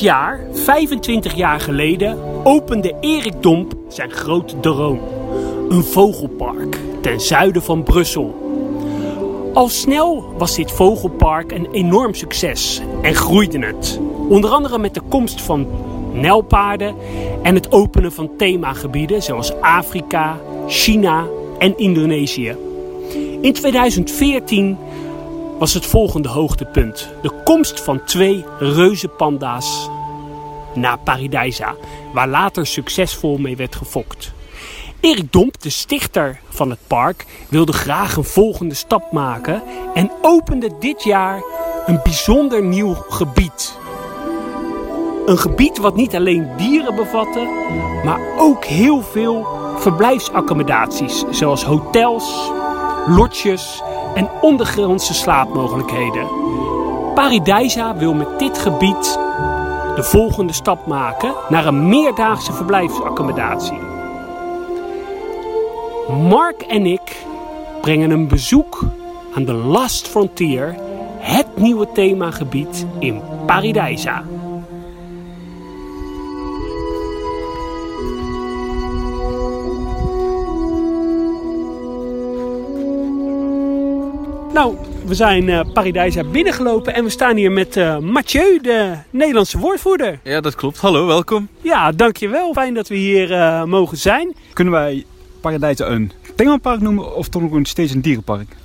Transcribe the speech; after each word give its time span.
jaar, 0.00 0.40
25 0.52 1.34
jaar 1.34 1.60
geleden, 1.60 2.18
opende 2.44 2.94
Erik 3.00 3.42
Domp 3.42 3.74
zijn 3.88 4.10
grote 4.10 4.60
droom. 4.60 5.00
Een 5.68 5.84
vogelpark 5.84 6.78
ten 7.00 7.20
zuiden 7.20 7.62
van 7.62 7.82
Brussel. 7.82 8.46
Al 9.54 9.68
snel 9.68 10.34
was 10.36 10.56
dit 10.56 10.72
vogelpark 10.72 11.52
een 11.52 11.68
enorm 11.72 12.14
succes 12.14 12.80
en 13.02 13.14
groeide 13.14 13.58
het. 13.58 14.00
Onder 14.28 14.50
andere 14.50 14.78
met 14.78 14.94
de 14.94 15.02
komst 15.08 15.40
van 15.40 15.66
nijlpaarden 16.12 16.94
en 17.42 17.54
het 17.54 17.72
openen 17.72 18.12
van 18.12 18.30
themagebieden 18.36 19.22
zoals 19.22 19.60
Afrika, 19.60 20.38
China 20.66 21.26
en 21.58 21.78
Indonesië. 21.78 22.56
In 23.40 23.52
2014 23.52 24.76
was 25.58 25.74
het 25.74 25.86
volgende 25.86 26.28
hoogtepunt. 26.28 27.08
De 27.22 27.32
komst 27.44 27.80
van 27.80 28.04
twee 28.04 28.44
reuzenpanda's 28.58 29.88
naar 30.74 30.98
Paradijsa, 30.98 31.74
waar 32.12 32.28
later 32.28 32.66
succesvol 32.66 33.38
mee 33.38 33.56
werd 33.56 33.76
gefokt. 33.76 34.32
Erik 35.00 35.32
Domp, 35.32 35.60
de 35.60 35.70
stichter 35.70 36.40
van 36.48 36.70
het 36.70 36.78
park, 36.86 37.26
wilde 37.48 37.72
graag 37.72 38.16
een 38.16 38.24
volgende 38.24 38.74
stap 38.74 39.12
maken 39.12 39.62
en 39.94 40.10
opende 40.22 40.70
dit 40.80 41.04
jaar 41.04 41.42
een 41.86 42.00
bijzonder 42.02 42.62
nieuw 42.62 42.94
gebied. 42.94 43.78
Een 45.26 45.38
gebied 45.38 45.78
wat 45.78 45.96
niet 45.96 46.14
alleen 46.14 46.48
dieren 46.56 46.94
bevatte, 46.94 47.40
maar 48.04 48.20
ook 48.38 48.64
heel 48.64 49.02
veel 49.02 49.46
verblijfsaccommodaties, 49.76 51.24
zoals 51.30 51.64
hotels, 51.64 52.50
lodges 53.06 53.82
en 54.18 54.28
ondergrondse 54.40 55.14
slaapmogelijkheden. 55.14 56.26
Paradijsa 57.14 57.96
wil 57.96 58.14
met 58.14 58.38
dit 58.38 58.58
gebied 58.58 59.18
de 59.96 60.02
volgende 60.02 60.52
stap 60.52 60.86
maken 60.86 61.34
naar 61.48 61.66
een 61.66 61.88
meerdaagse 61.88 62.52
verblijfsaccommodatie. 62.52 63.78
Mark 66.28 66.62
en 66.62 66.86
ik 66.86 67.26
brengen 67.80 68.10
een 68.10 68.28
bezoek 68.28 68.84
aan 69.34 69.44
de 69.44 69.52
Last 69.52 70.08
Frontier, 70.08 70.76
het 71.18 71.46
nieuwe 71.56 71.92
themagebied 71.92 72.86
in 72.98 73.22
Paradijsa. 73.46 74.22
Nou, 84.58 84.76
we 85.06 85.14
zijn 85.14 85.48
uh, 85.48 85.60
Paradijsa 85.72 86.24
binnengelopen 86.24 86.94
en 86.94 87.04
we 87.04 87.10
staan 87.10 87.36
hier 87.36 87.52
met 87.52 87.76
uh, 87.76 87.98
Mathieu, 87.98 88.60
de 88.60 88.96
Nederlandse 89.10 89.58
woordvoerder. 89.58 90.20
Ja, 90.22 90.40
dat 90.40 90.54
klopt. 90.54 90.78
Hallo, 90.78 91.06
welkom. 91.06 91.48
Ja, 91.60 91.92
dankjewel. 91.92 92.52
Fijn 92.52 92.74
dat 92.74 92.88
we 92.88 92.94
hier 92.94 93.30
uh, 93.30 93.64
mogen 93.64 93.96
zijn. 93.96 94.34
Kunnen 94.52 94.72
wij 94.72 95.04
Paradijsa 95.40 95.86
een 95.86 96.12
themapark 96.36 96.80
noemen 96.80 97.16
of 97.16 97.28
toch 97.28 97.50
nog 97.50 97.66
steeds 97.66 97.92
een 97.92 98.00
dierenpark? 98.00 98.56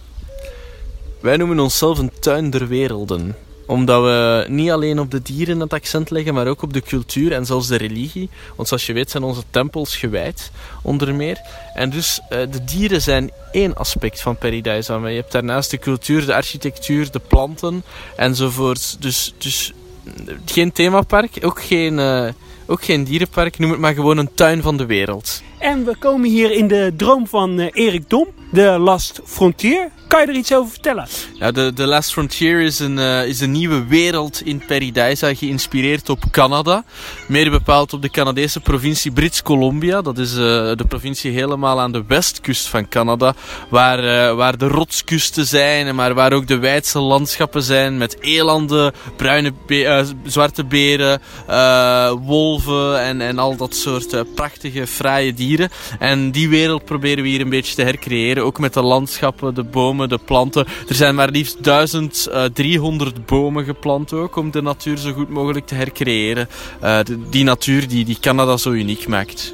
Wij 1.22 1.38
noemen 1.38 1.60
onszelf 1.60 2.00
een 2.00 2.12
tuin 2.20 2.50
der 2.50 2.68
werelden 2.68 3.36
omdat 3.66 4.02
we 4.02 4.46
niet 4.50 4.72
alleen 4.72 5.00
op 5.00 5.12
de 5.12 5.22
dieren 5.22 5.60
het 5.60 5.74
accent 5.74 6.10
leggen, 6.10 6.34
maar 6.34 6.48
ook 6.48 6.62
op 6.62 6.74
de 6.74 6.82
cultuur 6.82 7.32
en 7.32 7.46
zelfs 7.46 7.68
de 7.68 7.78
religie. 7.78 8.30
Want 8.56 8.68
zoals 8.68 8.86
je 8.86 8.94
weet 8.94 9.12
zijn 9.12 9.24
onze 9.24 9.44
tempels 9.50 9.96
gewijd, 9.96 10.52
onder 10.82 11.16
meer. 11.16 11.38
En 11.74 11.90
dus 11.90 12.20
uh, 12.24 12.30
de 12.30 12.64
dieren 12.64 13.02
zijn 13.02 13.32
één 13.52 13.76
aspect 13.76 14.22
van 14.22 14.38
Paradise. 14.38 14.94
Je 14.94 15.08
hebt 15.08 15.32
daarnaast 15.32 15.72
de 15.72 15.80
cultuur, 15.80 16.26
de 16.26 16.34
architectuur, 16.34 17.12
de 17.12 17.22
planten 17.28 17.84
enzovoort. 18.16 19.02
Dus, 19.02 19.34
dus 19.38 19.74
geen 20.46 20.72
themapark, 20.72 21.38
ook 21.42 21.64
geen, 21.64 21.98
uh, 21.98 22.28
ook 22.66 22.84
geen 22.84 23.04
dierenpark. 23.04 23.60
Noem 23.60 23.72
het 23.72 23.80
maar 23.80 23.94
gewoon 23.94 24.18
een 24.18 24.34
tuin 24.34 24.62
van 24.62 24.78
de 24.78 24.86
wereld. 24.86 25.42
En 25.58 25.86
we 25.86 25.96
komen 25.96 26.30
hier 26.30 26.52
in 26.52 26.68
de 26.68 26.94
droom 26.98 27.28
van 27.28 27.60
uh, 27.60 27.68
Erik 27.72 28.10
Dom, 28.10 28.28
de 28.52 28.78
Last 28.80 29.22
Frontier. 29.26 29.90
Kan 30.14 30.22
je 30.22 30.28
er 30.28 30.36
iets 30.36 30.54
over 30.54 30.72
vertellen? 30.72 31.08
Ja, 31.40 31.52
de, 31.52 31.74
de 31.74 31.86
Last 31.86 32.12
Frontier 32.12 32.62
is 32.62 32.80
een, 32.80 32.98
uh, 32.98 33.26
is 33.26 33.40
een 33.40 33.52
nieuwe 33.52 33.86
wereld 33.86 34.42
in 34.46 34.64
Paradise, 34.68 35.36
geïnspireerd 35.36 36.10
op 36.10 36.24
Canada. 36.32 36.84
Meer 37.28 37.52
bepaald 37.52 37.94
op 37.94 38.02
de 38.02 38.10
Canadese 38.10 38.60
provincie 38.60 39.12
Brits 39.12 39.42
Columbia. 39.42 40.02
Dat 40.02 40.18
is 40.18 40.32
uh, 40.32 40.38
de 40.76 40.86
provincie 40.88 41.32
helemaal 41.32 41.80
aan 41.80 41.92
de 41.92 42.04
westkust 42.08 42.68
van 42.68 42.88
Canada. 42.88 43.34
Waar, 43.70 44.36
waar 44.36 44.58
de 44.58 44.68
rotskusten 44.68 45.46
zijn, 45.46 45.96
maar 45.96 46.14
waar 46.14 46.34
ook 46.34 46.48
de 46.48 46.58
wijdse 46.58 47.00
landschappen 47.00 47.64
zijn. 47.64 47.98
Met 47.98 48.22
elanden, 48.22 48.94
bruine 49.18 49.54
zwarte 50.26 50.66
beren, 50.66 51.22
wolven 52.26 53.02
en, 53.02 53.22
en 53.22 53.40
al 53.40 53.56
dat 53.56 53.76
soort 53.76 54.34
prachtige, 54.36 54.88
fraaie 54.88 55.34
dieren. 55.34 55.70
En 56.00 56.32
die 56.32 56.50
wereld 56.50 56.86
proberen 56.86 57.24
we 57.24 57.30
hier 57.30 57.42
een 57.42 57.50
beetje 57.50 57.76
te 57.76 57.84
hercreëren. 57.84 58.44
Ook 58.44 58.60
met 58.60 58.74
de 58.74 58.82
landschappen, 58.82 59.54
de 59.54 59.64
bomen 59.64 60.02
de 60.08 60.20
planten. 60.26 60.66
Er 60.88 60.96
zijn 60.96 61.16
maar 61.16 61.30
liefst 61.30 61.64
1300 61.64 63.26
bomen 63.26 63.66
geplant 63.66 64.14
ook, 64.14 64.36
om 64.36 64.52
de 64.52 64.62
natuur 64.62 64.98
zo 64.98 65.14
goed 65.14 65.30
mogelijk 65.30 65.68
te 65.68 65.76
hercreëren. 65.76 66.48
Uh, 66.84 67.00
die 67.30 67.44
natuur 67.44 67.88
die, 67.88 68.06
die 68.06 68.18
Canada 68.20 68.58
zo 68.58 68.72
uniek 68.72 69.08
maakt. 69.08 69.54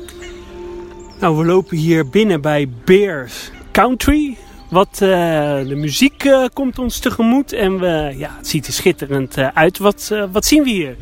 Nou, 1.19 1.37
we 1.37 1.45
lopen 1.45 1.77
hier 1.77 2.09
binnen 2.09 2.41
bij 2.41 2.69
Bears 2.85 3.51
Country. 3.71 4.37
Wat, 4.69 4.99
uh, 5.03 5.09
de 5.67 5.75
muziek 5.75 6.29
komt 6.53 6.79
ons 6.79 6.99
tegemoet 6.99 7.53
en 7.53 7.79
we, 7.79 8.13
ja, 8.17 8.35
het 8.37 8.47
ziet 8.47 8.67
er 8.67 8.73
schitterend 8.73 9.37
uit. 9.37 9.77
Wat, 9.77 10.15
wat 10.31 10.45
zien 10.45 10.63
we 10.63 10.69
hier? 10.69 10.95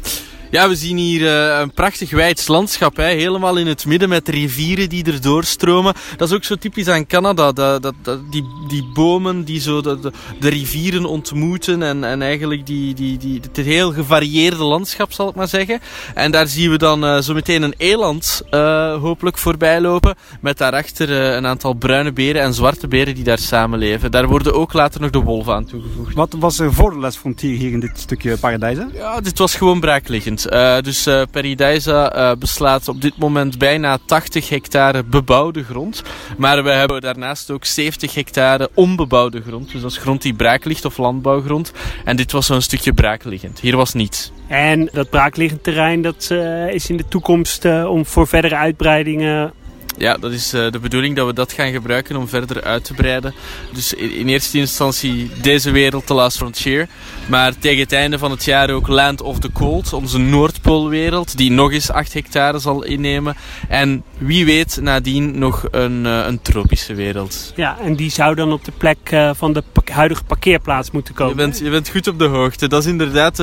Ja, 0.52 0.70
we 0.70 0.76
zien 0.76 0.98
hier 0.98 1.22
uh, 1.22 1.60
een 1.60 1.72
prachtig 1.72 2.12
wijds 2.12 2.48
landschap. 2.48 2.96
Hè? 2.96 3.06
Helemaal 3.06 3.58
in 3.58 3.68
het 3.68 3.86
midden 3.86 4.10
met 4.10 4.28
rivieren 4.28 4.90
die 4.90 5.06
er 5.06 5.22
doorstromen. 5.22 5.94
Dat 6.18 6.30
is 6.30 6.36
ook 6.36 6.44
zo 6.44 6.56
typisch 6.56 6.88
aan 6.88 7.08
Canada. 7.08 7.52
Dat, 7.52 7.82
dat, 7.82 7.94
dat 8.02 8.32
die, 8.32 8.46
die 8.68 8.90
bomen 8.94 9.44
die 9.44 9.60
zo 9.60 9.82
de, 9.82 10.00
de, 10.00 10.12
de, 10.40 10.50
rivieren 10.50 11.06
ontmoeten. 11.06 11.84
En, 11.84 12.04
en 12.04 12.22
eigenlijk 12.22 12.66
die, 12.66 12.94
die, 12.94 13.18
die, 13.18 13.40
het 13.42 13.66
heel 13.66 13.92
gevarieerde 13.92 14.64
landschap, 14.64 15.12
zal 15.12 15.30
ik 15.30 15.36
maar 15.36 15.48
zeggen. 15.48 15.80
En 16.14 16.32
daar 16.32 16.48
zien 16.48 16.72
we 16.72 16.78
dan 16.78 17.04
uh, 17.04 17.18
zo 17.20 17.34
meteen 17.34 17.62
een 17.62 17.76
eland 17.78 18.42
uh, 18.52 19.02
hopelijk 19.02 19.38
voorbij 19.38 19.82
lopen. 19.82 20.16
Met 20.42 20.58
daarachter 20.58 21.10
een 21.12 21.46
aantal 21.46 21.74
bruine 21.74 22.12
beren 22.12 22.42
en 22.42 22.54
zwarte 22.54 22.88
beren 22.88 23.16
die 23.16 23.24
daar 23.24 23.40
samenleven. 23.40 24.12
Daar 24.12 24.28
worden 24.28 24.54
ook 24.54 24.74
later 24.74 25.02
nog 25.02 25.10
de 25.10 25.20
wolven 25.20 25.54
aan 25.54 25.66
toegevoegd. 25.66 26.14
Wat 26.14 26.36
was 26.40 26.60
er 26.60 26.74
voor 26.74 26.92
de 26.92 27.00
les 27.00 27.16
frontier 27.16 27.58
hier 27.58 27.72
in 27.72 27.80
dit 27.80 28.00
stukje 28.00 28.38
paradijs? 28.38 28.78
Ja, 28.94 29.22
dit 29.22 29.38
was 29.38 29.56
gewoon 29.56 29.80
braakliggend. 29.80 30.37
Uh, 30.46 30.80
dus 30.80 31.08
uh, 31.08 32.32
beslaat 32.40 32.88
op 32.88 33.02
dit 33.02 33.18
moment 33.18 33.58
bijna 33.58 33.98
80 34.06 34.50
hectare 34.50 35.04
bebouwde 35.04 35.64
grond. 35.64 36.04
Maar 36.38 36.64
we 36.64 36.70
hebben 36.70 37.02
daarnaast 37.02 37.52
ook 37.52 37.66
70 37.66 38.14
hectare 38.14 38.70
onbebouwde 38.74 39.42
grond. 39.42 39.72
Dus 39.72 39.82
dat 39.82 39.92
is 39.92 39.98
grond 39.98 40.22
die 40.22 40.34
braak 40.34 40.66
ligt 40.66 40.86
of 40.86 40.98
landbouwgrond. 40.98 41.72
En 42.06 42.16
dit 42.16 42.32
was 42.32 42.46
zo'n 42.46 42.62
stukje 42.62 42.94
braakliggend. 42.94 43.60
Hier 43.60 43.76
was 43.76 43.94
niets. 43.94 44.32
En 44.48 44.90
dat 44.92 45.10
braakliggend 45.10 45.64
terrein 45.64 46.02
dat, 46.02 46.32
is 46.72 46.90
in 46.90 46.98
de 46.98 47.08
toekomst 47.08 47.66
om 47.66 48.06
voor 48.06 48.28
verdere 48.28 48.56
uitbreidingen 48.56 49.54
ja, 49.98 50.18
dat 50.18 50.32
is 50.32 50.54
uh, 50.54 50.72
de 50.72 50.80
bedoeling 50.80 51.16
dat 51.16 51.26
we 51.26 51.34
dat 51.34 51.54
gaan 51.54 51.72
gebruiken 51.72 52.16
om 52.16 52.28
verder 52.28 52.64
uit 52.64 52.84
te 52.84 52.94
breiden. 52.94 53.34
Dus 53.74 53.94
in, 53.94 54.28
eerste 54.28 54.58
instantie 54.58 55.32
deze 55.42 55.72
wereld, 55.72 56.08
de 56.08 56.14
Last 56.14 56.38
Frontier. 56.38 56.88
Maar 57.26 57.58
tegen 57.60 57.80
het 57.80 57.92
einde 57.92 58.18
van 58.18 58.32
het 58.32 58.46
jaar 58.46 58.70
ook 58.70 58.88
Land 58.88 59.22
of 59.22 59.40
the 59.40 59.52
Cold, 59.52 59.94
onze 59.94 60.18
Noordpoolwereld, 60.18 61.38
die 61.38 61.52
nog 61.52 61.72
eens 61.72 61.92
8 61.92 62.14
hectare 62.14 62.60
zal 62.60 62.84
innemen. 62.84 63.36
En 63.70 64.04
wie 64.18 64.46
weet 64.46 64.78
nadien 64.82 65.40
nog 65.40 65.66
een, 65.72 66.06
uh, 66.06 66.26
een 66.26 66.42
tropische 66.42 66.94
wereld. 66.94 67.54
Ja, 67.56 67.78
en 67.80 67.96
die 67.96 68.12
zou 68.12 68.36
dan 68.36 68.52
op 68.52 68.66
de 68.66 68.72
plek 68.78 69.12
uh, 69.12 69.32
van 69.36 69.54
de 69.54 69.64
huidige 69.86 70.24
parkeerplaats 70.24 70.92
moeten 70.92 71.14
komen. 71.14 71.36
Je 71.36 71.42
bent, 71.42 71.60
je 71.60 71.70
bent 71.70 71.90
goed 71.90 72.08
op 72.08 72.20
de 72.20 72.26
hoogte. 72.26 72.68
Dat 72.68 72.84
is, 72.84 72.90
inderdaad, 72.90 73.38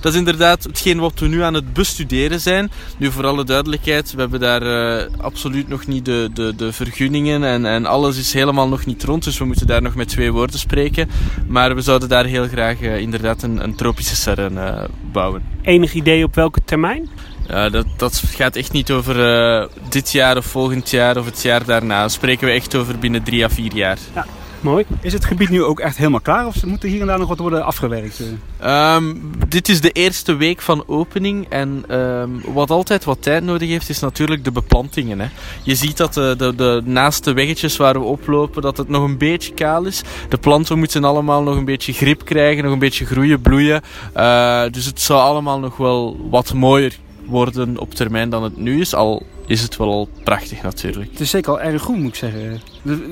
dat 0.00 0.12
is 0.12 0.14
inderdaad 0.14 0.62
hetgeen 0.62 0.98
wat 0.98 1.18
we 1.18 1.26
nu 1.26 1.42
aan 1.42 1.54
het 1.54 1.72
bestuderen 1.72 2.40
zijn. 2.40 2.70
Nu 2.98 3.10
voor 3.10 3.26
alle 3.26 3.44
duidelijkheid, 3.44 4.12
we 4.12 4.20
hebben 4.20 4.40
daar 4.40 5.08
absoluut 5.18 5.68
nog 5.68 5.86
niet 5.86 5.95
de, 6.02 6.30
de, 6.34 6.54
de 6.56 6.72
vergunningen 6.72 7.44
en, 7.44 7.66
en 7.66 7.86
alles 7.86 8.18
is 8.18 8.32
helemaal 8.32 8.68
nog 8.68 8.86
niet 8.86 9.04
rond. 9.04 9.24
Dus 9.24 9.38
we 9.38 9.44
moeten 9.44 9.66
daar 9.66 9.82
nog 9.82 9.94
met 9.94 10.08
twee 10.08 10.32
woorden 10.32 10.58
spreken. 10.58 11.10
Maar 11.46 11.74
we 11.74 11.80
zouden 11.80 12.08
daar 12.08 12.24
heel 12.24 12.48
graag 12.48 12.80
uh, 12.80 12.98
inderdaad 12.98 13.42
een, 13.42 13.62
een 13.62 13.74
tropische 13.74 14.16
serre 14.16 14.50
uh, 14.50 14.82
bouwen. 15.12 15.42
Enig 15.62 15.94
idee 15.94 16.24
op 16.24 16.34
welke 16.34 16.60
termijn? 16.64 17.08
Dat, 17.46 17.86
dat 17.96 18.22
gaat 18.26 18.56
echt 18.56 18.72
niet 18.72 18.90
over 18.90 19.16
uh, 19.60 19.66
dit 19.88 20.12
jaar 20.12 20.36
of 20.36 20.46
volgend 20.46 20.90
jaar 20.90 21.16
of 21.16 21.24
het 21.24 21.42
jaar 21.42 21.64
daarna. 21.64 22.00
Dan 22.00 22.10
spreken 22.10 22.46
we 22.46 22.52
echt 22.52 22.74
over 22.74 22.98
binnen 22.98 23.22
drie 23.22 23.44
à 23.44 23.48
vier 23.48 23.74
jaar. 23.74 23.98
Ja. 24.14 24.26
Mooi. 24.60 24.84
Is 25.00 25.12
het 25.12 25.24
gebied 25.24 25.48
nu 25.48 25.62
ook 25.62 25.80
echt 25.80 25.96
helemaal 25.96 26.20
klaar 26.20 26.46
of 26.46 26.64
moet 26.64 26.82
er 26.82 26.88
hier 26.88 27.00
en 27.00 27.06
daar 27.06 27.18
nog 27.18 27.28
wat 27.28 27.38
worden 27.38 27.64
afgewerkt? 27.64 28.22
Ehm, 28.58 29.14
dit 29.48 29.68
is 29.68 29.80
de 29.80 29.90
eerste 29.90 30.34
week 30.34 30.60
van 30.60 30.84
opening 30.86 31.46
en 31.48 31.84
ehm, 31.88 32.30
wat 32.52 32.70
altijd 32.70 33.04
wat 33.04 33.22
tijd 33.22 33.44
nodig 33.44 33.68
heeft 33.68 33.88
is 33.88 34.00
natuurlijk 34.00 34.44
de 34.44 34.52
beplantingen. 34.52 35.20
Hè. 35.20 35.26
Je 35.62 35.74
ziet 35.74 35.96
dat 35.96 36.14
de, 36.14 36.34
de, 36.38 36.54
de 36.54 36.82
naaste 36.84 37.32
weggetjes 37.32 37.76
waar 37.76 37.94
we 37.94 38.04
oplopen 38.04 38.62
dat 38.62 38.76
het 38.76 38.88
nog 38.88 39.02
een 39.02 39.18
beetje 39.18 39.54
kaal 39.54 39.84
is. 39.84 40.02
De 40.28 40.38
planten 40.38 40.78
moeten 40.78 41.04
allemaal 41.04 41.42
nog 41.42 41.56
een 41.56 41.64
beetje 41.64 41.92
grip 41.92 42.24
krijgen, 42.24 42.64
nog 42.64 42.72
een 42.72 42.78
beetje 42.78 43.06
groeien, 43.06 43.40
bloeien. 43.40 43.82
Uh, 44.16 44.62
dus 44.70 44.84
het 44.84 45.00
zou 45.00 45.20
allemaal 45.20 45.58
nog 45.58 45.76
wel 45.76 46.28
wat 46.30 46.52
mooier 46.54 46.98
worden 47.24 47.78
op 47.78 47.94
termijn 47.94 48.30
dan 48.30 48.42
het 48.42 48.56
nu 48.56 48.80
is. 48.80 48.94
Al 48.94 49.22
is 49.46 49.62
het 49.62 49.76
wel 49.76 49.88
al 49.88 50.08
prachtig 50.24 50.62
natuurlijk. 50.62 51.10
Het 51.10 51.20
is 51.20 51.30
zeker 51.30 51.52
al 51.52 51.60
erg 51.60 51.82
goed 51.82 51.96
moet 51.96 52.08
ik 52.08 52.14
zeggen. 52.14 52.60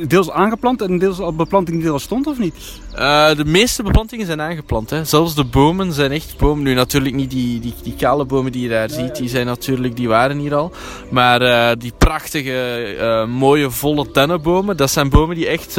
Deels 0.09 0.31
aangeplant 0.31 0.83
en 0.83 0.99
deels 0.99 1.19
al 1.19 1.35
beplanting 1.35 1.77
die 1.77 1.87
er 1.87 1.93
al 1.93 1.99
stond 1.99 2.27
of 2.27 2.39
niet? 2.39 2.55
Uh, 2.95 3.35
de 3.35 3.45
meeste 3.45 3.83
beplantingen 3.83 4.27
zijn 4.27 4.41
aangeplant. 4.41 4.91
Hè. 4.91 5.05
Zelfs 5.05 5.35
de 5.35 5.45
bomen 5.45 5.93
zijn 5.93 6.13
echt 6.13 6.37
bomen. 6.39 6.65
Nu 6.65 6.75
natuurlijk 6.75 7.15
niet 7.15 7.31
die, 7.31 7.61
die, 7.61 7.75
die 7.83 7.95
kale 7.95 8.25
bomen 8.25 8.53
die 8.53 8.63
je 8.63 8.69
daar 8.69 8.91
ziet. 8.91 9.17
Die 9.17 9.29
zijn 9.29 9.47
natuurlijk, 9.47 9.97
die 9.97 10.09
waren 10.09 10.39
hier 10.39 10.55
al. 10.55 10.73
Maar 11.11 11.43
uh, 11.43 11.71
die 11.79 11.93
prachtige, 11.99 12.95
uh, 12.99 13.27
mooie, 13.27 13.71
volle 13.71 14.07
dennenbomen. 14.13 14.77
Dat 14.77 14.91
zijn 14.91 15.09
bomen 15.09 15.37
die 15.37 15.47
echt 15.47 15.77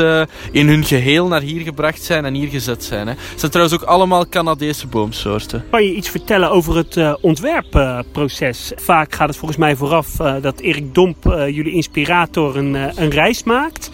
in 0.52 0.68
hun 0.68 0.84
geheel 0.84 1.28
naar 1.28 1.42
hier 1.42 1.62
gebracht 1.62 2.04
zijn 2.04 2.26
en 2.26 2.34
hier 2.34 2.50
gezet 2.50 2.84
zijn. 2.84 3.08
Hè. 3.08 3.14
Het 3.14 3.40
zijn 3.40 3.52
trouwens 3.52 3.82
ook 3.82 3.88
allemaal 3.88 4.30
Canadese 4.30 4.88
boomsoorten. 4.88 5.64
Kan 5.70 5.84
je 5.84 5.96
iets 5.96 6.10
vertellen 6.10 6.52
over 6.52 6.76
het 6.76 7.20
ontwerpproces? 7.22 8.72
Vaak 8.76 9.16
gaat 9.16 9.28
het 9.28 9.38
volgens 9.38 9.60
mij 9.60 9.76
vooraf 9.76 10.18
dat 10.46 10.60
Erik 10.60 10.94
Domp, 10.94 11.26
uh, 11.26 11.48
jullie 11.50 11.74
inspirator, 11.74 12.58
een, 12.58 12.74
uh, 12.74 12.86
een 12.96 13.10
reis 13.10 13.44
maakt. 13.44 13.90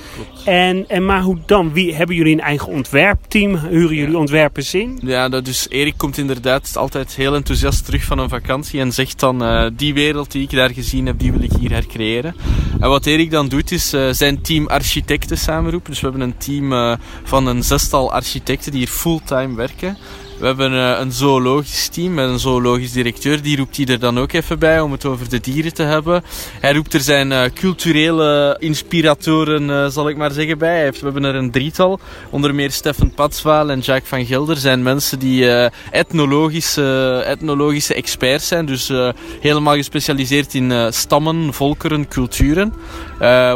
En, 0.46 0.90
en 0.90 1.06
maar 1.06 1.22
hoe 1.22 1.38
dan? 1.46 1.74
Wie, 1.74 1.96
hebben 1.96 2.16
jullie 2.16 2.34
een 2.34 2.42
eigen 2.42 2.68
ontwerpteam? 2.68 3.56
Huren 3.56 3.96
jullie 3.96 4.18
ontwerpers 4.18 4.74
in? 4.74 5.00
Ja, 5.04 5.30
dat 5.30 5.46
dus 5.46 5.70
Erik 5.70 5.94
komt 5.98 6.18
inderdaad 6.18 6.78
altijd 6.78 7.16
heel 7.16 7.36
enthousiast 7.36 7.86
terug 7.86 8.04
van 8.04 8.20
een 8.20 8.30
vakantie 8.30 8.80
en 8.80 8.92
zegt 8.92 9.20
dan 9.20 9.44
uh, 9.44 9.70
die 9.74 9.94
wereld 9.94 10.32
die 10.32 10.44
ik 10.44 10.52
daar 10.52 10.70
gezien 10.70 11.06
heb, 11.06 11.20
die 11.20 11.32
wil 11.32 11.42
ik 11.42 11.52
hier 11.60 11.72
hercreëren. 11.72 12.36
En 12.80 12.90
wat 12.90 13.06
Erik 13.06 13.32
dan 13.32 13.48
doet 13.48 13.72
is 13.72 13.90
zijn 14.12 14.42
team 14.42 14.68
architecten 14.68 15.38
samenroepen. 15.38 15.92
Dus 15.92 16.02
we 16.02 16.08
hebben 16.08 16.28
een 16.28 16.38
team 16.38 16.98
van 17.24 17.48
een 17.48 17.64
zestal 17.64 18.12
architecten 18.12 18.72
die 18.72 18.80
hier 18.80 18.90
fulltime 18.90 19.56
werken. 19.56 19.98
We 20.42 20.48
hebben 20.48 20.74
uh, 20.74 21.00
een 21.00 21.12
zoologisch 21.12 21.88
team 21.88 22.14
met 22.14 22.30
een 22.30 22.40
zoologisch 22.40 22.92
directeur. 22.92 23.42
Die 23.42 23.58
roept 23.58 23.78
hij 23.78 23.86
er 23.86 24.00
dan 24.00 24.20
ook 24.20 24.32
even 24.32 24.60
bij 24.60 24.80
om 24.80 24.92
het 24.92 25.06
over 25.06 25.30
de 25.30 25.40
dieren 25.40 25.74
te 25.74 25.84
hebben. 25.84 26.24
Hij 26.60 26.74
roept 26.74 26.94
er 26.94 27.00
zijn 27.00 27.32
uh, 27.32 27.44
culturele 27.54 28.56
inspiratoren, 28.60 29.70
uh, 29.70 29.88
zal 29.88 30.10
ik 30.10 30.18
maar 30.18 30.32
zeggen, 30.32 30.58
bij. 30.58 30.92
We 30.92 30.98
hebben 31.02 31.24
er 31.24 31.36
een 31.36 31.52
drietal. 31.52 32.00
Onder 32.30 32.56
meer 32.56 32.72
Stefan 32.72 33.14
Patswaal 33.14 33.70
en 33.70 33.80
Jacques 33.80 34.10
van 34.10 34.26
Gelder 34.26 34.58
zijn 34.58 34.84
mensen 34.84 35.20
die 35.20 35.70
etnologische, 35.92 37.22
etnologische 37.26 37.94
experts 37.94 38.48
zijn. 38.48 38.66
Dus 38.66 38.92
helemaal 39.40 39.76
gespecialiseerd 39.76 40.54
in 40.54 40.94
stammen, 40.94 41.54
volkeren, 41.54 42.08
culturen. 42.08 42.74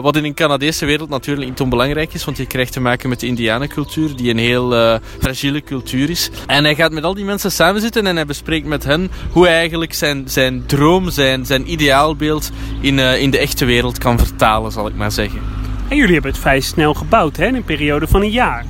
wat 0.01 0.15
in 0.15 0.23
een 0.23 0.33
Canadese 0.33 0.85
wereld 0.85 1.09
natuurlijk 1.09 1.47
niet 1.47 1.61
onbelangrijk 1.61 2.13
is, 2.13 2.25
want 2.25 2.37
je 2.37 2.45
krijgt 2.45 2.71
te 2.71 2.79
maken 2.79 3.09
met 3.09 3.19
de 3.19 3.27
indianencultuur, 3.27 4.15
die 4.15 4.29
een 4.29 4.37
heel 4.37 4.99
fragiele 5.19 5.63
cultuur 5.63 6.09
is. 6.09 6.29
En 6.47 6.74
gaat 6.75 6.91
met 6.91 7.03
al 7.03 7.13
die 7.13 7.25
mensen 7.25 7.51
samenzitten 7.51 8.07
en 8.07 8.15
hij 8.15 8.25
bespreekt 8.25 8.67
met 8.67 8.83
hen 8.83 9.11
hoe 9.29 9.45
hij 9.45 9.55
eigenlijk 9.55 9.93
zijn, 9.93 10.23
zijn 10.29 10.65
droom, 10.65 11.09
zijn, 11.09 11.45
zijn 11.45 11.71
ideaalbeeld 11.71 12.51
in, 12.81 12.97
uh, 12.97 13.21
in 13.21 13.31
de 13.31 13.37
echte 13.37 13.65
wereld 13.65 13.97
kan 13.97 14.17
vertalen, 14.17 14.71
zal 14.71 14.87
ik 14.87 14.95
maar 14.95 15.11
zeggen. 15.11 15.39
En 15.87 15.97
jullie 15.97 16.13
hebben 16.13 16.31
het 16.31 16.41
vrij 16.41 16.59
snel 16.59 16.93
gebouwd, 16.93 17.37
hè? 17.37 17.45
in 17.45 17.55
een 17.55 17.63
periode 17.63 18.07
van 18.07 18.21
een 18.21 18.31
jaar. 18.31 18.65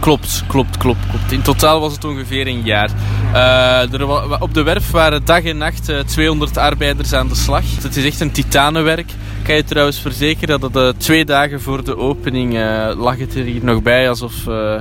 Klopt, 0.00 0.44
klopt, 0.46 0.76
klopt, 0.76 1.06
klopt. 1.10 1.32
In 1.32 1.42
totaal 1.42 1.80
was 1.80 1.92
het 1.92 2.04
ongeveer 2.04 2.46
een 2.46 2.62
jaar. 2.64 2.90
Uh, 3.34 3.92
er, 3.92 4.40
op 4.40 4.54
de 4.54 4.62
werf 4.62 4.90
waren 4.90 5.24
dag 5.24 5.42
en 5.42 5.58
nacht 5.58 5.90
uh, 5.90 5.98
200 5.98 6.56
arbeiders 6.56 7.12
aan 7.12 7.28
de 7.28 7.34
slag. 7.34 7.62
Het 7.82 7.96
is 7.96 8.04
echt 8.04 8.20
een 8.20 8.32
titanenwerk. 8.32 9.10
Ik 9.10 9.48
kan 9.48 9.54
je 9.54 9.64
trouwens 9.64 10.00
verzekeren 10.00 10.60
dat 10.60 10.74
het 10.74 10.94
uh, 10.94 11.00
twee 11.00 11.24
dagen 11.24 11.60
voor 11.60 11.84
de 11.84 11.96
opening 11.96 12.52
lag 12.96 13.18
het 13.18 13.34
er 13.34 13.44
hier 13.44 13.64
nog 13.64 13.82
bij 13.82 14.08
alsof 14.08 14.46
eh, 14.46 14.80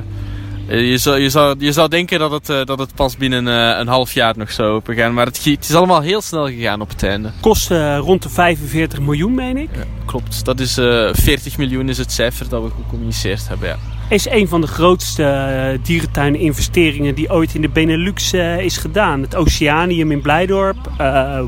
je 0.77 0.97
zou, 0.97 1.19
je, 1.19 1.29
zou, 1.29 1.55
je 1.59 1.71
zou 1.71 1.89
denken 1.89 2.19
dat 2.19 2.31
het, 2.31 2.49
uh, 2.49 2.63
dat 2.63 2.79
het 2.79 2.95
pas 2.95 3.17
binnen 3.17 3.47
uh, 3.47 3.79
een 3.79 3.87
half 3.87 4.13
jaar 4.13 4.33
nog 4.37 4.51
zou 4.51 4.69
open 4.69 4.95
gaan. 4.95 5.13
Maar 5.13 5.25
het, 5.25 5.45
het, 5.45 5.69
is 5.69 5.75
allemaal 5.75 6.01
heel 6.01 6.21
snel 6.21 6.47
gegaan 6.47 6.81
op 6.81 6.89
het 6.89 7.03
einde. 7.03 7.31
Kost 7.39 7.69
rond 7.99 8.23
de 8.23 8.29
45 8.29 8.99
miljoen, 8.99 9.33
meen 9.33 9.57
ik? 9.57 9.69
Ja, 9.75 9.83
klopt. 10.05 10.45
Dat 10.45 10.59
is 10.59 10.73
40 10.73 11.57
miljoen 11.57 11.89
is 11.89 11.97
het 11.97 12.11
cijfer 12.11 12.49
dat 12.49 12.63
we 12.63 12.69
gecommuniceerd 12.83 13.47
hebben, 13.47 13.67
ja. 13.67 13.77
Is 14.09 14.29
een 14.29 14.47
van 14.47 14.61
de 14.61 14.67
grootste 14.67 15.79
dierentuininvesteringen 15.83 17.15
die 17.15 17.31
ooit 17.31 17.55
in 17.55 17.61
de 17.61 17.69
Benelux 17.69 18.33
is 18.57 18.77
gedaan. 18.77 19.21
Het 19.21 19.35
Oceanium 19.35 20.11
in 20.11 20.21
Blijdorp, 20.21 20.77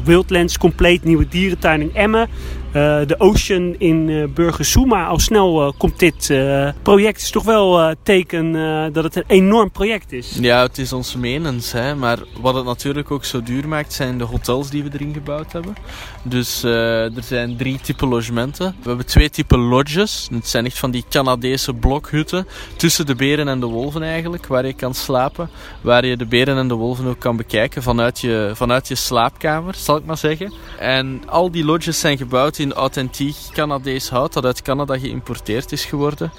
Wildlands 0.04 0.58
compleet 0.58 1.04
nieuwe 1.04 1.28
dierentuin 1.28 1.82
in 1.82 1.92
Emmen. 1.94 2.30
Uh, 2.76 3.06
de 3.06 3.16
Ocean 3.18 3.76
in 3.78 4.32
Burgersoe. 4.34 4.86
Maar 4.86 5.08
al 5.08 5.20
snel 5.20 5.68
uh, 5.68 5.72
komt 5.78 6.00
dit 6.00 6.34
project. 6.82 7.22
is 7.22 7.32
toch 7.32 7.44
wel 7.44 7.96
teken 8.04 8.52
dat 8.94 9.04
het 9.04 9.16
een 9.16 9.24
enorm 9.28 9.72
project 9.72 10.12
is. 10.12 10.38
Ja, 10.42 10.62
het 10.62 10.78
is 10.78 10.94
ons 10.94 11.16
menens. 11.16 11.72
Hè. 11.72 11.96
Maar 11.96 12.20
wat 12.42 12.56
het 12.56 12.66
natuurlijk 12.66 13.12
ook 13.12 13.26
zo 13.26 13.44
duur 13.44 13.68
maakt, 13.68 13.94
zijn 13.94 14.18
de 14.18 14.24
hotels 14.24 14.70
die 14.70 14.84
we 14.84 14.90
erin 14.94 15.14
gebouwd 15.14 15.52
hebben. 15.52 15.76
Dus 16.24 16.64
er 16.64 17.12
zijn 17.24 17.58
drie 17.58 17.80
typen 17.82 18.08
logementen. 18.08 18.76
We 18.82 18.88
hebben 18.88 19.06
twee 19.06 19.30
typen 19.30 19.60
lodges. 19.60 20.28
Het 20.32 20.48
zijn 20.48 20.66
echt 20.66 20.80
van 20.80 20.92
die 20.92 21.06
Canadese 21.10 21.74
blokhutten. 21.74 22.48
Tussen 22.76 23.06
de 23.06 23.16
beren 23.16 23.48
en 23.48 23.60
de 23.60 23.66
wolven 23.66 24.04
eigenlijk. 24.04 24.48
Waar 24.48 24.66
je 24.66 24.74
kan 24.74 24.94
slapen. 24.94 25.50
Waar 25.82 26.06
je 26.06 26.18
de 26.18 26.26
beren 26.26 26.58
en 26.58 26.68
de 26.68 26.74
wolven 26.74 27.08
ook 27.08 27.20
kan 27.20 27.38
bekijken 27.38 27.84
vanuit 27.84 28.20
je, 28.20 28.52
vanuit 28.54 28.88
je 28.88 28.96
slaapkamer, 28.96 29.76
zal 29.76 29.98
ik 29.98 30.06
maar 30.06 30.18
zeggen. 30.18 30.54
En 30.80 31.22
al 31.26 31.52
die 31.52 31.66
lodges 31.66 32.00
zijn 32.00 32.18
gebouwd 32.18 32.58
in 32.64 32.74
authentiek 32.74 33.36
Canadees 33.52 34.10
hout 34.10 34.34
dat 34.34 34.46
uit 34.46 34.62
Canada 34.62 34.98
geïmporteerd 34.98 35.72
is 35.72 35.86
geworden. 35.86 36.32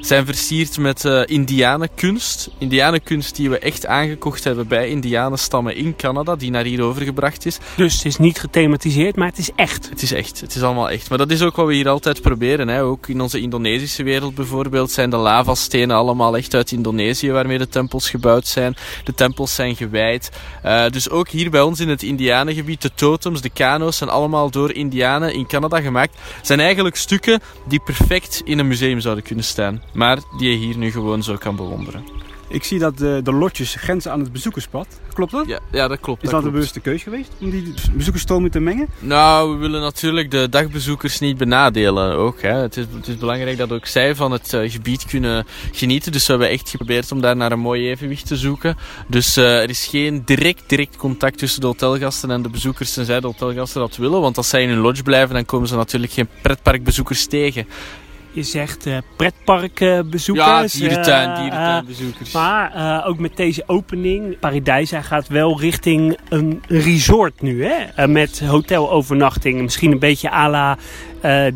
Zijn 0.00 0.26
versierd 0.26 0.78
met 0.78 1.04
uh, 1.04 1.22
indianenkunst. 1.26 2.50
Indianenkunst 2.58 3.36
die 3.36 3.50
we 3.50 3.58
echt 3.58 3.86
aangekocht 3.86 4.44
hebben 4.44 4.68
bij 4.68 4.88
indianenstammen 4.88 5.76
in 5.76 5.96
Canada, 5.96 6.36
die 6.36 6.50
naar 6.50 6.64
hier 6.64 6.82
overgebracht 6.82 7.46
is. 7.46 7.58
Dus 7.76 7.94
het 7.94 8.04
is 8.04 8.16
niet 8.16 8.38
gethematiseerd, 8.38 9.16
maar 9.16 9.28
het 9.28 9.38
is 9.38 9.50
echt. 9.56 9.88
Het 9.88 10.02
is 10.02 10.12
echt, 10.12 10.40
het 10.40 10.54
is 10.54 10.62
allemaal 10.62 10.90
echt. 10.90 11.08
Maar 11.08 11.18
dat 11.18 11.30
is 11.30 11.42
ook 11.42 11.56
wat 11.56 11.66
we 11.66 11.74
hier 11.74 11.88
altijd 11.88 12.22
proberen. 12.22 12.68
Hè. 12.68 12.82
Ook 12.82 13.08
in 13.08 13.20
onze 13.20 13.40
Indonesische 13.40 14.02
wereld 14.02 14.34
bijvoorbeeld 14.34 14.90
zijn 14.90 15.10
de 15.10 15.16
lavastenen 15.16 15.96
allemaal 15.96 16.36
echt 16.36 16.54
uit 16.54 16.72
Indonesië 16.72 17.30
waarmee 17.30 17.58
de 17.58 17.68
tempels 17.68 18.10
gebouwd 18.10 18.46
zijn. 18.46 18.76
De 19.04 19.14
tempels 19.14 19.54
zijn 19.54 19.76
gewijd. 19.76 20.30
Uh, 20.64 20.84
dus 20.90 21.10
ook 21.10 21.28
hier 21.28 21.50
bij 21.50 21.60
ons 21.60 21.80
in 21.80 21.88
het 21.88 22.02
indianengebied, 22.02 22.82
de 22.82 22.94
totems, 22.94 23.40
de 23.40 23.50
kano's 23.50 23.96
zijn 23.96 24.10
allemaal 24.10 24.50
door 24.50 24.72
indianen 24.72 25.34
in 25.34 25.46
Canada 25.46 25.61
Canada 25.62 25.86
gemaakt, 25.86 26.18
zijn 26.42 26.60
eigenlijk 26.60 26.96
stukken 26.96 27.40
die 27.64 27.80
perfect 27.80 28.42
in 28.44 28.58
een 28.58 28.68
museum 28.68 29.00
zouden 29.00 29.24
kunnen 29.24 29.44
staan. 29.44 29.82
Maar 29.92 30.18
die 30.38 30.50
je 30.50 30.56
hier 30.56 30.76
nu 30.76 30.90
gewoon 30.90 31.22
zo 31.22 31.36
kan 31.36 31.56
bewonderen. 31.56 32.04
Ik 32.52 32.64
zie 32.64 32.78
dat 32.78 32.98
de, 32.98 33.20
de 33.22 33.32
lotjes 33.32 33.74
grenzen 33.74 34.12
aan 34.12 34.20
het 34.20 34.32
bezoekerspad. 34.32 34.86
Klopt 35.12 35.32
dat? 35.32 35.46
Ja, 35.46 35.58
ja 35.70 35.88
dat 35.88 36.00
klopt. 36.00 36.22
Is 36.22 36.30
dat, 36.30 36.38
dat 36.38 36.48
een 36.48 36.54
bewuste 36.54 36.80
keuze 36.80 37.04
geweest 37.04 37.30
om 37.40 37.50
die 37.50 37.74
bezoekersstromen 37.92 38.50
te 38.50 38.60
mengen? 38.60 38.88
Nou, 38.98 39.52
we 39.52 39.56
willen 39.56 39.80
natuurlijk 39.80 40.30
de 40.30 40.48
dagbezoekers 40.48 41.18
niet 41.18 41.36
benadelen 41.36 42.16
ook. 42.16 42.42
Hè. 42.42 42.54
Het, 42.54 42.76
is, 42.76 42.84
het 42.94 43.08
is 43.08 43.16
belangrijk 43.16 43.58
dat 43.58 43.72
ook 43.72 43.86
zij 43.86 44.14
van 44.14 44.32
het 44.32 44.52
uh, 44.52 44.70
gebied 44.70 45.04
kunnen 45.04 45.46
genieten. 45.72 46.12
Dus 46.12 46.26
we 46.26 46.32
hebben 46.32 46.50
echt 46.50 46.70
geprobeerd 46.70 47.12
om 47.12 47.20
daar 47.20 47.36
naar 47.36 47.52
een 47.52 47.58
mooi 47.58 47.88
evenwicht 47.88 48.26
te 48.26 48.36
zoeken. 48.36 48.76
Dus 49.06 49.36
uh, 49.36 49.62
er 49.62 49.68
is 49.68 49.86
geen 49.86 50.22
direct, 50.24 50.62
direct 50.66 50.96
contact 50.96 51.38
tussen 51.38 51.60
de 51.60 51.66
hotelgasten 51.66 52.30
en 52.30 52.42
de 52.42 52.48
bezoekers 52.48 52.92
tenzij 52.92 53.20
de 53.20 53.26
hotelgasten 53.26 53.80
dat 53.80 53.96
willen. 53.96 54.20
Want 54.20 54.36
als 54.36 54.48
zij 54.48 54.62
in 54.62 54.68
hun 54.68 54.78
lodge 54.78 55.02
blijven, 55.02 55.34
dan 55.34 55.44
komen 55.44 55.68
ze 55.68 55.76
natuurlijk 55.76 56.12
geen 56.12 56.28
pretparkbezoekers 56.42 57.26
tegen. 57.26 57.66
Je 58.32 58.42
zegt 58.42 58.86
uh, 58.86 58.98
pretparkbezoekers. 59.16 60.72
Ja, 60.72 60.78
dierentuin, 60.78 61.28
uh, 61.28 61.40
dierentuinbezoekers. 61.42 62.32
maar 62.32 62.76
uh, 62.76 63.08
ook 63.08 63.18
met 63.18 63.36
deze 63.36 63.62
opening, 63.66 64.38
Paradijsa 64.38 65.02
gaat 65.02 65.28
wel 65.28 65.60
richting 65.60 66.18
een 66.28 66.62
resort 66.68 67.42
nu. 67.42 67.64
Hè? 67.64 68.08
met 68.08 68.40
hotelovernachting. 68.40 69.60
Misschien 69.60 69.92
een 69.92 69.98
beetje 69.98 70.30
à 70.32 70.48
la 70.48 70.78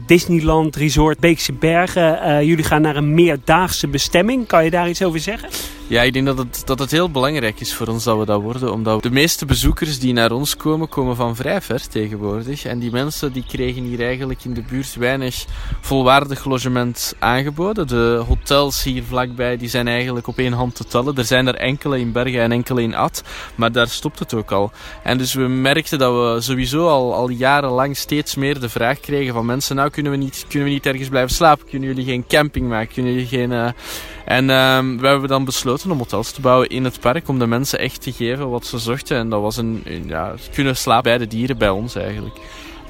Disneyland 0.07 0.77
Resort 0.77 1.19
Beekse 1.19 1.53
Bergen. 1.53 2.47
jullie 2.47 2.65
gaan 2.65 2.83
naar 2.83 2.97
een 2.97 3.15
meerdaagse 3.15 3.89
bestemming. 3.89 4.47
Kan 4.47 4.65
je 4.65 4.71
daar 4.71 4.89
iets 4.89 5.03
over 5.03 5.21
zeggen? 5.21 5.49
Ja, 5.89 6.03
ik 6.03 6.13
denk 6.13 6.27
dat 6.27 6.39
het, 6.39 6.63
dat 6.65 6.79
het 6.79 6.91
heel 6.91 7.11
belangrijk 7.11 7.61
is 7.61 7.75
voor 7.75 7.87
ons 7.87 8.05
dat 8.05 8.19
we 8.19 8.25
dat 8.25 8.43
worden. 8.43 8.73
Omdat 8.73 9.03
de 9.03 9.11
meeste 9.11 9.47
bezoekers 9.47 9.99
die 9.99 10.13
naar 10.13 10.33
ons 10.33 10.57
komen, 10.57 10.89
komen 10.89 11.17
van 11.17 11.37
vrij 11.37 11.61
ver 11.61 11.89
tegenwoordig. 11.89 12.65
En 12.65 12.79
die 12.79 12.91
mensen 12.91 13.33
die 13.33 13.45
kregen 13.49 13.83
hier 13.83 14.03
eigenlijk 14.03 14.45
in 14.45 14.55
de 14.55 14.63
buurt 14.63 14.95
weinig 14.95 15.45
volwaardig 15.81 16.45
logement 16.45 17.15
aangeboden. 17.19 17.87
De 17.87 18.23
hotels 18.27 18.83
hier 18.83 19.03
vlakbij 19.03 19.57
die 19.57 19.69
zijn 19.69 19.89
eigenlijk 19.89 20.27
op 20.27 20.39
één 20.39 20.53
hand 20.53 20.75
te 20.75 20.85
tellen. 20.85 21.17
Er 21.17 21.25
zijn 21.25 21.47
er 21.47 21.55
enkele 21.55 22.01
in 22.01 22.13
Bergen 22.13 22.41
en 22.41 22.53
enkele 22.53 22.83
in 22.83 22.95
Ad. 22.95 23.23
Maar 23.55 23.73
daar 23.73 23.89
stopt 23.89 24.19
het 24.19 24.35
ook 24.35 24.53
al. 24.53 24.71
En 25.03 25.19
dus 25.19 25.35
we 25.35 25.49
merkten 25.49 25.99
dat 25.99 26.13
we 26.13 26.41
sowieso 26.41 26.89
al, 26.89 27.15
al 27.15 27.29
jarenlang 27.29 27.97
steeds 27.97 28.35
meer 28.35 28.61
de 28.61 28.69
vraag 28.69 29.01
kregen 29.01 29.35
van 29.35 29.47
mensen. 29.47 29.56
Nou, 29.75 29.91
kunnen 29.91 30.13
we 30.13 30.19
niet, 30.19 30.45
kunnen 30.49 30.69
we 30.69 30.75
niet 30.75 30.87
ergens 30.87 31.09
blijven 31.09 31.35
slapen? 31.35 31.69
Kunnen 31.69 31.89
jullie 31.89 32.05
geen 32.05 32.27
camping 32.29 32.69
maken? 32.69 32.95
Kunnen 32.95 33.13
jullie 33.13 33.29
geen... 33.29 33.51
Uh... 33.51 33.69
En 34.25 34.43
uh, 34.43 35.01
we 35.01 35.07
hebben 35.07 35.29
dan 35.29 35.45
besloten 35.45 35.91
om 35.91 35.99
hotels 35.99 36.33
te 36.33 36.41
bouwen 36.41 36.69
in 36.69 36.85
het 36.85 37.01
park. 37.01 37.29
Om 37.29 37.39
de 37.39 37.47
mensen 37.47 37.79
echt 37.79 38.03
te 38.03 38.13
geven 38.13 38.51
wat 38.51 38.67
ze 38.67 38.79
zochten. 38.79 39.17
En 39.17 39.29
dat 39.29 39.41
was 39.41 39.57
een, 39.57 39.83
een 39.85 40.05
ja, 40.07 40.35
kunnen 40.55 40.77
slapen 40.77 41.03
bij 41.03 41.19
de 41.19 41.27
dieren 41.27 41.59
bij 41.59 41.69
ons 41.69 41.95
eigenlijk. 41.95 42.37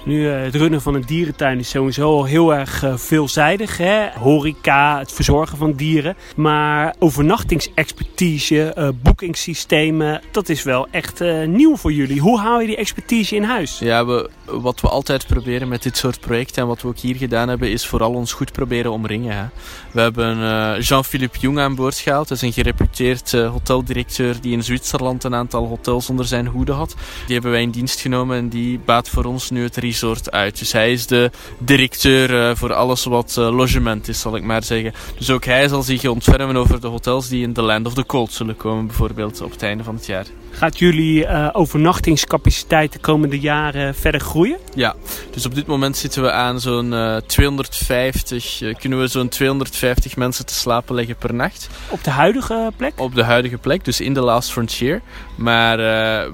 Nu, 0.04 0.26
het 0.26 0.54
runnen 0.54 0.82
van 0.82 0.94
een 0.94 1.04
dierentuin 1.06 1.58
is 1.58 1.70
sowieso 1.70 2.24
heel 2.24 2.54
erg 2.54 2.84
veelzijdig. 2.94 3.76
Hè? 3.76 4.08
Horeca, 4.10 4.98
het 4.98 5.12
verzorgen 5.12 5.58
van 5.58 5.72
dieren. 5.72 6.16
Maar 6.36 6.94
overnachtingsexpertise, 6.98 8.94
boekingssystemen, 9.02 10.20
dat 10.30 10.48
is 10.48 10.62
wel 10.62 10.86
echt 10.90 11.20
nieuw 11.46 11.76
voor 11.76 11.92
jullie. 11.92 12.20
Hoe 12.20 12.40
haal 12.40 12.60
je 12.60 12.66
die 12.66 12.76
expertise 12.76 13.36
in 13.36 13.42
huis? 13.42 13.78
Ja, 13.78 14.06
we, 14.06 14.30
wat 14.46 14.80
we 14.80 14.88
altijd 14.88 15.26
proberen 15.26 15.68
met 15.68 15.82
dit 15.82 15.96
soort 15.96 16.20
projecten 16.20 16.62
en 16.62 16.68
wat 16.68 16.82
we 16.82 16.88
ook 16.88 16.98
hier 16.98 17.16
gedaan 17.16 17.48
hebben, 17.48 17.70
is 17.70 17.86
vooral 17.86 18.12
ons 18.12 18.32
goed 18.32 18.52
proberen 18.52 18.92
omringen. 18.92 19.36
Hè. 19.36 19.44
We 19.90 20.00
hebben 20.00 20.38
Jean-Philippe 20.80 21.38
Jung 21.38 21.58
aan 21.58 21.74
boord 21.74 21.98
gehaald. 21.98 22.28
Dat 22.28 22.36
is 22.36 22.42
een 22.42 22.52
gereputeerd 22.52 23.32
hoteldirecteur 23.32 24.40
die 24.40 24.52
in 24.52 24.64
Zwitserland 24.64 25.24
een 25.24 25.34
aantal 25.34 25.66
hotels 25.66 26.10
onder 26.10 26.26
zijn 26.26 26.46
hoede 26.46 26.72
had. 26.72 26.94
Die 27.24 27.34
hebben 27.34 27.50
wij 27.50 27.62
in 27.62 27.70
dienst 27.70 28.00
genomen 28.00 28.36
en 28.36 28.48
die 28.48 28.78
baat 28.78 29.08
voor 29.08 29.24
ons 29.24 29.50
nu 29.50 29.62
het 29.62 29.76
resort 29.76 30.30
uit. 30.30 30.58
Dus 30.58 30.72
hij 30.72 30.92
is 30.92 31.06
de 31.06 31.30
directeur 31.58 32.56
voor 32.56 32.74
alles 32.74 33.04
wat 33.04 33.36
logement 33.36 34.08
is, 34.08 34.20
zal 34.20 34.36
ik 34.36 34.42
maar 34.42 34.64
zeggen. 34.64 34.92
Dus 35.18 35.30
ook 35.30 35.44
hij 35.44 35.68
zal 35.68 35.82
zich 35.82 36.04
ontfermen 36.04 36.56
over 36.56 36.80
de 36.80 36.86
hotels 36.86 37.28
die 37.28 37.42
in 37.42 37.52
The 37.52 37.62
Land 37.62 37.86
of 37.86 37.94
the 37.94 38.06
Cold 38.06 38.32
zullen 38.32 38.56
komen, 38.56 38.86
bijvoorbeeld 38.86 39.40
op 39.40 39.50
het 39.50 39.62
einde 39.62 39.84
van 39.84 39.94
het 39.94 40.06
jaar. 40.06 40.26
Gaat 40.56 40.78
jullie 40.78 41.22
uh, 41.22 41.48
overnachtingscapaciteit 41.52 42.92
de 42.92 42.98
komende 42.98 43.40
jaren 43.40 43.94
verder 43.94 44.20
groeien? 44.20 44.58
Ja, 44.74 44.94
dus 45.30 45.46
op 45.46 45.54
dit 45.54 45.66
moment 45.66 45.96
zitten 45.96 46.22
we 46.22 46.30
aan 46.32 46.60
zo'n 46.60 46.92
uh, 46.92 47.16
250, 47.16 48.60
uh, 48.60 48.74
kunnen 48.74 49.00
we 49.00 49.06
zo'n 49.06 49.28
250 49.28 50.16
mensen 50.16 50.46
te 50.46 50.54
slapen 50.54 50.94
leggen 50.94 51.16
per 51.16 51.34
nacht. 51.34 51.68
Op 51.88 52.04
de 52.04 52.10
huidige 52.10 52.72
plek? 52.76 53.00
Op 53.00 53.14
de 53.14 53.22
huidige 53.22 53.58
plek, 53.58 53.84
dus 53.84 54.00
in 54.00 54.14
de 54.14 54.20
Last 54.20 54.52
Frontier. 54.52 55.02
Maar 55.34 55.76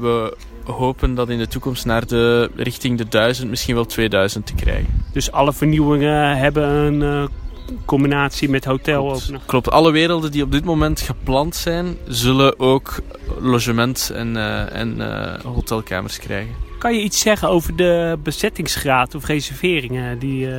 we 0.00 0.36
hopen 0.64 1.14
dat 1.14 1.28
in 1.28 1.38
de 1.38 1.48
toekomst 1.48 1.84
naar 1.84 2.06
de 2.06 2.50
richting 2.56 2.98
de 2.98 3.08
1000, 3.08 3.50
misschien 3.50 3.74
wel 3.74 3.86
2000 3.86 4.46
te 4.46 4.54
krijgen. 4.54 5.04
Dus 5.12 5.32
alle 5.32 5.52
vernieuwingen 5.52 6.36
hebben 6.36 6.68
een 6.68 7.28
combinatie 7.84 8.48
met 8.48 8.64
hotel 8.64 9.04
Klopt. 9.04 9.32
Klopt. 9.46 9.70
Alle 9.70 9.90
werelden 9.92 10.30
die 10.30 10.42
op 10.42 10.52
dit 10.52 10.64
moment 10.64 11.00
gepland 11.00 11.56
zijn, 11.56 11.96
zullen 12.08 12.58
ook 12.58 13.00
logement 13.40 14.10
en, 14.14 14.34
uh, 14.34 14.74
en 14.74 14.98
uh, 14.98 15.34
hotelkamers 15.54 16.18
krijgen. 16.18 16.54
Kan 16.78 16.94
je 16.94 17.02
iets 17.02 17.20
zeggen 17.20 17.48
over 17.48 17.76
de 17.76 18.18
bezettingsgraad 18.22 19.14
of 19.14 19.26
reserveringen? 19.26 20.18
Die, 20.18 20.46
uh, 20.46 20.54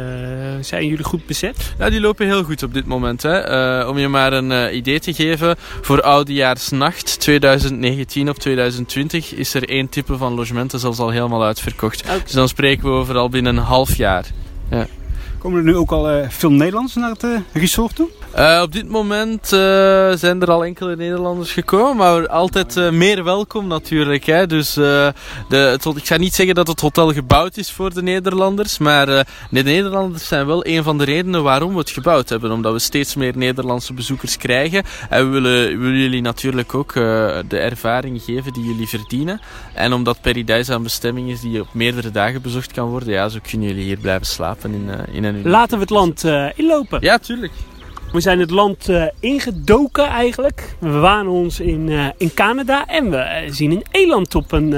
zijn 0.61 0.87
jullie 0.87 1.03
goed 1.03 1.25
bezet? 1.25 1.73
Ja, 1.77 1.89
die 1.89 1.99
lopen 1.99 2.25
heel 2.25 2.43
goed 2.43 2.63
op 2.63 2.73
dit 2.73 2.85
moment. 2.85 3.21
Hè. 3.21 3.83
om 3.87 3.97
je 3.97 4.07
maar 4.07 4.33
een 4.33 4.75
idee 4.75 4.99
te 4.99 5.13
geven, 5.13 5.55
voor 5.81 6.01
Oudejaarsnacht 6.01 7.19
2019 7.19 8.29
of 8.29 8.37
2020 8.37 9.33
is 9.33 9.53
er 9.53 9.69
één 9.69 9.89
type 9.89 10.17
van 10.17 10.33
logementen 10.33 10.79
zelfs 10.79 10.99
al 10.99 11.09
helemaal 11.09 11.43
uitverkocht. 11.43 12.03
Okay. 12.03 12.21
Dus 12.23 12.31
dan 12.31 12.47
spreken 12.47 12.83
we 12.83 12.89
over 12.89 13.17
al 13.17 13.29
binnen 13.29 13.57
een 13.57 13.63
half 13.63 13.95
jaar. 13.95 14.25
Ja. 14.69 14.87
Komen 15.43 15.59
er 15.59 15.65
nu 15.65 15.75
ook 15.75 15.91
al 15.91 16.11
uh, 16.11 16.29
veel 16.29 16.51
Nederlanders 16.51 16.95
naar 16.95 17.09
het 17.09 17.23
uh, 17.23 17.39
resort 17.53 17.95
toe? 17.95 18.09
Uh, 18.37 18.59
op 18.63 18.71
dit 18.71 18.89
moment 18.89 19.47
zijn 20.19 20.41
er 20.41 20.51
al 20.51 20.65
enkele 20.65 20.95
Nederlanders 20.95 21.51
gekomen, 21.51 21.95
maar 21.95 22.27
altijd 22.27 22.91
meer 22.91 23.23
welkom 23.23 23.67
natuurlijk. 23.67 24.25
Hè. 24.25 24.47
Dus 24.47 24.73
de, 24.73 25.13
het, 25.47 25.85
ik 25.85 26.05
ga 26.05 26.17
niet 26.17 26.35
zeggen 26.35 26.55
dat 26.55 26.67
het 26.67 26.79
hotel 26.79 27.13
gebouwd 27.13 27.57
is 27.57 27.71
voor 27.71 27.93
de 27.93 28.01
Nederlanders, 28.01 28.77
maar 28.77 29.05
de 29.05 29.63
Nederlanders 29.63 30.27
zijn 30.27 30.45
wel 30.45 30.65
een 30.65 30.83
van 30.83 30.97
de 30.97 31.03
redenen 31.03 31.43
waarom 31.43 31.73
we 31.73 31.79
het 31.79 31.89
gebouwd 31.89 32.29
hebben. 32.29 32.51
Omdat 32.51 32.73
we 32.73 32.79
steeds 32.79 33.15
meer 33.15 33.37
Nederlandse 33.37 33.93
bezoekers 33.93 34.37
krijgen. 34.37 34.83
En 35.09 35.25
we 35.25 35.31
willen, 35.31 35.79
willen 35.79 35.97
jullie 35.97 36.21
natuurlijk 36.21 36.73
ook 36.73 36.93
de 37.47 37.59
ervaring 37.59 38.21
geven 38.21 38.53
die 38.53 38.65
jullie 38.65 38.87
verdienen. 38.87 39.41
En 39.73 39.93
omdat 39.93 40.21
Paradise 40.21 40.73
een 40.73 40.83
bestemming 40.83 41.29
is 41.29 41.41
die 41.41 41.61
op 41.61 41.67
meerdere 41.73 42.11
dagen 42.11 42.41
bezocht 42.41 42.71
kan 42.71 42.89
worden, 42.89 43.13
ja, 43.13 43.29
zo 43.29 43.39
kunnen 43.49 43.67
jullie 43.67 43.83
hier 43.83 43.97
blijven 43.97 44.27
slapen 44.27 44.73
in, 44.73 44.89
in 45.11 45.23
een 45.23 45.32
Laten 45.43 45.75
we 45.75 45.81
het 45.81 45.89
land 45.89 46.23
uh, 46.23 46.47
inlopen. 46.55 47.01
Ja, 47.01 47.17
tuurlijk. 47.17 47.51
We 48.11 48.21
zijn 48.21 48.39
het 48.39 48.51
land 48.51 48.89
uh, 48.89 49.05
ingedoken 49.19 50.05
eigenlijk. 50.05 50.75
We 50.79 50.89
waren 50.89 51.27
ons 51.27 51.59
in, 51.59 51.87
uh, 51.87 52.07
in 52.17 52.33
Canada 52.33 52.85
en 52.85 53.09
we 53.09 53.47
zien 53.49 53.71
een 53.71 53.85
eland 53.91 54.35
op 54.35 54.51
een, 54.51 54.73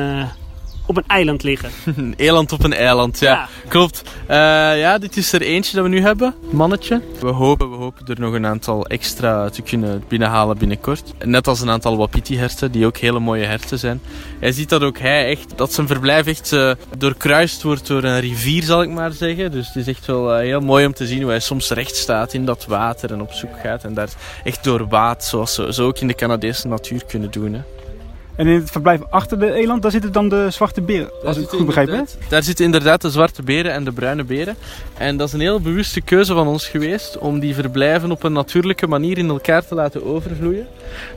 op 0.86 0.98
een 0.98 1.08
eiland 1.08 1.44
liggen. 1.44 1.70
een 1.96 2.14
eland 2.18 2.52
op 2.52 2.64
een 2.64 2.74
eiland, 2.74 3.20
ja. 3.20 3.32
ja. 3.32 3.48
Klopt. 3.68 4.04
ja, 4.28 4.98
dit 4.98 5.18
is 5.18 5.34
er 5.34 5.42
eentje 5.42 5.76
dat 5.76 5.84
we 5.84 5.90
nu 5.90 6.02
hebben, 6.02 6.34
mannetje. 6.52 7.02
We 7.20 7.28
hopen, 7.28 7.70
we 7.70 7.76
hopen 7.76 8.06
er 8.06 8.20
nog 8.20 8.34
een 8.34 8.46
aantal 8.46 8.86
extra 8.86 9.50
te 9.50 9.62
kunnen 9.62 10.04
binnenhalen 10.08 10.58
binnenkort. 10.58 11.14
Net 11.24 11.48
als 11.48 11.62
een 11.62 11.70
aantal 11.70 11.98
wapiti-herten, 11.98 12.72
die 12.72 12.86
ook 12.86 12.98
hele 12.98 13.20
mooie 13.20 13.46
herten 13.46 13.80
zijn. 13.80 14.02
Hij 14.40 14.52
ziet 14.52 14.70
dat 14.70 14.82
ook 14.82 14.98
hij 14.98 15.30
echt, 15.30 15.58
dat 15.58 15.74
zijn 15.74 15.88
verblijf 15.88 16.28
echt 16.28 16.52
uh, 16.52 16.72
doorkruist 16.98 17.64
wordt 17.64 17.88
door 17.88 18.04
een 18.04 18.20
rivier, 18.20 18.64
zal 18.64 18.82
ik 18.82 18.90
maar 18.90 19.12
zeggen. 19.12 19.52
Dus 19.52 19.68
het 19.68 19.76
is 19.76 19.88
echt 19.88 20.06
wel 20.06 20.34
uh, 20.34 20.40
heel 20.40 20.60
mooi 20.60 20.86
om 20.86 20.94
te 20.94 21.08
zien 21.08 21.22
hoe 21.22 21.30
hij 21.30 21.40
soms 21.40 21.70
recht 21.70 21.96
staat 21.96 22.34
in 22.34 22.46
dat 22.46 22.66
water 22.66 23.12
en 23.12 23.22
op 23.22 23.32
zoek 23.32 23.60
gaat. 23.64 23.84
En 23.84 23.94
daar 23.94 24.10
echt 24.44 24.64
door 24.64 24.88
waat, 24.88 25.24
zoals 25.24 25.54
ze 25.54 25.74
zo 25.74 25.88
ook 25.88 26.00
in 26.00 26.08
de 26.08 26.16
Canadese 26.16 26.68
natuur 26.68 27.06
kunnen 27.06 27.32
doen. 27.32 27.54
Hè. 27.54 27.62
En 28.36 28.48
in 28.48 28.60
het 28.60 28.72
verblijf 28.72 29.02
achter 29.10 29.40
de 29.40 29.52
eland, 29.52 29.82
daar 29.82 29.92
zitten 29.92 30.12
dan 30.12 30.30
de 30.30 30.48
zwarte 30.50 30.82
beren, 30.82 31.10
als 31.24 31.36
ik 31.36 31.42
het 31.42 31.52
goed 31.52 31.66
begrijp. 31.66 31.88
Hè? 31.88 32.02
Daar 32.30 32.44
zitten 32.44 32.66
inderdaad 32.66 33.02
de 33.02 33.10
zwarte 33.10 33.44
beren 33.44 33.72
en 33.72 33.84
de 33.84 33.92
bruine 33.92 34.24
beren. 34.24 34.56
En 34.98 35.18
dat 35.18 35.28
is 35.28 35.34
een 35.34 35.40
heel 35.40 35.62
bewuste 35.62 36.02
keuze 36.02 36.34
van 36.34 36.48
ons 36.48 36.68
geweest 36.68 37.18
om 37.18 37.40
die 37.40 37.54
verblijven 37.54 38.12
op 38.12 38.24
een 38.24 38.34
natuurlijke 38.34 38.88
manier 38.88 39.18
in 39.18 39.30
elkaar 39.30 39.66
te 39.66 39.76
laten 39.76 40.06
overvloeien. 40.06 40.68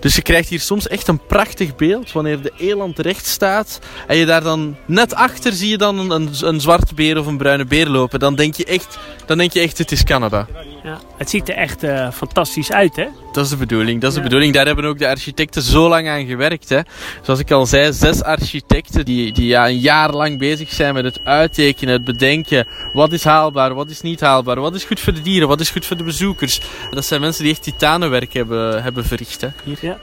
Dus 0.01 0.15
je 0.15 0.23
krijgt 0.23 0.49
hier 0.49 0.61
soms 0.61 0.89
echt 0.89 1.09
een 1.09 1.27
prachtig 1.27 1.77
beeld 1.77 2.13
wanneer 2.13 2.43
de 2.43 2.53
eland 2.59 2.99
recht 2.99 3.27
staat 3.27 3.79
en 4.07 4.17
je 4.17 4.27
daar 4.27 4.43
dan 4.43 4.77
net 4.87 5.15
achter 5.15 5.53
zie 5.53 5.69
je 5.69 5.79
dan 5.79 5.99
een, 5.99 6.11
een, 6.11 6.31
een 6.41 6.61
zwarte 6.61 6.95
beer 6.95 7.19
of 7.19 7.27
een 7.27 7.37
bruine 7.37 7.65
beer 7.65 7.89
lopen. 7.89 8.19
Dan 8.19 8.35
denk 8.35 8.55
je 8.55 8.65
echt, 8.65 8.99
dan 9.27 9.39
denk 9.39 9.53
je 9.53 9.61
echt 9.61 9.79
het 9.79 9.93
is 9.93 10.05
Canada. 10.05 10.47
Ja, 10.83 11.01
het 11.17 11.31
ziet 11.31 11.49
er 11.49 11.55
echt 11.55 11.85
uh, 11.85 12.11
fantastisch 12.11 12.73
uit, 12.73 12.97
hè? 12.97 13.07
Dat 13.33 13.45
is 13.45 13.51
de 13.51 13.57
bedoeling. 13.57 14.01
Dat 14.01 14.11
is 14.11 14.17
ja. 14.17 14.23
de 14.23 14.29
bedoeling. 14.29 14.55
Daar 14.55 14.67
hebben 14.67 14.85
ook 14.85 14.99
de 14.99 15.09
architecten 15.09 15.63
zo 15.63 15.89
lang 15.89 16.09
aan 16.09 16.27
gewerkt. 16.27 16.69
Hè. 16.69 16.81
Zoals 17.23 17.41
ik 17.41 17.51
al 17.51 17.67
zei, 17.67 17.93
zes 17.93 18.23
architecten 18.23 19.05
die, 19.05 19.33
die 19.33 19.47
ja, 19.47 19.69
een 19.69 19.79
jaar 19.79 20.13
lang 20.13 20.39
bezig 20.39 20.73
zijn 20.73 20.95
met 20.95 21.05
het 21.05 21.21
uittekenen, 21.25 21.95
het 21.95 22.05
bedenken. 22.05 22.67
Wat 22.93 23.13
is 23.13 23.25
haalbaar, 23.25 23.75
wat 23.75 23.91
is 23.91 24.01
niet 24.01 24.21
haalbaar, 24.21 24.61
wat 24.61 24.75
is 24.75 24.85
goed 24.85 25.01
voor 25.01 25.15
de 25.15 25.23
dieren, 25.23 25.49
wat 25.49 25.61
is 25.61 25.71
goed 25.71 25.87
voor 25.87 25.97
de 25.97 26.05
bezoekers. 26.05 26.61
Dat 26.91 27.05
zijn 27.05 27.21
mensen 27.21 27.43
die 27.43 27.53
echt 27.53 27.63
titanenwerk 27.63 28.33
hebben, 28.33 28.83
hebben 28.83 29.05
verricht. 29.05 29.41
Hè, 29.41 29.49
hier. 29.65 29.79
Ja. 29.81 29.99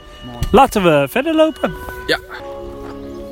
Laten 0.50 0.82
we 0.82 1.06
verder 1.10 1.34
lopen. 1.34 1.74
Ja. 2.06 2.18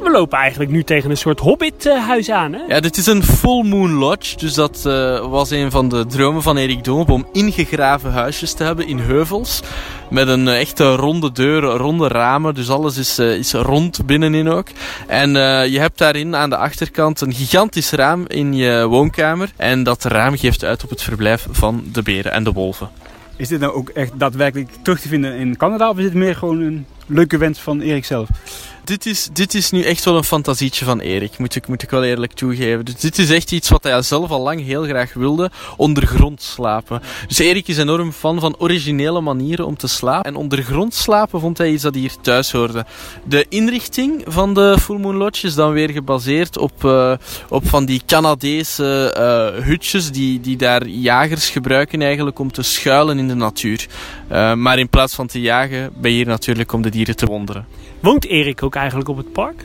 We 0.04 0.10
lopen 0.10 0.38
eigenlijk 0.38 0.70
nu 0.70 0.82
tegen 0.82 1.10
een 1.10 1.16
soort 1.16 1.40
hobbithuis 1.40 2.30
aan, 2.30 2.52
hè? 2.52 2.60
Ja, 2.68 2.80
dit 2.80 2.96
is 2.96 3.06
een 3.06 3.22
full 3.22 3.64
moon 3.64 3.92
lodge. 3.92 4.36
Dus 4.36 4.54
dat 4.54 4.82
uh, 4.86 5.26
was 5.26 5.50
een 5.50 5.70
van 5.70 5.88
de 5.88 6.06
dromen 6.06 6.42
van 6.42 6.56
Erik 6.56 6.84
Doop 6.84 7.10
om 7.10 7.26
ingegraven 7.32 8.12
huisjes 8.12 8.52
te 8.52 8.64
hebben 8.64 8.86
in 8.86 8.98
heuvels. 8.98 9.60
Met 10.10 10.28
een 10.28 10.46
uh, 10.46 10.60
echte 10.60 10.94
ronde 10.94 11.32
deur, 11.32 11.62
ronde 11.62 12.08
ramen. 12.08 12.54
Dus 12.54 12.70
alles 12.70 12.96
is, 12.96 13.18
uh, 13.18 13.34
is 13.34 13.52
rond 13.52 14.06
binnenin 14.06 14.48
ook. 14.48 14.66
En 15.06 15.30
je 15.70 15.78
hebt 15.78 15.98
daarin 15.98 16.36
aan 16.36 16.50
de 16.50 16.56
achterkant 16.56 17.20
een 17.20 17.34
gigantisch 17.34 17.90
raam 17.90 18.24
in 18.26 18.54
je 18.54 18.86
woonkamer. 18.86 19.52
En 19.56 19.82
dat 19.82 20.04
raam 20.04 20.36
geeft 20.36 20.64
uit 20.64 20.84
op 20.84 20.90
het 20.90 21.02
verblijf 21.02 21.46
van 21.50 21.84
de 21.92 22.02
beren 22.02 22.32
en 22.32 22.44
de 22.44 22.52
wolven. 22.52 22.90
Is 23.36 23.48
dit 23.48 23.60
nou 23.60 23.72
ook 23.72 23.88
echt 23.88 24.12
daadwerkelijk 24.18 24.70
terug 24.82 25.00
te 25.00 25.08
vinden 25.08 25.34
in 25.34 25.56
Canada? 25.56 25.90
Of 25.90 25.98
is 25.98 26.04
dit 26.04 26.14
meer 26.14 26.36
gewoon 26.36 26.60
een 26.60 26.86
leuke 27.06 27.38
wens 27.38 27.60
van 27.60 27.80
Erik 27.80 28.04
zelf? 28.04 28.28
Dit 28.84 29.06
is, 29.06 29.28
dit 29.32 29.54
is 29.54 29.70
nu 29.70 29.82
echt 29.82 30.04
wel 30.04 30.16
een 30.16 30.24
fantasietje 30.24 30.84
van 30.84 31.00
Erik, 31.00 31.38
moet 31.38 31.54
ik, 31.54 31.68
moet 31.68 31.82
ik 31.82 31.90
wel 31.90 32.04
eerlijk 32.04 32.32
toegeven. 32.32 32.84
Dus 32.84 32.94
dit 32.94 33.18
is 33.18 33.30
echt 33.30 33.52
iets 33.52 33.68
wat 33.68 33.82
hij 33.82 34.02
zelf 34.02 34.30
al 34.30 34.40
lang 34.40 34.64
heel 34.64 34.82
graag 34.84 35.12
wilde, 35.12 35.50
ondergrond 35.76 36.42
slapen. 36.42 37.02
Dus 37.28 37.38
Erik 37.38 37.68
is 37.68 37.78
enorm 37.78 38.12
fan 38.12 38.40
van 38.40 38.56
originele 38.58 39.20
manieren 39.20 39.66
om 39.66 39.76
te 39.76 39.86
slapen. 39.86 40.24
En 40.24 40.36
ondergrond 40.36 40.94
slapen 40.94 41.40
vond 41.40 41.58
hij 41.58 41.70
iets 41.70 41.82
dat 41.82 41.94
hier 41.94 42.12
thuis 42.20 42.52
hoorde. 42.52 42.84
De 43.24 43.46
inrichting 43.48 44.22
van 44.26 44.54
de 44.54 44.76
Full 44.80 44.98
Moon 44.98 45.16
Lodge 45.16 45.46
is 45.46 45.54
dan 45.54 45.72
weer 45.72 45.90
gebaseerd 45.90 46.58
op, 46.58 46.84
uh, 46.84 47.12
op 47.48 47.68
van 47.68 47.84
die 47.84 48.02
Canadese 48.06 49.14
uh, 49.58 49.64
hutjes 49.64 50.10
die, 50.10 50.40
die 50.40 50.56
daar 50.56 50.86
jagers 50.86 51.48
gebruiken 51.48 52.02
eigenlijk 52.02 52.38
om 52.38 52.52
te 52.52 52.62
schuilen 52.62 53.18
in 53.18 53.28
de 53.28 53.34
natuur. 53.34 53.86
Uh, 54.34 54.54
maar 54.54 54.78
in 54.78 54.88
plaats 54.88 55.14
van 55.14 55.26
te 55.26 55.40
jagen, 55.40 55.92
ben 55.96 56.10
je 56.10 56.16
hier 56.16 56.26
natuurlijk 56.26 56.72
om 56.72 56.82
de 56.82 56.90
dieren 56.90 57.16
te 57.16 57.26
wonderen. 57.26 57.66
Woont 58.00 58.24
Erik 58.24 58.62
ook 58.62 58.74
eigenlijk 58.74 59.08
op 59.08 59.16
het 59.16 59.32
park? 59.32 59.64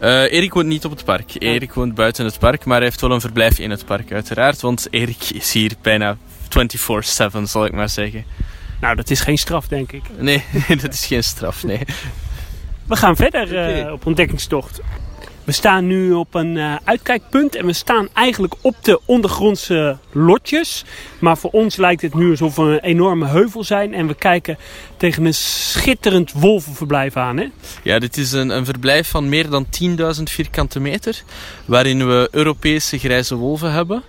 Uh, 0.00 0.32
Erik 0.32 0.54
woont 0.54 0.66
niet 0.66 0.84
op 0.84 0.90
het 0.90 1.04
park. 1.04 1.30
Erik 1.38 1.72
woont 1.72 1.94
buiten 1.94 2.24
het 2.24 2.38
park, 2.38 2.64
maar 2.64 2.76
hij 2.76 2.86
heeft 2.86 3.00
wel 3.00 3.10
een 3.10 3.20
verblijf 3.20 3.58
in 3.58 3.70
het 3.70 3.84
park 3.84 4.12
uiteraard. 4.12 4.60
Want 4.60 4.86
Erik 4.90 5.30
is 5.30 5.52
hier 5.52 5.72
bijna 5.82 6.16
24-7, 7.36 7.42
zal 7.42 7.64
ik 7.64 7.72
maar 7.72 7.88
zeggen. 7.88 8.24
Nou, 8.80 8.96
dat 8.96 9.10
is 9.10 9.20
geen 9.20 9.38
straf, 9.38 9.68
denk 9.68 9.92
ik. 9.92 10.02
Nee, 10.18 10.44
dat 10.82 10.92
is 10.92 11.06
geen 11.06 11.24
straf, 11.24 11.64
nee. 11.64 11.80
We 12.86 12.96
gaan 12.96 13.16
verder 13.16 13.76
uh, 13.86 13.92
op 13.92 14.06
ontdekkingstocht. 14.06 14.80
We 15.44 15.52
staan 15.52 15.86
nu 15.86 16.12
op 16.12 16.34
een 16.34 16.56
uh, 16.56 16.76
uitkijkpunt 16.84 17.56
en 17.56 17.66
we 17.66 17.72
staan 17.72 18.08
eigenlijk 18.12 18.54
op 18.60 18.76
de 18.82 19.00
ondergrondse 19.04 19.98
lotjes. 20.12 20.84
Maar 21.18 21.38
voor 21.38 21.50
ons 21.50 21.76
lijkt 21.76 22.02
het 22.02 22.14
nu 22.14 22.30
alsof 22.30 22.56
we 22.56 22.62
een 22.62 22.80
enorme 22.80 23.26
heuvel 23.26 23.64
zijn 23.64 23.94
en 23.94 24.06
we 24.06 24.14
kijken 24.14 24.58
tegen 24.96 25.24
een 25.24 25.34
schitterend 25.34 26.32
wolvenverblijf 26.32 27.16
aan. 27.16 27.36
Hè? 27.36 27.46
Ja, 27.82 27.98
dit 27.98 28.16
is 28.16 28.32
een, 28.32 28.50
een 28.50 28.64
verblijf 28.64 29.08
van 29.08 29.28
meer 29.28 29.50
dan 29.50 29.66
10.000 30.16 30.22
vierkante 30.22 30.80
meter, 30.80 31.22
waarin 31.64 32.06
we 32.06 32.28
Europese 32.30 32.98
grijze 32.98 33.34
wolven 33.34 33.72
hebben. 33.72 34.02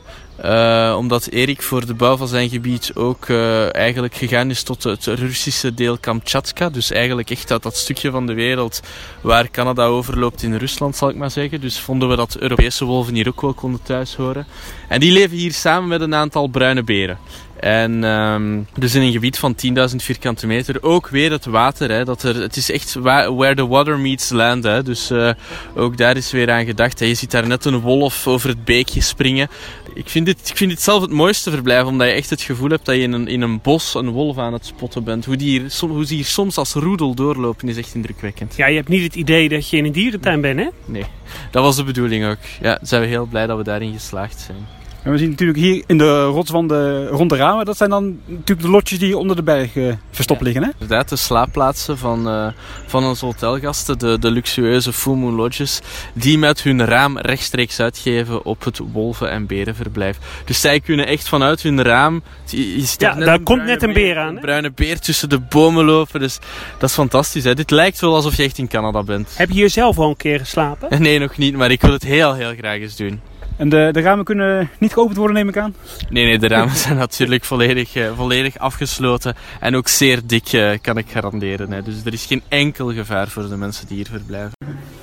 Uh, 0.46 0.96
omdat 0.98 1.28
Erik 1.28 1.62
voor 1.62 1.86
de 1.86 1.94
bouw 1.94 2.18
van 2.18 2.28
zijn 2.28 2.50
gebied 2.50 2.92
ook 2.96 3.28
uh, 3.28 3.76
eigenlijk 3.76 4.16
gegaan 4.16 4.50
is 4.50 4.64
tot 4.64 4.84
het 4.84 5.06
Russische 5.06 5.74
deel 5.74 5.98
Kamchatka. 5.98 6.70
Dus 6.70 6.92
eigenlijk 6.92 7.30
echt 7.30 7.52
uit 7.52 7.64
dat 7.64 7.76
stukje 7.76 8.12
van 8.12 8.28
de 8.28 8.34
wereld 8.34 8.82
waar 9.22 9.52
Canada 9.52 9.86
overloopt 9.86 10.44
in 10.44 10.56
Rusland, 10.56 10.96
zal 10.96 11.10
ik 11.10 11.16
maar 11.16 11.32
zeggen. 11.32 11.62
Dus 11.62 11.80
vonden 11.80 12.10
we 12.10 12.16
dat 12.16 12.38
Europese 12.38 12.86
wolven 12.86 13.14
hier 13.14 13.28
ook 13.28 13.42
wel 13.42 13.54
konden 13.54 13.84
thuis 13.84 14.16
horen. 14.16 14.46
En 14.88 15.00
die 15.00 15.12
leven 15.12 15.38
hier 15.38 15.54
samen 15.54 15.90
met 15.90 16.02
een 16.02 16.16
aantal 16.16 16.48
bruine 16.48 16.84
beren. 16.84 17.18
En 17.64 18.04
um, 18.04 18.68
dus 18.78 18.96
in 18.96 19.02
een 19.02 19.12
gebied 19.12 19.40
van 19.40 19.56
10.000 19.90 19.96
vierkante 19.96 20.48
meter. 20.48 20.84
Ook 20.84 21.08
weer 21.08 21.32
het 21.32 21.46
water. 21.46 21.92
Hè, 21.92 22.06
dat 22.06 22.24
er, 22.24 22.36
het 22.36 22.56
is 22.56 22.72
echt 22.72 22.94
where 22.94 23.56
the 23.56 23.68
water 23.68 24.00
meets 24.00 24.30
land. 24.30 24.64
Hè, 24.64 24.84
dus 24.84 25.12
uh, 25.12 25.32
ook 25.76 25.98
daar 25.98 26.18
is 26.18 26.32
weer 26.32 26.52
aan 26.52 26.66
gedacht. 26.66 27.00
Hè. 27.00 27.06
Je 27.06 27.14
ziet 27.14 27.32
daar 27.32 27.48
net 27.48 27.66
een 27.66 27.80
wolf 27.80 28.28
over 28.28 28.50
het 28.50 28.66
beekje 28.66 29.02
springen. 29.02 29.50
Ik 29.96 30.10
vind, 30.10 30.26
dit, 30.26 30.50
ik 30.50 30.58
vind 30.58 30.70
dit 30.70 30.82
zelf 30.82 31.02
het 31.02 31.12
mooiste 31.12 31.52
verblijf. 31.52 31.86
Omdat 31.86 32.08
je 32.08 32.14
echt 32.14 32.30
het 32.30 32.42
gevoel 32.42 32.70
hebt 32.70 32.86
dat 32.86 32.96
je 32.96 33.02
in 33.02 33.12
een, 33.12 33.28
in 33.28 33.42
een 33.42 33.62
bos 33.62 33.94
een 33.94 34.10
wolf 34.10 34.38
aan 34.38 34.54
het 34.54 34.66
spotten 34.66 35.04
bent. 35.04 35.26
Hoe, 35.26 35.36
die 35.36 35.50
hier, 35.50 35.74
hoe 35.80 36.06
ze 36.06 36.14
hier 36.14 36.26
soms 36.26 36.58
als 36.58 36.74
roedel 36.74 37.14
doorlopen 37.14 37.70
is 37.70 37.78
echt 37.78 37.96
indrukwekkend. 37.96 38.56
Ja, 38.56 38.68
je 38.68 38.76
hebt 38.76 38.88
niet 38.88 39.04
het 39.04 39.16
idee 39.16 39.50
dat 39.50 39.70
je 39.70 39.78
in 39.78 39.86
een 39.86 39.92
dierentuin 39.92 40.42
bent 40.42 40.60
hè? 40.60 40.68
Nee, 40.86 41.06
dat 41.52 41.64
was 41.64 41.76
de 41.76 41.84
bedoeling 41.84 42.26
ook. 42.26 42.38
Ja, 42.62 42.80
zijn 42.82 43.02
we 43.02 43.08
heel 43.08 43.26
blij 43.26 43.48
dat 43.48 43.58
we 43.58 43.64
daarin 43.64 43.94
geslaagd 43.94 44.40
zijn. 44.40 44.68
En 45.04 45.12
we 45.12 45.18
zien 45.18 45.30
natuurlijk 45.30 45.60
hier 45.60 45.84
in 45.88 45.98
de 45.98 46.24
rotswanden 46.24 47.08
rond 47.08 47.30
de 47.30 47.36
ramen, 47.36 47.66
dat 47.66 47.78
zijn 47.78 47.90
dan 47.90 48.20
natuurlijk 48.26 48.62
de 48.62 48.70
lotjes 48.70 49.00
die 49.00 49.18
onder 49.18 49.36
de 49.36 49.44
berg 49.44 49.76
uh, 49.76 49.94
verstopt 50.12 50.42
liggen. 50.42 50.64
Hè? 50.64 50.70
Inderdaad, 50.80 51.10
de 51.10 51.16
slaapplaatsen 51.16 51.98
van, 51.98 52.28
uh, 52.28 52.48
van 52.88 53.04
onze 53.04 53.26
hotelgasten, 53.26 54.00
de, 54.00 54.20
de 54.20 54.32
luxueuze 54.32 54.94
Full 54.94 55.14
Moon 55.16 55.34
Lodges, 55.34 55.80
die 56.14 56.38
met 56.38 56.62
hun 56.62 56.86
raam 56.86 57.18
rechtstreeks 57.18 57.80
uitgeven 57.80 58.46
op 58.46 58.64
het 58.64 58.80
wolven- 58.92 59.30
en 59.30 59.46
berenverblijf. 59.46 60.18
Dus 60.46 60.62
zij 60.62 60.80
kunnen 60.80 61.08
echt 61.08 61.28
vanuit 61.28 61.62
hun 61.62 61.82
raam. 61.84 62.22
Je, 62.46 62.78
je 62.80 62.96
ja, 62.98 63.16
daar 63.16 63.40
komt 63.40 63.64
net 63.64 63.84
een 63.84 63.94
beer 63.94 64.18
aan. 64.18 64.36
Een 64.36 64.42
bruine 64.42 64.72
beer 64.72 65.00
tussen 65.00 65.30
de 65.30 65.40
bomen 65.40 65.86
lopen. 65.86 66.20
Dus 66.20 66.40
dat 66.78 66.90
is 66.90 66.96
fantastisch. 66.96 67.44
Hè? 67.44 67.54
Dit 67.56 67.72
lijkt 67.72 68.00
wel 68.00 68.16
alsof 68.16 68.36
je 68.38 68.44
echt 68.44 68.58
in 68.58 68.68
Canada 68.68 69.04
bent. 69.04 69.30
Heb 69.36 69.48
je 69.48 69.54
hier 69.56 69.70
zelf 69.70 69.98
al 69.98 70.10
een 70.10 70.18
keer 70.18 70.40
geslapen? 70.40 71.02
Nee, 71.04 71.20
nog 71.20 71.38
niet, 71.38 71.56
maar 71.56 71.72
ik 71.72 71.82
wil 71.82 71.92
het 71.92 72.04
heel, 72.04 72.34
heel 72.34 72.54
graag 72.58 72.80
eens 72.80 72.96
doen. 72.96 73.22
En 73.58 73.70
de, 73.70 73.90
de 73.92 74.02
ramen 74.02 74.26
kunnen 74.26 74.70
niet 74.80 74.94
geopend 74.94 75.18
worden, 75.18 75.36
neem 75.36 75.50
ik 75.50 75.58
aan? 75.58 75.76
Nee, 76.10 76.26
nee 76.26 76.40
de 76.40 76.48
ramen 76.48 76.76
zijn 76.86 76.98
natuurlijk 76.98 77.44
volledig, 77.44 77.96
uh, 77.96 78.12
volledig 78.16 78.58
afgesloten. 78.58 79.36
En 79.60 79.76
ook 79.76 79.88
zeer 79.88 80.22
dik, 80.26 80.54
uh, 80.54 80.72
kan 80.82 80.98
ik 80.98 81.10
garanderen. 81.10 81.72
Hè. 81.72 81.82
Dus 81.82 82.06
er 82.06 82.14
is 82.14 82.26
geen 82.26 82.44
enkel 82.48 82.94
gevaar 82.94 83.28
voor 83.28 83.50
de 83.50 83.58
mensen 83.58 83.88
die 83.88 83.96
hier 83.96 84.08
verblijven. 84.10 84.52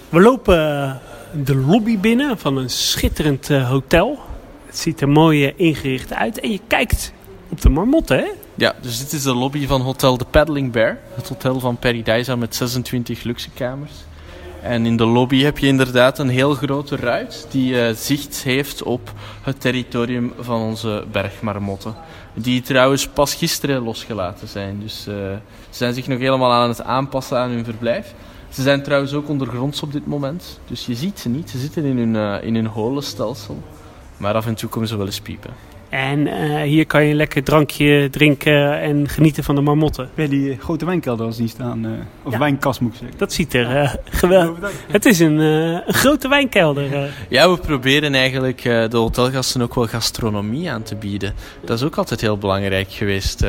We 0.09 0.21
lopen 0.21 0.83
eh, 0.83 0.95
de 1.45 1.55
lobby 1.55 1.99
binnen 1.99 2.39
van 2.39 2.57
een 2.57 2.71
schitterend 2.71 3.49
hotel. 3.49 4.19
Het 4.67 4.79
ziet 4.79 5.01
er 5.01 5.09
mooi 5.09 5.53
ingericht 5.57 6.13
uit. 6.13 6.41
En 6.41 6.51
je 6.51 6.61
kijkt 6.67 7.13
op 7.49 7.61
de 7.61 7.69
marmotten, 7.69 8.19
hè? 8.19 8.27
Ja, 8.55 8.75
dus 8.81 8.99
dit 8.99 9.13
is 9.13 9.23
de 9.23 9.35
lobby 9.35 9.67
van 9.67 9.81
Hotel 9.81 10.19
de 10.19 10.25
Paddling 10.25 10.73
Bear. 10.73 10.99
Het 11.15 11.29
hotel 11.29 11.61
van 11.61 11.77
Paradise 11.77 12.37
met 12.37 12.55
26 12.55 13.23
luxe 13.23 13.51
kamers. 13.51 13.93
En 14.63 14.87
in 14.87 14.97
de 14.97 15.05
lobby 15.05 15.43
heb 15.43 15.59
je 15.59 15.67
inderdaad 15.67 16.19
een 16.19 16.29
heel 16.29 16.55
grote 16.55 16.97
ruit 16.97 17.47
die 17.51 17.75
uh, 17.75 17.95
zicht 17.95 18.43
heeft 18.43 18.83
op 18.83 19.13
het 19.43 19.61
territorium 19.61 20.33
van 20.39 20.61
onze 20.61 21.05
bergmarmotten. 21.13 21.95
Die 22.35 22.61
trouwens 22.61 23.09
pas 23.09 23.35
gisteren 23.35 23.83
losgelaten 23.83 24.49
zijn. 24.49 24.81
Dus 24.81 25.07
uh, 25.09 25.15
ze 25.15 25.39
zijn 25.71 25.95
zich 25.95 26.07
nog 26.07 26.19
helemaal 26.19 26.53
aan 26.53 26.69
het 26.69 26.83
aanpassen 26.83 27.39
aan 27.39 27.51
hun 27.51 27.65
verblijf. 27.65 28.15
Ze 28.49 28.63
zijn 28.63 28.83
trouwens 28.83 29.13
ook 29.13 29.29
ondergronds 29.29 29.83
op 29.83 29.93
dit 29.93 30.07
moment. 30.07 30.61
Dus 30.67 30.87
je 30.87 30.95
ziet 30.95 31.19
ze 31.19 31.29
niet. 31.29 31.51
Ze 31.51 31.59
zitten 31.59 31.85
in 31.85 31.99
hun, 31.99 32.15
uh, 32.15 32.47
in 32.47 32.55
hun 32.55 32.67
holenstelsel. 32.67 33.63
Maar 34.17 34.35
af 34.35 34.47
en 34.47 34.55
toe 34.55 34.69
komen 34.69 34.89
ze 34.89 34.97
wel 34.97 35.07
eens 35.07 35.21
piepen. 35.21 35.70
En 35.91 36.27
uh, 36.27 36.63
hier 36.63 36.87
kan 36.87 37.05
je 37.05 37.11
een 37.11 37.17
lekker 37.17 37.45
drankje 37.45 38.09
drinken 38.11 38.81
en 38.81 39.09
genieten 39.09 39.45
van 39.45 39.55
de 39.55 39.61
marmotten. 39.61 40.11
Bij 40.15 40.29
die 40.29 40.59
grote 40.59 40.85
wijnkelder 40.85 41.27
als 41.27 41.37
die 41.37 41.49
staan. 41.49 41.87
Uh, 41.87 41.93
of 42.23 42.33
ja. 42.33 42.39
wijnkast 42.39 42.81
moet 42.81 42.93
ik 42.93 42.99
zeggen. 42.99 43.19
Dat 43.19 43.33
ziet 43.33 43.55
er 43.55 43.83
uh, 43.83 43.95
geweldig 44.05 44.73
Het 44.91 45.07
is 45.07 45.19
een, 45.19 45.39
een 45.39 45.95
grote 45.95 46.29
wijnkelder. 46.29 47.11
Ja, 47.29 47.51
we 47.51 47.59
proberen 47.59 48.15
eigenlijk 48.15 48.63
de 48.63 48.97
hotelgasten 48.97 49.63
ook 49.63 49.75
wel 49.75 49.87
gastronomie 49.87 50.71
aan 50.71 50.83
te 50.83 50.97
bieden. 50.97 51.35
Dat 51.65 51.79
is 51.79 51.85
ook 51.85 51.97
altijd 51.97 52.21
heel 52.21 52.39
belangrijk 52.39 52.91
geweest 52.91 53.45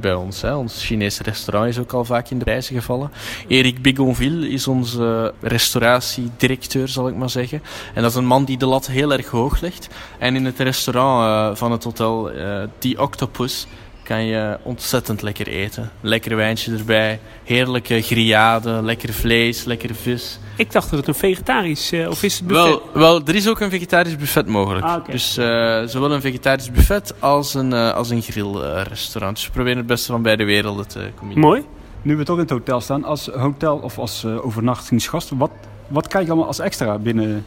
bij 0.00 0.14
ons. 0.14 0.42
Hè. 0.42 0.54
Ons 0.54 0.84
Chinese 0.84 1.22
restaurant 1.22 1.68
is 1.68 1.78
ook 1.78 1.92
al 1.92 2.04
vaak 2.04 2.30
in 2.30 2.38
de 2.38 2.44
prijzen 2.44 2.74
gevallen. 2.74 3.10
Eric 3.48 3.82
Bigonville 3.82 4.48
is 4.48 4.68
onze 4.68 5.34
restauratiedirecteur, 5.40 6.88
zal 6.88 7.08
ik 7.08 7.16
maar 7.16 7.30
zeggen. 7.30 7.62
En 7.94 8.02
dat 8.02 8.10
is 8.10 8.16
een 8.16 8.26
man 8.26 8.44
die 8.44 8.58
de 8.58 8.66
lat 8.66 8.86
heel 8.86 9.12
erg 9.12 9.26
hoog 9.26 9.60
legt. 9.60 9.88
En 10.18 10.36
in 10.36 10.44
het 10.44 10.58
restaurant 10.58 11.58
van 11.58 11.72
het 11.72 11.85
hotel, 11.86 12.32
uh, 12.32 12.62
die 12.78 13.00
Octopus, 13.00 13.66
kan 14.06 14.24
je 14.24 14.58
ontzettend 14.62 15.22
lekker 15.22 15.46
eten. 15.46 15.90
Lekker 16.00 16.36
wijntje 16.36 16.76
erbij, 16.76 17.20
heerlijke 17.44 18.02
grillade, 18.02 18.70
lekker 18.70 19.12
vlees, 19.12 19.64
lekker 19.64 19.94
vis. 19.94 20.38
Ik 20.56 20.72
dacht 20.72 20.90
dat 20.90 20.98
het 20.98 21.08
een 21.08 21.14
vegetarisch 21.14 21.92
uh, 21.92 22.08
of 22.08 22.22
is 22.22 22.38
het 22.38 22.46
buffet? 22.46 22.64
Wel, 22.64 22.82
wel, 22.92 23.20
er 23.24 23.34
is 23.34 23.48
ook 23.48 23.60
een 23.60 23.70
vegetarisch 23.70 24.16
buffet 24.16 24.46
mogelijk. 24.46 24.84
Ah, 24.84 24.96
okay. 24.96 25.10
Dus 25.10 25.38
uh, 25.38 25.82
zowel 25.84 26.12
een 26.12 26.20
vegetarisch 26.20 26.70
buffet 26.70 27.14
als 27.18 27.54
een, 27.54 27.70
uh, 27.72 27.94
als 27.94 28.10
een 28.10 28.22
grillrestaurant. 28.22 29.36
Dus 29.36 29.46
we 29.46 29.52
proberen 29.52 29.78
het 29.78 29.86
beste 29.86 30.12
van 30.12 30.22
beide 30.22 30.44
werelden 30.44 30.88
te 30.88 31.10
combineren. 31.18 31.48
Mooi. 31.48 31.64
Nu 32.02 32.16
we 32.16 32.24
toch 32.24 32.36
in 32.36 32.42
het 32.42 32.50
hotel 32.50 32.80
staan, 32.80 33.04
als 33.04 33.26
hotel 33.26 33.76
of 33.76 33.98
als 33.98 34.24
overnachtingsgast, 34.24 35.30
wat, 35.36 35.50
wat 35.88 36.08
krijg 36.08 36.24
je 36.24 36.30
allemaal 36.30 36.48
als 36.48 36.58
extra 36.58 36.98
binnen 36.98 37.44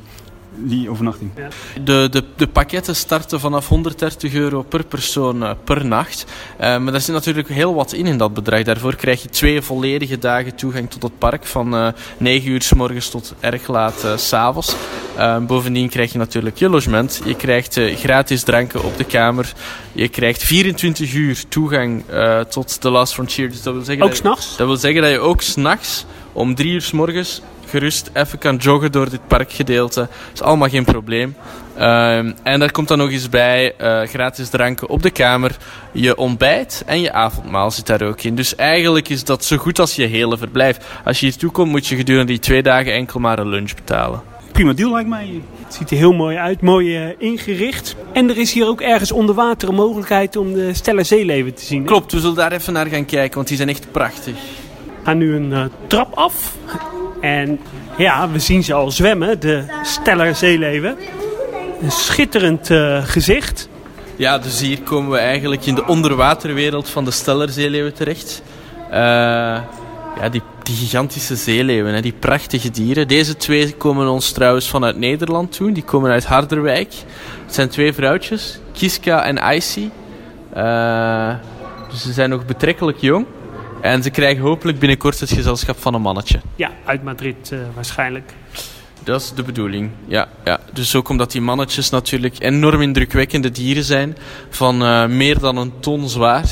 die 0.55 0.89
overnachting. 0.89 1.31
Ja. 1.35 1.47
De, 1.83 2.07
de, 2.11 2.23
de 2.35 2.47
pakketten 2.47 2.95
starten 2.95 3.39
vanaf 3.39 3.67
130 3.67 4.33
euro 4.33 4.61
per 4.61 4.83
persoon 4.83 5.43
uh, 5.43 5.51
per 5.63 5.85
nacht. 5.85 6.25
Uh, 6.53 6.59
maar 6.59 6.91
daar 6.91 7.01
zit 7.01 7.15
natuurlijk 7.15 7.47
heel 7.47 7.73
wat 7.73 7.93
in 7.93 8.05
in 8.05 8.17
dat 8.17 8.33
bedrag. 8.33 8.63
Daarvoor 8.63 8.95
krijg 8.95 9.21
je 9.21 9.29
twee 9.29 9.61
volledige 9.61 10.17
dagen 10.17 10.55
toegang 10.55 10.89
tot 10.89 11.03
het 11.03 11.17
park. 11.17 11.45
Van 11.45 11.73
uh, 11.73 11.87
eh, 11.87 11.93
9 12.17 12.49
uur 12.49 12.61
s 12.61 12.73
morgens 12.73 13.09
tot 13.09 13.33
erg 13.39 13.67
laat 13.67 14.07
s 14.15 14.27
s'avonds. 14.27 14.75
bovendien 15.47 15.89
krijg 15.89 16.11
je 16.11 16.17
natuurlijk 16.17 16.57
je 16.57 16.69
logement. 16.69 17.21
Je 17.25 17.35
krijgt 17.35 17.79
gratis 17.95 18.43
dranken 18.43 18.83
op 18.83 18.97
de 18.97 19.03
kamer. 19.03 19.53
Je 19.91 20.07
krijgt 20.07 20.43
24 20.43 21.13
uur 21.13 21.43
toegang 21.49 22.03
tot 22.49 22.81
The 22.81 22.89
Last 22.89 23.13
Frontier. 23.13 23.49
Dus 23.49 23.61
dat 23.61 23.73
wil 23.73 23.83
zeggen 23.83 24.05
ook 24.05 24.15
s'nachts? 24.15 24.57
Dat 24.57 24.67
wil 24.67 24.77
zeggen 24.77 25.01
dat 25.01 25.11
je 25.11 25.19
ook 25.19 25.41
s'nachts 25.41 26.05
om 26.33 26.55
3 26.55 26.71
uur 26.71 26.81
s 26.81 26.91
morgens 26.91 27.41
gerust 27.69 28.09
even 28.13 28.39
kan 28.39 28.55
joggen 28.55 28.91
door 28.91 29.09
dit 29.09 29.27
parkgedeelte. 29.27 29.99
Dat 29.99 30.09
is 30.33 30.41
allemaal 30.41 30.69
geen 30.69 30.85
probleem. 30.85 31.35
Um, 31.79 32.35
en 32.43 32.59
daar 32.59 32.71
komt 32.71 32.87
dan 32.87 32.97
nog 32.97 33.11
eens 33.11 33.29
bij 33.29 33.73
uh, 33.81 34.01
gratis 34.01 34.49
dranken 34.49 34.89
op 34.89 35.03
de 35.03 35.09
kamer. 35.09 35.57
Je 35.91 36.17
ontbijt 36.17 36.83
en 36.85 37.01
je 37.01 37.11
avondmaal 37.11 37.71
zit 37.71 37.87
daar 37.87 38.01
ook 38.01 38.21
in. 38.21 38.35
Dus 38.35 38.55
eigenlijk 38.55 39.09
is 39.09 39.23
dat 39.23 39.45
zo 39.45 39.57
goed 39.57 39.79
als 39.79 39.95
je 39.95 40.05
hele 40.05 40.37
verblijf. 40.37 40.77
Als 41.05 41.19
je 41.19 41.25
hier 41.25 41.35
toe 41.35 41.51
komt, 41.51 41.71
moet 41.71 41.87
je 41.87 41.95
gedurende 41.95 42.31
die 42.31 42.41
twee 42.41 42.63
dagen 42.63 42.93
enkel 42.93 43.19
maar 43.19 43.39
een 43.39 43.49
lunch 43.49 43.75
betalen. 43.75 44.21
Prima 44.51 44.73
deal 44.73 44.91
lijkt 44.91 45.09
mij. 45.09 45.41
Het 45.63 45.73
ziet 45.73 45.91
er 45.91 45.97
heel 45.97 46.13
mooi 46.13 46.37
uit, 46.37 46.61
mooi 46.61 47.05
uh, 47.05 47.13
ingericht. 47.17 47.95
En 48.13 48.29
er 48.29 48.37
is 48.37 48.53
hier 48.53 48.67
ook 48.67 48.81
ergens 48.81 49.11
onder 49.11 49.35
water 49.35 49.69
een 49.69 49.75
mogelijkheid 49.75 50.35
om 50.35 50.53
de 50.53 50.73
Stellar 50.73 51.05
Zeeleven 51.05 51.53
te 51.53 51.65
zien. 51.65 51.81
Hè? 51.81 51.87
Klopt, 51.87 52.11
we 52.11 52.19
zullen 52.19 52.35
daar 52.35 52.51
even 52.51 52.73
naar 52.73 52.87
gaan 52.87 53.05
kijken, 53.05 53.35
want 53.35 53.47
die 53.47 53.57
zijn 53.57 53.69
echt 53.69 53.91
prachtig. 53.91 54.33
We 54.33 55.05
gaan 55.05 55.17
nu 55.17 55.35
een 55.35 55.51
uh, 55.51 55.63
trap 55.87 56.13
af 56.13 56.55
en 57.21 57.59
ja, 57.97 58.29
we 58.29 58.39
zien 58.39 58.63
ze 58.63 58.73
al 58.73 58.91
zwemmen, 58.91 59.39
de 59.39 59.63
steller 59.83 60.35
zeeleven. 60.35 60.97
Een 61.81 61.91
schitterend 61.91 62.69
uh, 62.69 63.03
gezicht. 63.03 63.69
Ja, 64.15 64.37
dus 64.37 64.61
hier 64.61 64.81
komen 64.81 65.11
we 65.11 65.17
eigenlijk 65.17 65.65
in 65.65 65.75
de 65.75 65.85
onderwaterwereld 65.85 66.89
van 66.89 67.05
de 67.05 67.11
stellerzeeleeuwen 67.11 67.93
terecht. 67.93 68.41
Uh, 68.91 68.95
ja, 70.19 70.29
die, 70.31 70.41
die 70.63 70.75
gigantische 70.75 71.35
zeeleeuwen, 71.35 71.93
hè, 71.93 72.01
die 72.01 72.13
prachtige 72.19 72.69
dieren. 72.69 73.07
Deze 73.07 73.37
twee 73.37 73.73
komen 73.73 74.07
ons 74.07 74.31
trouwens 74.31 74.69
vanuit 74.69 74.97
Nederland 74.97 75.51
toe. 75.51 75.71
Die 75.71 75.83
komen 75.83 76.11
uit 76.11 76.25
Harderwijk. 76.25 76.93
Het 77.45 77.53
zijn 77.53 77.69
twee 77.69 77.93
vrouwtjes, 77.93 78.59
Kiska 78.73 79.23
en 79.23 79.55
Icy. 79.55 79.89
Dus 81.89 82.01
ze 82.01 82.13
zijn 82.13 82.29
nog 82.29 82.45
betrekkelijk 82.45 82.97
jong. 82.97 83.25
En 83.81 84.03
ze 84.03 84.09
krijgen 84.09 84.43
hopelijk 84.43 84.79
binnenkort 84.79 85.19
het 85.19 85.31
gezelschap 85.31 85.77
van 85.79 85.93
een 85.93 86.01
mannetje. 86.01 86.39
Ja, 86.55 86.71
uit 86.85 87.03
Madrid 87.03 87.51
uh, 87.53 87.59
waarschijnlijk. 87.75 88.33
Dat 89.03 89.21
is 89.21 89.33
de 89.33 89.43
bedoeling, 89.43 89.89
ja, 90.07 90.27
ja. 90.43 90.59
Dus 90.73 90.95
ook 90.95 91.09
omdat 91.09 91.31
die 91.31 91.41
mannetjes 91.41 91.89
natuurlijk 91.89 92.35
enorm 92.39 92.81
indrukwekkende 92.81 93.51
dieren 93.51 93.83
zijn, 93.83 94.17
van 94.49 94.83
uh, 94.83 95.05
meer 95.05 95.39
dan 95.39 95.57
een 95.57 95.73
ton 95.79 96.09
zwaar. 96.09 96.45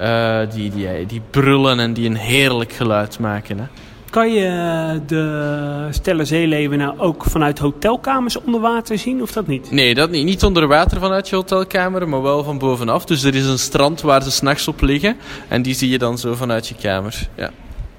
Uh, 0.00 0.40
die, 0.50 0.70
die, 0.70 1.06
die 1.06 1.22
brullen 1.30 1.80
en 1.80 1.92
die 1.92 2.08
een 2.08 2.16
heerlijk 2.16 2.72
geluid 2.72 3.18
maken. 3.18 3.58
Hè. 3.58 3.64
Kan 4.10 4.32
je 4.32 5.00
de 5.06 5.88
stellen 5.90 6.26
zeeleven 6.26 6.78
nou 6.78 6.98
ook 6.98 7.24
vanuit 7.24 7.58
hotelkamers 7.58 8.40
onder 8.40 8.60
water 8.60 8.98
zien 8.98 9.22
of 9.22 9.32
dat 9.32 9.46
niet? 9.46 9.70
Nee, 9.70 9.94
dat 9.94 10.10
niet. 10.10 10.24
Niet 10.24 10.44
onder 10.44 10.66
water 10.66 11.00
vanuit 11.00 11.28
je 11.28 11.36
hotelkamer, 11.36 12.08
maar 12.08 12.22
wel 12.22 12.44
van 12.44 12.58
bovenaf. 12.58 13.04
Dus 13.04 13.22
er 13.22 13.34
is 13.34 13.46
een 13.46 13.58
strand 13.58 14.00
waar 14.00 14.22
ze 14.22 14.30
s'nachts 14.30 14.68
op 14.68 14.80
liggen 14.80 15.16
en 15.48 15.62
die 15.62 15.74
zie 15.74 15.88
je 15.88 15.98
dan 15.98 16.18
zo 16.18 16.34
vanuit 16.34 16.68
je 16.68 16.74
kamer. 16.74 17.28
Ja. 17.36 17.50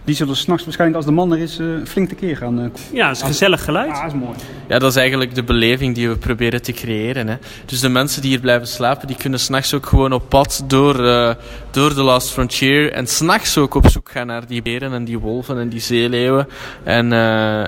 Die 0.03 0.15
zullen 0.15 0.35
s'nachts 0.35 0.63
waarschijnlijk 0.63 0.99
als 0.99 1.09
de 1.09 1.15
man 1.15 1.31
er 1.31 1.39
is 1.39 1.59
uh, 1.59 1.85
flink 1.85 2.09
tekeer 2.09 2.37
gaan. 2.37 2.59
Uh, 2.59 2.65
ja, 2.93 3.07
dat 3.07 3.15
is 3.15 3.21
een 3.21 3.27
gezellig 3.27 3.63
geluid. 3.63 3.87
Ja, 3.87 4.01
dat 4.01 4.13
is 4.13 4.19
mooi. 4.19 4.35
Ja, 4.67 4.79
dat 4.79 4.89
is 4.89 4.95
eigenlijk 4.95 5.35
de 5.35 5.43
beleving 5.43 5.95
die 5.95 6.09
we 6.09 6.15
proberen 6.15 6.61
te 6.61 6.71
creëren. 6.71 7.27
Hè. 7.27 7.35
Dus 7.65 7.79
de 7.79 7.89
mensen 7.89 8.21
die 8.21 8.31
hier 8.31 8.39
blijven 8.39 8.67
slapen, 8.67 9.07
die 9.07 9.15
kunnen 9.15 9.39
s'nachts 9.39 9.73
ook 9.73 9.85
gewoon 9.85 10.13
op 10.13 10.29
pad 10.29 10.63
door, 10.67 10.99
uh, 10.99 11.33
door 11.71 11.95
de 11.95 12.01
Last 12.01 12.31
Frontier. 12.31 12.91
En 12.91 13.07
s'nachts 13.07 13.57
ook 13.57 13.73
op 13.73 13.87
zoek 13.87 14.11
gaan 14.11 14.27
naar 14.27 14.47
die 14.47 14.61
beren 14.61 14.93
en 14.93 15.03
die 15.03 15.19
wolven 15.19 15.59
en 15.59 15.69
die 15.69 15.79
zeeleeuwen. 15.79 16.47
En 16.83 17.09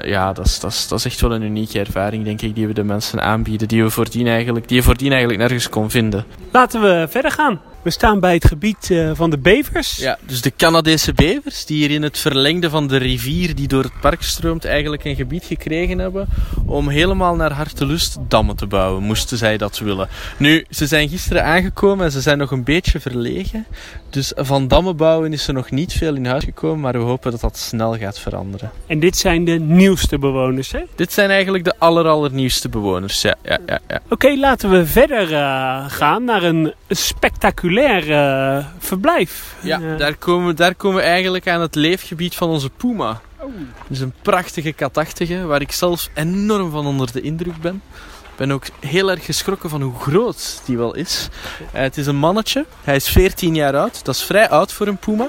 ja, 0.06 0.34
dat 0.34 0.46
is, 0.46 0.60
dat, 0.60 0.72
is, 0.72 0.88
dat 0.88 1.00
is 1.00 1.06
echt 1.06 1.22
wel 1.22 1.34
een 1.34 1.44
unieke 1.44 1.80
ervaring, 1.80 2.24
denk 2.24 2.42
ik, 2.42 2.56
die 2.56 2.68
we 2.68 2.74
de 2.74 2.84
mensen 2.84 3.22
aanbieden. 3.22 3.68
Die, 3.68 3.84
we 3.84 3.90
voordien 3.90 4.28
eigenlijk, 4.28 4.68
die 4.68 4.78
je 4.78 4.84
voordien 4.84 5.12
eigenlijk 5.12 5.40
nergens 5.40 5.70
kon 5.70 5.90
vinden. 5.90 6.26
Laten 6.52 6.82
we 6.82 7.08
verder 7.10 7.32
gaan. 7.32 7.62
We 7.84 7.90
staan 7.90 8.20
bij 8.20 8.34
het 8.34 8.46
gebied 8.46 8.90
uh, 8.90 9.12
van 9.14 9.30
de 9.30 9.38
bevers. 9.38 9.96
Ja, 9.96 10.18
dus 10.26 10.42
de 10.42 10.54
Canadese 10.58 11.14
bevers 11.14 11.66
die 11.66 11.78
hier 11.78 11.92
in 11.92 12.02
het 12.02 12.18
verlengde 12.18 12.70
van 12.70 12.88
de 12.88 12.98
rivier 12.98 13.56
die 13.56 13.68
door 13.68 13.84
het 13.84 14.00
park 14.02 14.22
stroomt 14.22 14.66
eigenlijk 14.66 15.04
een 15.04 15.16
gebied 15.16 15.46
gekregen 15.46 16.00
hebben 16.00 16.28
om 16.66 16.90
helemaal 16.90 17.36
naar 17.36 17.52
hartelust 17.52 18.18
dammen 18.28 18.56
te 18.56 18.66
bouwen, 18.68 19.04
moesten 19.04 19.38
zij 19.38 19.58
dat 19.58 19.80
willen. 19.80 20.08
Nu, 20.38 20.66
ze 20.70 20.88
zijn 20.88 21.10
gisteren 21.10 21.44
aangekomen 21.44 22.06
en 22.06 22.12
ze 22.12 22.22
zijn 22.22 22.38
nog 22.38 22.52
een 22.52 22.64
beetje 22.64 23.00
verlegen. 23.00 23.66
Dus 24.10 24.32
van 24.36 24.68
dammen 24.68 24.96
bouwen 24.96 25.34
is 25.34 25.48
er 25.48 25.54
nog 25.54 25.72
niet 25.72 25.94
veel 25.94 26.16
in 26.16 26.26
huis 26.26 26.44
gekomen, 26.44 26.80
maar 26.80 26.94
we 26.94 27.00
hopen 27.00 27.32
dat 27.32 27.42
dat 27.42 27.58
snel 27.58 27.98
gaat 27.98 28.20
veranderen. 28.20 28.72
En 28.88 29.00
dit 29.00 29.18
zijn 29.18 29.46
de 29.46 29.60
nieuwste 29.60 30.20
bewoners, 30.20 30.72
hè? 30.72 30.82
Dit 30.96 31.14
zijn 31.14 31.30
eigenlijk 31.30 31.64
de 31.64 31.74
aller, 31.78 32.08
allernieuwste 32.08 32.70
bewoners, 32.70 33.22
ja. 33.22 33.36
ja, 33.44 33.58
ja, 33.66 33.80
ja. 33.88 34.00
Oké, 34.04 34.14
okay, 34.14 34.38
laten 34.38 34.70
we 34.70 34.86
verder 34.86 35.32
uh, 35.32 35.86
gaan 35.88 36.24
naar 36.24 36.44
een 36.44 36.74
spectaculair 36.90 37.72
uh, 37.78 38.66
verblijf. 38.78 39.56
Ja, 39.62 39.80
uh, 39.80 39.98
daar, 39.98 40.16
komen, 40.16 40.56
daar 40.56 40.76
komen 40.76 40.98
we 40.98 41.04
eigenlijk 41.04 41.48
aan 41.48 41.62
het 41.62 41.76
leefgebied 41.76 42.36
van 42.36 42.50
onze 42.50 42.70
puma. 42.70 43.22
Oh. 43.40 43.52
Dus 43.88 44.00
een 44.00 44.14
prachtige 44.22 44.72
katachtige, 44.72 45.46
waar 45.46 45.62
ik 45.62 45.72
zelf 45.72 46.10
enorm 46.14 46.72
van 46.72 46.86
onder 46.86 47.12
de 47.12 47.22
indruk 47.22 47.62
ben. 47.62 47.82
Ik 48.22 48.40
ben 48.40 48.52
ook 48.52 48.66
heel 48.80 49.12
erg 49.12 49.26
geschrokken 49.26 49.70
van 49.70 49.82
hoe 49.82 50.00
groot 50.00 50.62
die 50.66 50.78
wel 50.78 50.96
is. 50.96 51.30
Uh, 51.60 51.82
het 51.82 51.98
is 51.98 52.06
een 52.06 52.16
mannetje. 52.16 52.66
Hij 52.84 52.96
is 52.96 53.10
14 53.10 53.56
jaar 53.56 53.76
oud. 53.78 54.06
Dat 54.06 54.16
is 54.16 54.24
vrij 54.24 54.50
oud 54.50 54.74
voor 54.74 54.88
een 54.88 54.98
puma. 54.98 55.28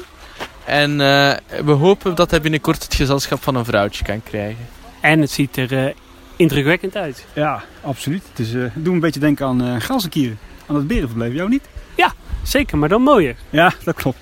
En 0.65 0.91
uh, 0.91 1.33
we 1.65 1.73
hopen 1.73 2.15
dat 2.15 2.31
hij 2.31 2.41
binnenkort 2.41 2.83
het 2.83 2.95
gezelschap 2.95 3.43
van 3.43 3.55
een 3.55 3.65
vrouwtje 3.65 4.05
kan 4.05 4.23
krijgen. 4.23 4.67
En 5.01 5.21
het 5.21 5.31
ziet 5.31 5.57
er 5.57 5.73
uh, 5.73 5.93
indrukwekkend 6.37 6.97
uit. 6.97 7.27
Ja, 7.35 7.65
absoluut. 7.83 8.23
Het 8.29 8.39
is, 8.39 8.53
uh, 8.53 8.71
doe 8.75 8.95
een 8.95 9.01
beetje 9.01 9.21
denken 9.21 9.47
aan 9.47 9.63
uh, 9.63 9.75
Ganzenkieren. 9.79 10.39
Aan 10.67 10.77
het 10.77 10.87
berenverblijf. 10.87 11.33
Jou 11.33 11.49
niet? 11.49 11.69
Zeker. 12.45 12.79
Maar 12.79 12.89
dan 12.89 13.03
mooier. 13.03 13.37
Ja, 13.51 13.73
dat 13.85 13.95
klopt. 13.95 14.19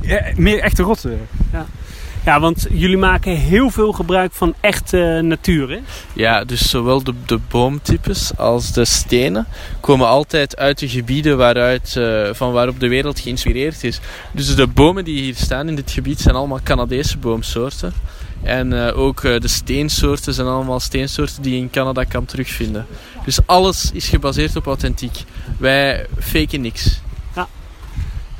ja, 0.00 0.22
meer 0.36 0.58
echte 0.58 0.82
rotsen. 0.82 1.28
Ja. 1.52 1.66
Ja, 2.24 2.40
want 2.40 2.66
jullie 2.70 2.96
maken 2.96 3.36
heel 3.36 3.70
veel 3.70 3.92
gebruik 3.92 4.32
van 4.32 4.54
echte 4.60 5.20
natuur, 5.22 5.70
hè? 5.70 5.78
Ja, 6.12 6.44
dus 6.44 6.70
zowel 6.70 7.02
de, 7.02 7.14
de 7.26 7.38
boomtypes 7.48 8.36
als 8.36 8.72
de 8.72 8.84
stenen 8.84 9.46
komen 9.80 10.06
altijd 10.06 10.56
uit 10.56 10.78
de 10.78 10.88
gebieden 10.88 11.36
waaruit, 11.36 11.94
uh, 11.98 12.28
van 12.32 12.52
waarop 12.52 12.80
de 12.80 12.88
wereld 12.88 13.20
geïnspireerd 13.20 13.84
is. 13.84 14.00
Dus 14.32 14.54
de 14.54 14.66
bomen 14.66 15.04
die 15.04 15.22
hier 15.22 15.34
staan 15.34 15.68
in 15.68 15.74
dit 15.74 15.90
gebied 15.90 16.20
zijn 16.20 16.34
allemaal 16.34 16.60
Canadese 16.62 17.18
boomsoorten. 17.18 17.92
En 18.42 18.72
uh, 18.72 18.98
ook 18.98 19.22
uh, 19.22 19.40
de 19.40 19.48
steensoorten 19.48 20.34
zijn 20.34 20.46
allemaal 20.46 20.80
steensoorten 20.80 21.42
die 21.42 21.52
je 21.52 21.60
in 21.60 21.70
Canada 21.70 22.04
kan 22.04 22.24
terugvinden. 22.24 22.86
Dus 23.24 23.46
alles 23.46 23.90
is 23.92 24.08
gebaseerd 24.08 24.56
op 24.56 24.66
authentiek. 24.66 25.24
Wij 25.58 26.06
faken 26.18 26.60
niks. 26.60 27.00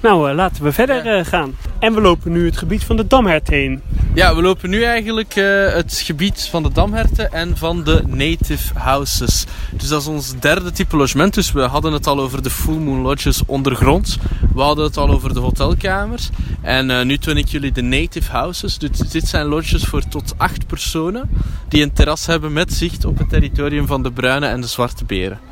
Nou, 0.02 0.30
uh, 0.30 0.34
laten 0.34 0.62
we 0.62 0.72
verder 0.72 1.18
uh, 1.18 1.24
gaan. 1.24 1.54
En 1.78 1.94
we 1.94 2.00
lopen 2.00 2.32
nu 2.32 2.44
het 2.46 2.56
gebied 2.56 2.84
van 2.84 2.96
de 2.96 3.06
damherten 3.06 3.54
heen. 3.54 3.82
Ja, 4.14 4.34
we 4.34 4.42
lopen 4.42 4.70
nu 4.70 4.82
eigenlijk 4.82 5.36
uh, 5.36 5.72
het 5.72 6.02
gebied 6.04 6.48
van 6.50 6.62
de 6.62 6.72
damherten 6.72 7.32
en 7.32 7.56
van 7.56 7.84
de 7.84 8.02
native 8.06 8.78
houses. 8.78 9.46
Dus 9.70 9.88
dat 9.88 10.00
is 10.00 10.06
ons 10.06 10.38
derde 10.40 10.72
type 10.72 10.96
logement. 10.96 11.34
Dus 11.34 11.52
we 11.52 11.60
hadden 11.60 11.92
het 11.92 12.06
al 12.06 12.20
over 12.20 12.42
de 12.42 12.50
full 12.50 12.78
moon 12.78 13.00
lodges 13.00 13.42
ondergrond. 13.46 14.18
We 14.54 14.60
hadden 14.60 14.84
het 14.84 14.96
al 14.96 15.10
over 15.10 15.34
de 15.34 15.40
hotelkamers. 15.40 16.28
En 16.60 17.06
nu 17.06 17.18
toon 17.18 17.36
ik 17.36 17.48
jullie 17.48 17.72
de 17.72 17.82
native 17.82 18.30
houses. 18.30 18.78
Dus 18.78 18.98
dit 18.98 19.28
zijn 19.28 19.46
lodges 19.46 19.84
voor 19.84 20.08
tot 20.08 20.34
acht 20.36 20.66
personen 20.66 21.30
die 21.68 21.82
een 21.82 21.92
terras 21.92 22.26
hebben 22.26 22.52
met 22.52 22.72
zicht 22.72 23.04
op 23.04 23.18
het 23.18 23.28
territorium 23.28 23.86
van 23.86 24.02
de 24.02 24.12
bruine 24.12 24.46
en 24.46 24.60
de 24.60 24.66
zwarte 24.66 25.04
beren. 25.04 25.51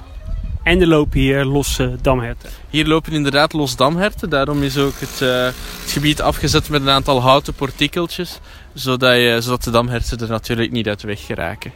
En 0.63 0.81
er 0.81 0.87
lopen 0.87 1.21
hier 1.21 1.45
losse 1.45 1.97
damherten. 2.03 2.51
Hier 2.71 2.87
lopen 2.87 3.13
inderdaad 3.13 3.53
los 3.53 3.77
damherten. 3.77 4.31
Daarom 4.31 4.63
is 4.63 4.79
ook 4.79 4.95
het, 4.99 5.21
uh, 5.23 5.45
het, 5.45 5.55
gebied 5.87 6.21
afgezet 6.23 6.69
met 6.69 6.81
een 6.81 6.89
aantal 6.89 7.23
houten 7.23 7.55
portikeltjes. 7.55 8.39
Zodat, 8.73 9.15
je, 9.15 9.39
zodat 9.41 9.65
de 9.65 9.71
damherten 9.71 10.19
er 10.19 10.29
natuurlijk 10.29 10.71
niet 10.71 10.89
uit 10.89 11.01
de 11.01 11.07
weg 11.07 11.27
geraken. 11.27 11.73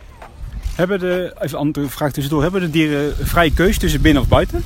Hebben 0.75 0.99
de, 0.99 1.35
even 1.41 1.59
andere 1.59 1.89
vraag 1.89 2.13
tussendoor. 2.13 2.43
Hebben 2.43 2.61
de 2.61 2.71
dieren 2.71 3.15
vrije 3.27 3.53
keuze 3.53 3.79
tussen 3.79 4.01
binnen 4.01 4.23
of 4.23 4.29
buiten? 4.29 4.65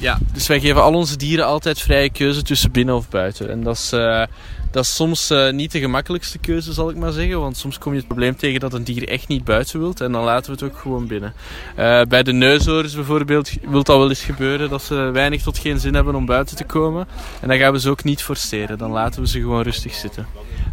Ja, 0.00 0.18
dus 0.32 0.46
wij 0.46 0.60
geven 0.60 0.82
al 0.82 0.94
onze 0.94 1.16
dieren 1.16 1.46
altijd 1.46 1.80
vrije 1.80 2.10
keuze 2.10 2.42
tussen 2.42 2.72
binnen 2.72 2.94
of 2.94 3.08
buiten. 3.08 3.50
En 3.50 3.62
dat 3.62 3.76
is, 3.76 3.92
uh, 3.92 4.22
dat 4.70 4.84
is 4.84 4.94
soms 4.94 5.30
uh, 5.30 5.50
niet 5.50 5.72
de 5.72 5.78
gemakkelijkste 5.78 6.38
keuze, 6.38 6.72
zal 6.72 6.90
ik 6.90 6.96
maar 6.96 7.12
zeggen. 7.12 7.40
Want 7.40 7.56
soms 7.56 7.78
kom 7.78 7.92
je 7.92 7.98
het 7.98 8.06
probleem 8.06 8.36
tegen 8.36 8.60
dat 8.60 8.72
een 8.72 8.84
dier 8.84 9.08
echt 9.08 9.28
niet 9.28 9.44
buiten 9.44 9.78
wilt. 9.78 10.00
En 10.00 10.12
dan 10.12 10.22
laten 10.22 10.46
we 10.46 10.64
het 10.64 10.72
ook 10.72 10.80
gewoon 10.80 11.06
binnen. 11.06 11.32
Uh, 11.78 12.02
bij 12.02 12.22
de 12.22 12.32
neushoorns 12.32 12.94
bijvoorbeeld 12.94 13.50
wil 13.62 13.82
dat 13.82 13.96
wel 13.96 14.08
eens 14.08 14.22
gebeuren 14.22 14.70
dat 14.70 14.82
ze 14.82 14.94
weinig 14.94 15.42
tot 15.42 15.58
geen 15.58 15.80
zin 15.80 15.94
hebben 15.94 16.14
om 16.14 16.26
buiten 16.26 16.56
te 16.56 16.64
komen. 16.64 17.06
En 17.40 17.48
dan 17.48 17.58
gaan 17.58 17.72
we 17.72 17.80
ze 17.80 17.90
ook 17.90 18.04
niet 18.04 18.22
forceren. 18.22 18.78
Dan 18.78 18.90
laten 18.90 19.20
we 19.20 19.28
ze 19.28 19.40
gewoon 19.40 19.62
rustig 19.62 19.94
zitten. 19.94 20.26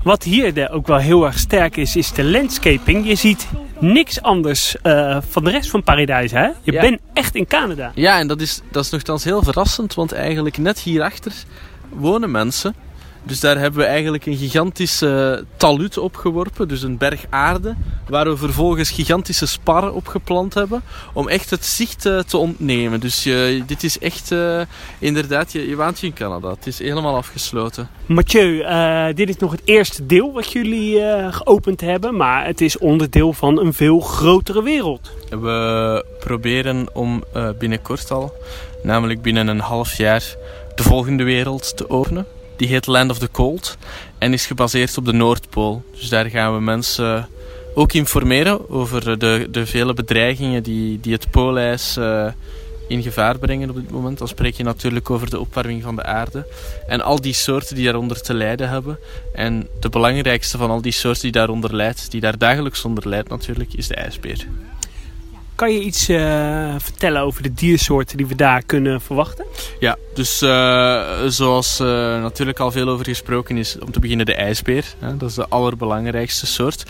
Wat 0.04 0.24
hier 0.24 0.72
ook 0.72 0.88
wel 0.88 0.98
heel 0.98 1.26
erg 1.26 1.40
sterk 1.40 1.78
is, 1.78 1.96
is 1.96 2.12
de 2.12 2.24
landscaping. 2.24 3.08
Je 3.08 3.16
ziet 3.16 3.48
niks 3.80 4.22
anders 4.22 4.76
uh, 4.84 5.18
van 5.30 5.44
de 5.44 5.50
rest 5.50 5.70
van 5.70 5.84
Paradijs, 5.84 6.32
hè? 6.32 6.46
Je 6.62 6.72
ja. 6.72 6.82
bent 6.82 7.00
echt 7.14 7.36
in 7.36 7.48
Canada. 7.48 7.92
Ja, 7.96 8.20
en 8.20 8.28
dat 8.28 8.42
is, 8.42 8.62
dat 8.72 8.84
is 8.84 8.90
nogthans 8.90 9.24
heel 9.24 9.44
verrassend, 9.44 9.94
want 9.94 10.12
eigenlijk 10.12 10.58
net 10.58 10.80
hierachter 10.80 11.34
wonen 11.90 12.32
mensen 12.32 12.76
dus 13.26 13.40
daar 13.40 13.58
hebben 13.58 13.80
we 13.80 13.86
eigenlijk 13.86 14.26
een 14.26 14.38
gigantische 14.38 15.46
talud 15.58 15.98
opgeworpen, 15.98 16.68
dus 16.68 16.82
een 16.82 16.98
berg 16.98 17.26
aarde, 17.30 17.76
waar 18.10 18.26
we 18.26 18.38
vervolgens 18.38 18.92
gigantische 18.92 19.46
sparren 19.46 19.94
opgeplant 19.94 20.54
hebben, 20.54 20.82
om 21.14 21.28
echt 21.28 21.50
het 21.50 21.66
zicht 21.66 22.06
uh, 22.06 22.20
te 22.20 22.38
ontnemen. 22.38 23.00
Dus 23.00 23.26
uh, 23.26 23.64
dit 23.68 23.84
is 23.84 24.00
echt, 24.00 24.32
uh, 24.32 24.62
inderdaad, 25.00 25.52
je, 25.52 25.68
je 25.70 25.76
waant 25.76 26.00
je 26.00 26.08
in 26.08 26.14
Canada. 26.14 26.50
Het 26.50 26.68
is 26.68 26.80
helemaal 26.80 27.16
afgesloten. 27.16 27.90
Mathieu, 28.06 28.64
dit 29.14 29.30
is 29.30 29.38
nog 29.38 29.52
het 29.52 29.62
eerste 29.66 30.06
deel 30.06 30.34
wat 30.34 30.52
jullie 30.52 31.02
geopend 31.32 31.82
hebben, 31.82 32.16
maar 32.16 32.46
het 32.46 32.62
is 32.62 32.78
onderdeel 32.78 33.34
van 33.34 33.60
een 33.60 33.74
veel 33.74 34.00
grotere 34.00 34.64
wereld. 34.64 35.12
We 35.30 36.06
proberen 36.20 36.88
om 36.94 37.24
binnenkort 37.60 38.12
al, 38.12 38.34
namelijk 38.84 39.22
binnen 39.22 39.48
een 39.48 39.60
half 39.60 39.98
jaar, 39.98 40.36
de 40.76 40.84
volgende 40.84 41.24
wereld 41.24 41.78
te 41.78 41.90
openen. 41.90 42.26
Die 42.58 42.68
heet 42.68 42.88
Land 42.88 43.12
of 43.12 43.20
the 43.20 43.32
Cold 43.32 43.78
en 44.18 44.34
is 44.34 44.46
gebaseerd 44.46 44.98
op 44.98 45.06
de 45.06 45.14
Noordpool. 45.14 45.84
Dus 46.00 46.10
daar 46.10 46.30
gaan 46.30 46.54
we 46.54 46.62
mensen 46.62 47.28
ook 47.74 47.94
informeren 47.94 48.70
over 48.70 49.20
de, 49.20 49.48
de 49.52 49.66
vele 49.66 49.94
bedreigingen 49.94 50.64
die, 50.64 51.00
die 51.00 51.14
het 51.14 51.32
poolijs 51.32 51.98
uh, 51.98 52.28
in 52.88 53.04
gevaar 53.04 53.38
brengen 53.38 53.70
op 53.70 53.76
dit 53.76 53.92
moment. 53.92 54.18
Dan 54.18 54.28
spreek 54.28 54.56
je 54.56 54.64
natuurlijk 54.64 55.10
over 55.10 55.30
de 55.30 55.40
opwarming 55.40 55.84
van 55.84 55.96
de 55.96 56.04
aarde 56.04 56.48
en 56.88 57.02
al 57.02 57.22
die 57.22 57.34
soorten 57.34 57.76
die 57.76 57.86
daaronder 57.86 58.22
te 58.22 58.34
lijden 58.34 58.70
hebben. 58.70 59.00
En 59.34 59.68
de 59.80 59.90
belangrijkste 59.90 60.58
van 60.58 60.70
al 60.70 60.82
die 60.82 60.92
soorten 60.92 61.22
die 61.22 61.32
daaronder 61.32 61.76
lijdt, 61.76 62.12
die 62.12 62.22
daar 62.22 62.38
dagelijks 62.38 62.86
onder 62.86 63.10
lijdt 63.10 63.30
natuurlijk, 63.30 63.74
is 63.74 63.88
de 63.88 63.96
ijsbeer. 63.96 64.48
Kan 65.56 65.74
je 65.74 65.80
iets 65.80 66.10
uh, 66.10 66.76
vertellen 66.78 67.22
over 67.22 67.44
de 67.44 67.54
diersoorten 67.54 68.18
die 68.18 68.28
we 68.28 68.36
daar 68.36 68.64
kunnen 68.66 69.02
verwachten? 69.02 69.46
Ja, 69.80 69.98
dus 70.14 70.42
uh, 70.42 71.04
zoals 71.28 71.80
uh, 71.80 71.88
natuurlijk 72.22 72.60
al 72.60 72.72
veel 72.72 72.88
over 72.88 73.06
gesproken 73.06 73.58
is, 73.58 73.78
om 73.80 73.92
te 73.92 74.00
beginnen 74.00 74.26
de 74.26 74.36
ijsbeer. 74.36 74.86
Hè, 75.00 75.18
dat 75.18 75.30
is 75.30 75.36
de 75.36 75.48
allerbelangrijkste 75.50 76.46
soort. 76.46 76.84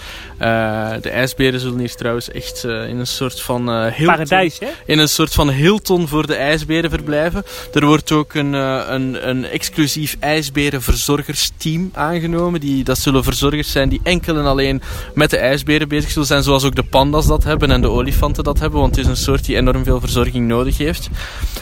de 1.01 1.10
ijsberen 1.10 1.60
zullen 1.60 1.80
hier 1.80 1.95
trouwens 1.95 2.32
echt 2.32 2.63
in 2.63 2.99
een 2.99 3.08
soort 3.08 3.41
van 3.41 3.69
Hilton, 3.69 4.06
Paradijs, 4.06 4.60
hè? 4.60 4.67
In 4.86 4.99
een 4.99 5.10
soort 5.10 5.34
van 5.34 5.49
Hilton 5.49 6.08
voor 6.08 6.28
de 6.28 6.36
ijsberen 6.36 6.89
verblijven. 6.89 7.43
Er 7.73 7.86
wordt 7.86 8.12
ook 8.12 8.34
een, 8.34 8.54
een, 8.54 9.30
een 9.30 9.45
exclusief 9.45 10.17
ijsberenverzorgersteam 10.19 11.89
aangenomen. 11.93 12.60
Die, 12.60 12.84
dat 12.84 12.97
zullen 12.97 13.23
verzorgers 13.23 13.71
zijn 13.71 13.89
die 13.89 13.99
enkel 14.04 14.38
en 14.38 14.45
alleen 14.45 14.82
met 15.13 15.30
de 15.30 15.38
ijsberen 15.38 15.88
bezig 15.88 16.12
zullen 16.12 16.28
zijn, 16.28 16.43
zoals 16.43 16.63
ook 16.63 16.75
de 16.75 16.84
pandas 16.84 17.28
dat 17.28 17.43
hebben 17.43 17.71
en 17.71 17.82
de 17.82 17.89
olifanten 17.89 18.43
dat 18.43 18.54
hebben, 18.59 18.79
want 18.79 18.95
het 18.95 19.05
is 19.05 19.11
een 19.11 19.17
soort 19.17 19.45
die 19.45 19.55
enorm 19.55 19.83
veel 19.83 19.99
verzorging 19.99 20.47
nodig 20.47 20.77
heeft. 20.77 21.09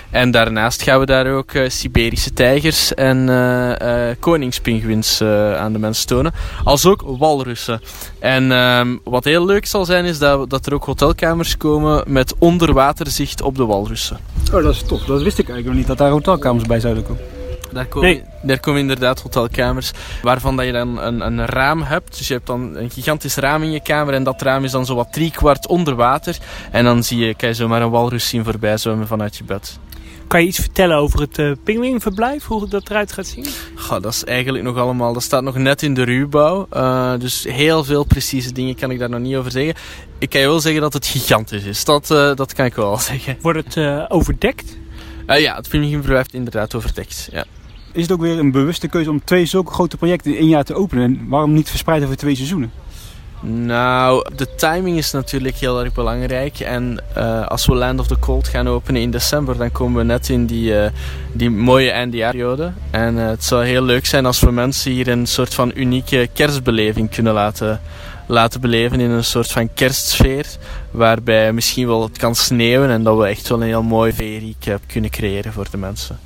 En 0.09 0.31
daarnaast 0.31 0.81
gaan 0.81 0.99
we 0.99 1.05
daar 1.05 1.33
ook 1.33 1.53
uh, 1.53 1.69
Siberische 1.69 2.33
tijgers 2.33 2.93
en 2.93 3.27
uh, 3.27 4.09
koningspinguïns 4.19 5.21
aan 5.57 5.73
de 5.73 5.79
mensen 5.79 6.07
tonen, 6.07 6.33
als 6.63 6.85
ook 6.85 7.03
walrussen. 7.05 7.81
En 8.19 8.51
ehm, 8.51 8.97
wat 9.03 9.23
heel 9.23 9.45
leuk 9.45 9.65
zal 9.65 9.85
zijn, 9.85 10.05
is 10.05 10.19
dat, 10.19 10.49
dat 10.49 10.65
er 10.65 10.73
ook 10.73 10.85
hotelkamers 10.85 11.57
komen 11.57 12.03
met 12.07 12.35
onderwaterzicht 12.39 13.41
op 13.41 13.55
de 13.55 13.65
walrussen. 13.65 14.17
Oh, 14.53 14.63
dat 14.63 14.73
is 14.73 14.81
tof. 14.81 15.03
Dat 15.05 15.21
wist 15.21 15.39
ik 15.39 15.49
eigenlijk 15.49 15.65
nog 15.65 15.75
niet, 15.75 15.87
dat 15.87 15.97
daar 15.97 16.11
hotelkamers 16.11 16.65
bij 16.65 16.79
zouden 16.79 17.03
komen. 17.03 17.32
Daar 17.73 17.85
komen, 17.85 18.09
nee. 18.09 18.23
daar 18.41 18.59
komen 18.59 18.79
inderdaad 18.79 19.21
hotelkamers 19.21 19.91
waarvan 20.21 20.55
dat 20.55 20.65
je 20.65 20.71
dan 20.71 20.99
een, 20.99 21.21
een 21.21 21.45
raam 21.45 21.81
hebt. 21.81 22.17
Dus 22.17 22.27
je 22.27 22.33
hebt 22.33 22.47
dan 22.47 22.75
een 22.75 22.89
gigantisch 22.89 23.35
raam 23.35 23.63
in 23.63 23.71
je 23.71 23.81
kamer 23.81 24.13
en 24.13 24.23
dat 24.23 24.41
raam 24.41 24.63
is 24.63 24.71
dan 24.71 24.85
zo 24.85 24.95
wat 24.95 25.19
kwart 25.31 25.67
onder 25.67 25.95
water. 25.95 26.37
En 26.71 26.83
dan 26.83 27.03
zie 27.03 27.25
je, 27.25 27.35
kan 27.35 27.49
je 27.49 27.55
zomaar 27.55 27.81
een 27.81 27.89
walrus 27.89 28.27
zien 28.27 28.43
voorbij 28.43 28.77
zwemmen 28.77 29.07
vanuit 29.07 29.37
je 29.37 29.43
bed. 29.43 29.79
Kan 30.27 30.41
je 30.41 30.47
iets 30.47 30.59
vertellen 30.59 30.97
over 30.97 31.19
het 31.19 31.37
uh, 31.37 31.51
pinguïnverblijf, 31.63 32.45
hoe 32.45 32.67
dat 32.67 32.89
eruit 32.89 33.11
gaat 33.11 33.27
zien? 33.27 33.45
Goh, 33.75 34.01
dat 34.01 34.13
is 34.13 34.23
eigenlijk 34.23 34.63
nog 34.63 34.77
allemaal, 34.77 35.13
dat 35.13 35.23
staat 35.23 35.43
nog 35.43 35.55
net 35.55 35.81
in 35.81 35.93
de 35.93 36.03
ruwbouw. 36.03 36.67
Uh, 36.73 37.13
dus 37.19 37.45
heel 37.49 37.83
veel 37.83 38.03
precieze 38.03 38.51
dingen 38.51 38.75
kan 38.75 38.91
ik 38.91 38.99
daar 38.99 39.09
nog 39.09 39.19
niet 39.19 39.35
over 39.35 39.51
zeggen. 39.51 39.75
Ik 40.17 40.29
kan 40.29 40.41
je 40.41 40.47
wel 40.47 40.59
zeggen 40.59 40.81
dat 40.81 40.93
het 40.93 41.05
gigantisch 41.05 41.63
is, 41.63 41.85
dat, 41.85 42.09
uh, 42.11 42.35
dat 42.35 42.53
kan 42.53 42.65
ik 42.65 42.75
wel 42.75 42.97
zeggen. 43.11 43.37
Wordt 43.41 43.75
het 43.75 44.09
overdekt? 44.09 44.77
ja, 45.27 45.55
het 45.55 45.69
pinguïnverblijf 45.69 46.27
inderdaad 46.31 46.75
overdekt, 46.75 47.29
ja 47.31 47.45
is 47.93 48.01
het 48.01 48.11
ook 48.11 48.21
weer 48.21 48.39
een 48.39 48.51
bewuste 48.51 48.87
keuze 48.87 49.09
om 49.09 49.23
twee 49.23 49.45
zulke 49.45 49.71
grote 49.71 49.97
projecten 49.97 50.31
in 50.31 50.37
één 50.37 50.47
jaar 50.47 50.63
te 50.63 50.73
openen? 50.73 51.03
En 51.03 51.27
waarom 51.27 51.53
niet 51.53 51.69
verspreid 51.69 52.03
over 52.03 52.17
twee 52.17 52.35
seizoenen? 52.35 52.71
Nou, 53.45 54.25
de 54.35 54.55
timing 54.55 54.97
is 54.97 55.11
natuurlijk 55.11 55.55
heel 55.55 55.83
erg 55.83 55.93
belangrijk. 55.93 56.59
En 56.59 57.03
uh, 57.17 57.47
als 57.47 57.65
we 57.65 57.75
Land 57.75 57.99
of 57.99 58.07
the 58.07 58.19
Cold 58.19 58.47
gaan 58.47 58.67
openen 58.67 59.01
in 59.01 59.11
december, 59.11 59.57
dan 59.57 59.71
komen 59.71 59.97
we 59.97 60.03
net 60.03 60.29
in 60.29 60.45
die, 60.45 60.71
uh, 60.71 60.85
die 61.33 61.49
mooie 61.49 61.91
eindjaarperiode. 61.91 62.73
En 62.91 63.15
uh, 63.15 63.27
het 63.27 63.43
zou 63.43 63.65
heel 63.65 63.83
leuk 63.83 64.05
zijn 64.05 64.25
als 64.25 64.39
we 64.39 64.51
mensen 64.51 64.91
hier 64.91 65.07
een 65.07 65.25
soort 65.25 65.53
van 65.53 65.71
unieke 65.75 66.29
kerstbeleving 66.33 67.09
kunnen 67.09 67.33
laten, 67.33 67.81
laten 68.27 68.61
beleven. 68.61 68.99
In 68.99 69.09
een 69.09 69.23
soort 69.23 69.51
van 69.51 69.73
kerstsfeer. 69.73 70.45
Waarbij 70.91 71.53
misschien 71.53 71.87
wel 71.87 72.03
het 72.03 72.17
kan 72.17 72.35
sneeuwen 72.35 72.89
en 72.89 73.03
dat 73.03 73.17
we 73.17 73.25
echt 73.25 73.47
wel 73.47 73.61
een 73.61 73.67
heel 73.67 73.83
mooi 73.83 74.13
feeriek 74.13 74.65
kunnen 74.87 75.09
creëren 75.09 75.53
voor 75.53 75.67
de 75.71 75.77
mensen. 75.77 76.19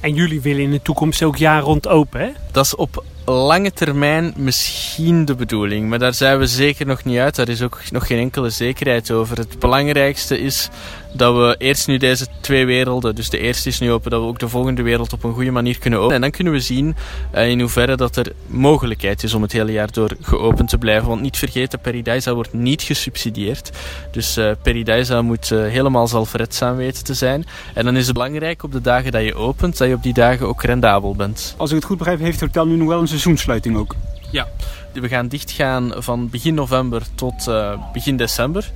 En 0.00 0.14
jullie 0.14 0.40
willen 0.40 0.62
in 0.62 0.70
de 0.70 0.82
toekomst 0.82 1.22
ook 1.22 1.36
jaar 1.36 1.62
rond 1.62 1.88
open, 1.88 2.20
hè? 2.20 2.28
Dat 2.52 2.64
is 2.64 2.74
op 2.74 3.04
lange 3.24 3.72
termijn 3.72 4.32
misschien 4.36 5.24
de 5.24 5.34
bedoeling. 5.34 5.88
Maar 5.88 5.98
daar 5.98 6.14
zijn 6.14 6.38
we 6.38 6.46
zeker 6.46 6.86
nog 6.86 7.04
niet 7.04 7.18
uit. 7.18 7.36
Daar 7.36 7.48
is 7.48 7.62
ook 7.62 7.80
nog 7.90 8.06
geen 8.06 8.18
enkele 8.18 8.50
zekerheid 8.50 9.10
over. 9.10 9.38
Het 9.38 9.58
belangrijkste 9.58 10.38
is 10.38 10.68
dat 11.12 11.34
we 11.34 11.54
eerst 11.58 11.86
nu 11.86 11.96
deze 11.96 12.26
twee 12.40 12.66
werelden, 12.66 13.14
dus 13.14 13.30
de 13.30 13.38
eerste 13.38 13.68
is 13.68 13.78
nu 13.78 13.92
open, 13.92 14.10
dat 14.10 14.20
we 14.20 14.26
ook 14.26 14.38
de 14.38 14.48
volgende 14.48 14.82
wereld 14.82 15.12
op 15.12 15.24
een 15.24 15.32
goede 15.32 15.50
manier 15.50 15.78
kunnen 15.78 15.98
openen. 15.98 16.14
En 16.14 16.20
dan 16.20 16.30
kunnen 16.30 16.52
we 16.52 16.60
zien 16.60 16.96
uh, 17.34 17.48
in 17.48 17.60
hoeverre 17.60 17.96
dat 17.96 18.16
er 18.16 18.32
mogelijkheid 18.46 19.22
is 19.22 19.34
om 19.34 19.42
het 19.42 19.52
hele 19.52 19.72
jaar 19.72 19.92
door 19.92 20.16
geopend 20.20 20.68
te 20.68 20.78
blijven. 20.78 21.08
Want 21.08 21.20
niet 21.20 21.36
vergeten, 21.36 21.80
Paradisa 21.80 22.34
wordt 22.34 22.52
niet 22.52 22.82
gesubsidieerd. 22.82 23.70
Dus 24.10 24.38
uh, 24.38 25.20
moet 25.20 25.50
uh, 25.50 25.66
helemaal 25.66 26.06
zelfredzaam 26.06 26.76
weten 26.76 27.04
te 27.04 27.14
zijn. 27.14 27.46
En 27.74 27.84
dan 27.84 27.96
is 27.96 28.04
het 28.04 28.14
belangrijk 28.14 28.62
op 28.62 28.72
de 28.72 28.80
dagen 28.80 29.12
dat 29.12 29.22
je 29.22 29.34
opent, 29.34 29.78
dat 29.78 29.88
je 29.88 29.94
op 29.94 30.02
die 30.02 30.14
dagen 30.14 30.46
ook 30.46 30.62
rendabel 30.62 31.14
bent. 31.14 31.54
Als 31.56 31.70
ik 31.70 31.76
het 31.76 31.84
goed 31.84 31.98
begrijp, 31.98 32.18
heeft 32.20 32.40
het 32.40 32.54
hotel 32.54 32.66
nu 32.66 32.76
nog 32.76 32.88
wel 32.88 33.00
een 33.00 33.08
seizoensluiting 33.08 33.76
ook? 33.76 33.94
Ja, 34.30 34.48
we 34.92 35.08
gaan 35.08 35.28
dichtgaan 35.28 35.92
van 35.96 36.28
begin 36.28 36.54
november 36.54 37.02
tot 37.14 37.46
uh, 37.48 37.92
begin 37.92 38.16
december. 38.16 38.70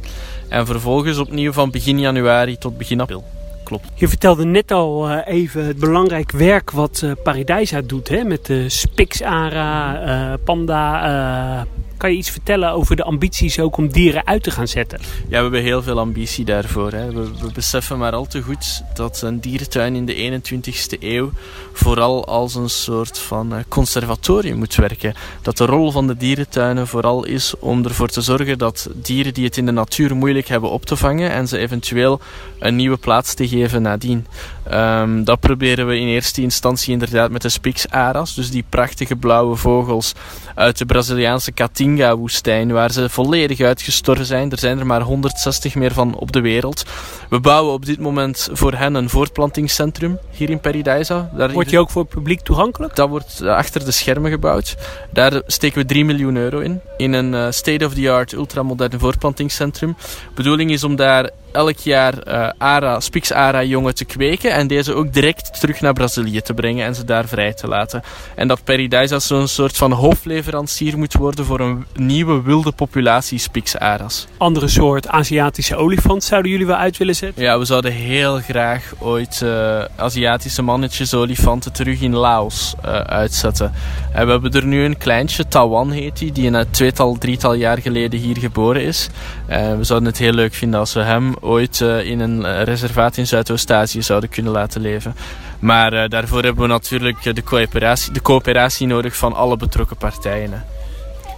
En 0.49 0.67
vervolgens 0.67 1.19
opnieuw 1.19 1.53
van 1.53 1.71
begin 1.71 1.99
januari 2.01 2.59
tot 2.59 2.79
begin 2.79 3.01
april. 3.01 3.25
Klopt. 3.64 3.88
Je 3.95 4.09
vertelde 4.09 4.45
net 4.45 4.71
al 4.71 5.11
uh, 5.11 5.19
even 5.25 5.64
het 5.64 5.79
belangrijk 5.79 6.31
werk 6.31 6.71
wat 6.71 7.01
uh, 7.05 7.12
Paradijsa 7.23 7.81
doet. 7.81 8.09
Hè? 8.09 8.25
Met 8.25 8.47
de 8.47 8.69
Spix-ARA, 8.69 10.37
Panda, 10.45 11.67
kan 11.97 12.11
je 12.11 12.17
iets 12.17 12.31
vertellen 12.31 12.71
over 12.71 12.97
de 12.97 13.03
ambities 13.03 13.59
ook 13.59 13.77
om 13.77 13.89
dieren 13.89 14.27
uit 14.27 14.43
te 14.43 14.51
gaan 14.51 14.69
zetten? 14.69 15.01
Ja, 15.01 15.29
we 15.29 15.37
hebben 15.37 15.63
heel 15.63 15.83
veel 15.83 15.99
ambitie 15.99 16.45
daarvoor. 16.45 16.93
Hè. 16.93 17.13
We, 17.13 17.31
we, 17.41 17.53
beseffen 17.53 17.99
maar 17.99 18.13
al 18.13 18.27
te 18.27 18.43
goed 18.43 18.83
dat 18.95 19.23
een 19.23 19.41
dierentuin 19.41 19.97
in 19.97 20.07
de 20.07 20.43
21ste 20.43 20.99
eeuw 21.01 21.31
vooral 21.73 22.27
als 22.27 22.55
een 22.55 22.71
soort 22.71 23.19
van 23.19 23.55
eh, 23.55 23.59
conservatorium 23.69 24.59
moet 24.59 24.75
werken. 24.75 25.15
Dat 25.43 25.57
de 25.57 25.65
rol 25.65 25.91
van 25.91 26.07
de 26.07 26.17
dierentuinen 26.17 26.87
vooral 26.87 27.25
is 27.25 27.55
om 27.59 27.85
ervoor 27.85 28.09
te 28.09 28.21
zorgen 28.21 28.59
dat 28.59 28.89
dieren 28.95 29.35
die 29.35 29.45
het 29.45 29.57
in 29.57 29.67
de 29.67 29.73
natuur 29.73 30.17
moeilijk 30.17 30.49
hebben 30.49 30.71
op 30.71 30.87
te 30.87 30.97
vangen 30.97 31.31
en 31.31 31.49
ze 31.49 31.59
eventueel 31.59 32.21
een 32.59 32.77
nieuwe 32.77 32.97
plaats 32.97 33.35
te 33.35 33.49
geven 33.49 33.83
nadien. 33.83 34.27
Um, 34.72 35.24
dat 35.24 35.40
proberen 35.40 35.87
we 35.87 35.98
in 35.98 36.07
eerste 36.07 36.42
instantie 36.42 36.92
inderdaad 36.92 37.31
met 37.31 37.42
de 37.42 37.48
Spix-aras, 37.48 38.35
dus 38.35 38.50
die 38.50 38.64
prachtige 38.68 39.16
blauwe 39.16 39.57
vogels 39.57 40.12
uit 40.55 40.79
de 40.79 40.87
Braziliaanse 40.87 41.53
Caatinga-woestijn, 41.53 42.72
waar 42.72 42.90
ze 42.90 43.09
volledig 43.11 43.61
uitgestorven 43.61 44.27
zijn. 44.27 44.50
Er 44.50 44.59
zijn 44.59 44.79
er 44.79 44.87
maar 44.87 45.00
160 45.00 45.74
meer 45.74 45.92
van 45.92 46.14
op 46.14 46.33
de 46.33 46.40
wereld. 46.40 46.85
We 47.29 47.40
bouwen 47.40 47.72
op 47.72 47.87
dit 47.87 48.00
moment 48.00 48.48
voor 48.53 48.72
hen 48.72 48.94
een 48.94 49.11
voortplantingscentrum 49.11 50.18
hier 50.31 50.50
in 50.50 50.61
Paradisa. 50.61 51.31
Daar 51.37 51.53
wordt 51.53 51.68
die 51.68 51.79
ook 51.79 51.90
voor 51.90 52.03
het 52.03 52.11
publiek 52.11 52.40
toegankelijk? 52.40 52.96
Dat 52.96 53.09
wordt 53.09 53.42
achter 53.42 53.85
de 53.85 53.90
schermen 53.90 54.31
gebouwd. 54.31 54.77
Daar 55.11 55.42
steken 55.46 55.79
we 55.79 55.87
3 55.87 56.05
miljoen 56.05 56.37
euro 56.37 56.59
in. 56.59 56.81
In 56.96 57.12
een 57.12 57.33
uh, 57.33 57.46
state-of-the-art 57.50 58.33
ultramoderne 58.33 58.98
voortplantingscentrum. 58.98 59.96
De 59.98 60.35
bedoeling 60.35 60.70
is 60.70 60.85
om 60.85 60.96
daar 60.96 61.31
elk 61.55 61.79
jaar 61.79 62.14
uh, 62.29 62.49
ARA, 62.59 63.01
Spix 63.01 63.33
ARA 63.33 63.62
jongen 63.62 63.95
te 63.95 64.05
kweken 64.05 64.53
en 64.53 64.67
deze 64.67 64.95
ook 64.95 65.12
direct 65.12 65.61
terug 65.61 65.81
naar 65.81 65.93
Brazilië 65.93 66.40
te 66.40 66.55
brengen 66.55 66.87
en 66.87 66.95
ze 66.95 67.05
daar 67.05 67.29
vrij 67.29 67.53
te 67.53 67.69
laten. 67.69 68.03
En 68.37 68.49
dat 68.49 68.64
Paradise 68.64 69.14
als 69.14 69.27
zo'n 69.27 69.49
soort 69.49 69.77
van 69.77 69.93
hoofdleverancier 69.93 70.99
moet 70.99 71.14
worden 71.14 71.45
voor 71.45 71.61
een 71.61 71.87
nieuwe 71.95 72.43
wilde 72.43 72.73
populatie 72.73 73.38
Spix 73.38 73.79
Aras. 73.79 74.27
Andere 74.37 74.69
soort 74.69 75.09
Aziatische 75.09 75.77
olifant 75.77 76.25
zouden 76.25 76.51
jullie 76.51 76.67
wel 76.67 76.77
uit 76.77 76.97
willen 76.97 77.14
zetten? 77.14 77.43
Ja, 77.43 77.59
we 77.59 77.64
zouden 77.64 77.93
heel 77.93 78.38
graag 78.38 78.93
ooit 78.99 79.40
uh, 79.45 79.85
Aziatische 79.97 80.62
mannetjes 80.62 81.14
olifanten 81.14 81.73
terug 81.73 82.01
in 82.01 82.17
Laos 82.17 82.75
uh, 82.85 82.90
uitzetten. 83.01 83.73
En 84.12 84.27
we 84.27 84.33
hebben 84.33 84.53
er 84.53 84.67
nu 84.67 84.85
een 84.85 84.97
kleintje, 84.97 85.49
Tawan 85.49 85.90
heet 85.90 86.19
die, 86.19 86.33
die 86.33 86.51
een 86.51 86.71
tweetal, 86.71 87.19
drietal 87.19 87.55
jaar 87.55 87.79
geleden 87.81 88.21
hier 88.21 88.38
geboren 88.38 88.83
is. 88.83 89.09
We 89.47 89.85
zouden 89.85 90.09
het 90.09 90.19
heel 90.19 90.33
leuk 90.33 90.55
vinden 90.55 90.81
als 90.81 90.95
we 90.95 91.01
hem 91.01 91.35
ooit 91.41 91.81
uh, 91.81 92.05
in 92.05 92.21
een 92.21 92.45
eh, 92.45 92.63
reservaat 92.63 93.17
in 93.17 93.27
Zuidoost-Azië 93.27 94.03
zouden 94.03 94.29
kunnen 94.29 94.53
laten 94.53 94.81
leven. 94.81 95.15
Maar 95.59 95.93
uh, 95.93 96.09
daarvoor 96.09 96.43
hebben 96.43 96.63
we 96.63 96.69
natuurlijk 96.69 97.35
de 97.35 97.43
coöperatie, 97.43 98.13
de 98.13 98.23
coöperatie 98.23 98.87
nodig 98.87 99.17
van 99.17 99.33
alle 99.33 99.57
betrokken 99.57 99.97
partijen. 99.97 100.65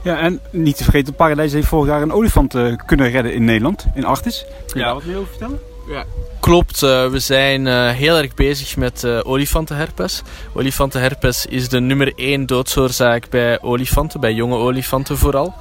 Ja, 0.02 0.18
en 0.18 0.40
niet 0.50 0.76
te 0.76 0.82
vergeten, 0.82 1.14
Paradijs 1.14 1.52
heeft 1.52 1.66
vorig 1.66 1.88
jaar 1.88 2.02
een 2.02 2.12
olifant 2.12 2.54
kunnen 2.86 3.10
redden 3.10 3.32
in 3.32 3.44
Nederland, 3.44 3.86
in 3.94 4.04
Artis. 4.04 4.44
Kun 4.66 4.80
je 4.80 4.86
daar 4.86 4.94
wat 4.94 5.04
meer 5.04 5.16
over 5.16 5.28
vertellen? 5.28 5.58
Ja, 5.88 6.04
klopt. 6.40 6.82
Uh, 6.82 7.08
we 7.08 7.18
zijn 7.18 7.66
uh, 7.66 7.88
heel 7.88 8.16
erg 8.16 8.34
bezig 8.34 8.76
met 8.76 9.06
olifantenherpes. 9.22 10.22
Olifantenherpes 10.52 11.46
is 11.46 11.68
de 11.68 11.80
nummer 11.80 12.12
één 12.16 12.46
doodsoorzaak 12.46 13.28
bij 13.30 13.62
olifanten, 13.62 14.20
bij 14.20 14.32
jonge 14.32 14.56
olifanten 14.56 15.18
vooral. 15.18 15.54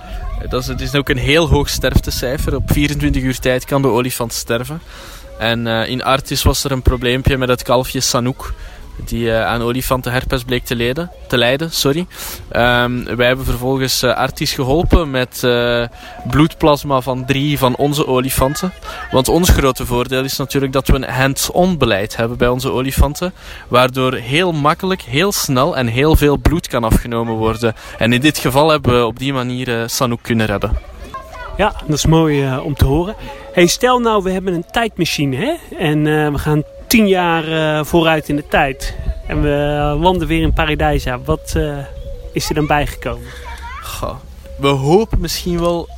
Dat 0.49 0.61
is, 0.61 0.67
het 0.67 0.81
is 0.81 0.95
ook 0.95 1.09
een 1.09 1.17
heel 1.17 1.49
hoog 1.49 1.69
sterftecijfer. 1.69 2.55
Op 2.55 2.71
24 2.71 3.21
uur 3.21 3.39
tijd 3.39 3.65
kan 3.65 3.81
de 3.81 3.87
olifant 3.87 4.33
sterven. 4.33 4.81
En 5.39 5.67
in 5.67 6.03
Artis 6.03 6.43
was 6.43 6.63
er 6.63 6.71
een 6.71 6.81
probleempje 6.81 7.37
met 7.37 7.49
het 7.49 7.63
kalfje 7.63 7.99
Sanook 7.99 8.53
die 9.05 9.25
uh, 9.25 9.45
aan 9.45 9.61
olifantenherpes 9.61 10.43
bleek 10.43 10.63
te, 10.63 10.75
leden, 10.75 11.11
te 11.27 11.37
lijden. 11.37 11.71
Sorry. 11.71 12.07
Um, 12.55 13.15
wij 13.15 13.27
hebben 13.27 13.45
vervolgens 13.45 14.03
uh, 14.03 14.15
Artis 14.15 14.53
geholpen 14.53 15.11
met 15.11 15.41
uh, 15.45 15.85
bloedplasma 16.27 17.01
van 17.01 17.25
drie 17.25 17.57
van 17.57 17.75
onze 17.75 18.07
olifanten. 18.07 18.73
Want 19.11 19.27
ons 19.27 19.49
grote 19.49 19.85
voordeel 19.85 20.23
is 20.23 20.37
natuurlijk 20.37 20.73
dat 20.73 20.87
we 20.87 20.95
een 20.95 21.09
hands-on 21.09 21.77
beleid 21.77 22.15
hebben 22.15 22.37
bij 22.37 22.47
onze 22.47 22.71
olifanten. 22.71 23.33
Waardoor 23.67 24.13
heel 24.13 24.51
makkelijk, 24.51 25.01
heel 25.01 25.31
snel 25.31 25.77
en 25.77 25.87
heel 25.87 26.15
veel 26.15 26.37
bloed 26.37 26.67
kan 26.67 26.83
afgenomen 26.83 27.35
worden. 27.35 27.75
En 27.97 28.13
in 28.13 28.21
dit 28.21 28.37
geval 28.37 28.69
hebben 28.69 28.99
we 28.99 29.05
op 29.05 29.19
die 29.19 29.33
manier 29.33 29.89
Sanook 29.89 30.21
kunnen 30.21 30.45
redden. 30.45 30.93
Ja, 31.57 31.73
dat 31.87 31.97
is 31.97 32.05
mooi 32.05 32.57
om 32.57 32.73
te 32.73 32.85
horen. 32.85 33.15
Hey, 33.53 33.67
stel 33.67 33.99
nou, 33.99 34.23
we 34.23 34.31
hebben 34.31 34.53
een 34.53 34.65
tijdmachine 34.71 35.35
hè? 35.35 35.53
en 35.77 36.07
eh, 36.07 36.31
we 36.31 36.37
gaan 36.37 36.63
tien 36.95 37.07
jaar 37.07 37.47
eh, 37.47 37.85
vooruit 37.85 38.29
in 38.29 38.35
de 38.35 38.47
tijd. 38.47 38.95
En 39.27 39.41
we 39.41 39.49
landen 39.99 40.27
weer 40.27 40.41
in 40.41 40.53
Paradijsa. 40.53 41.19
Wat 41.19 41.53
eh, 41.55 41.77
is 42.33 42.49
er 42.49 42.55
dan 42.55 42.67
bijgekomen? 42.67 43.27
Goh, 43.83 44.15
we 44.57 44.67
hopen 44.67 45.19
misschien 45.19 45.59
wel, 45.59 45.89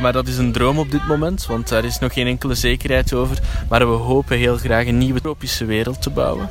maar 0.00 0.12
dat 0.12 0.28
is 0.28 0.38
een 0.38 0.52
droom 0.52 0.78
op 0.78 0.90
dit 0.90 1.06
moment, 1.08 1.46
want 1.46 1.68
daar 1.68 1.84
is 1.84 1.98
nog 1.98 2.12
geen 2.12 2.26
enkele 2.26 2.54
zekerheid 2.54 3.12
over. 3.12 3.38
Maar 3.68 3.78
we 3.78 3.96
hopen 3.96 4.38
heel 4.38 4.56
graag 4.56 4.86
een 4.86 4.98
nieuwe 4.98 5.20
tropische 5.20 5.64
wereld 5.64 6.02
te 6.02 6.10
bouwen. 6.10 6.48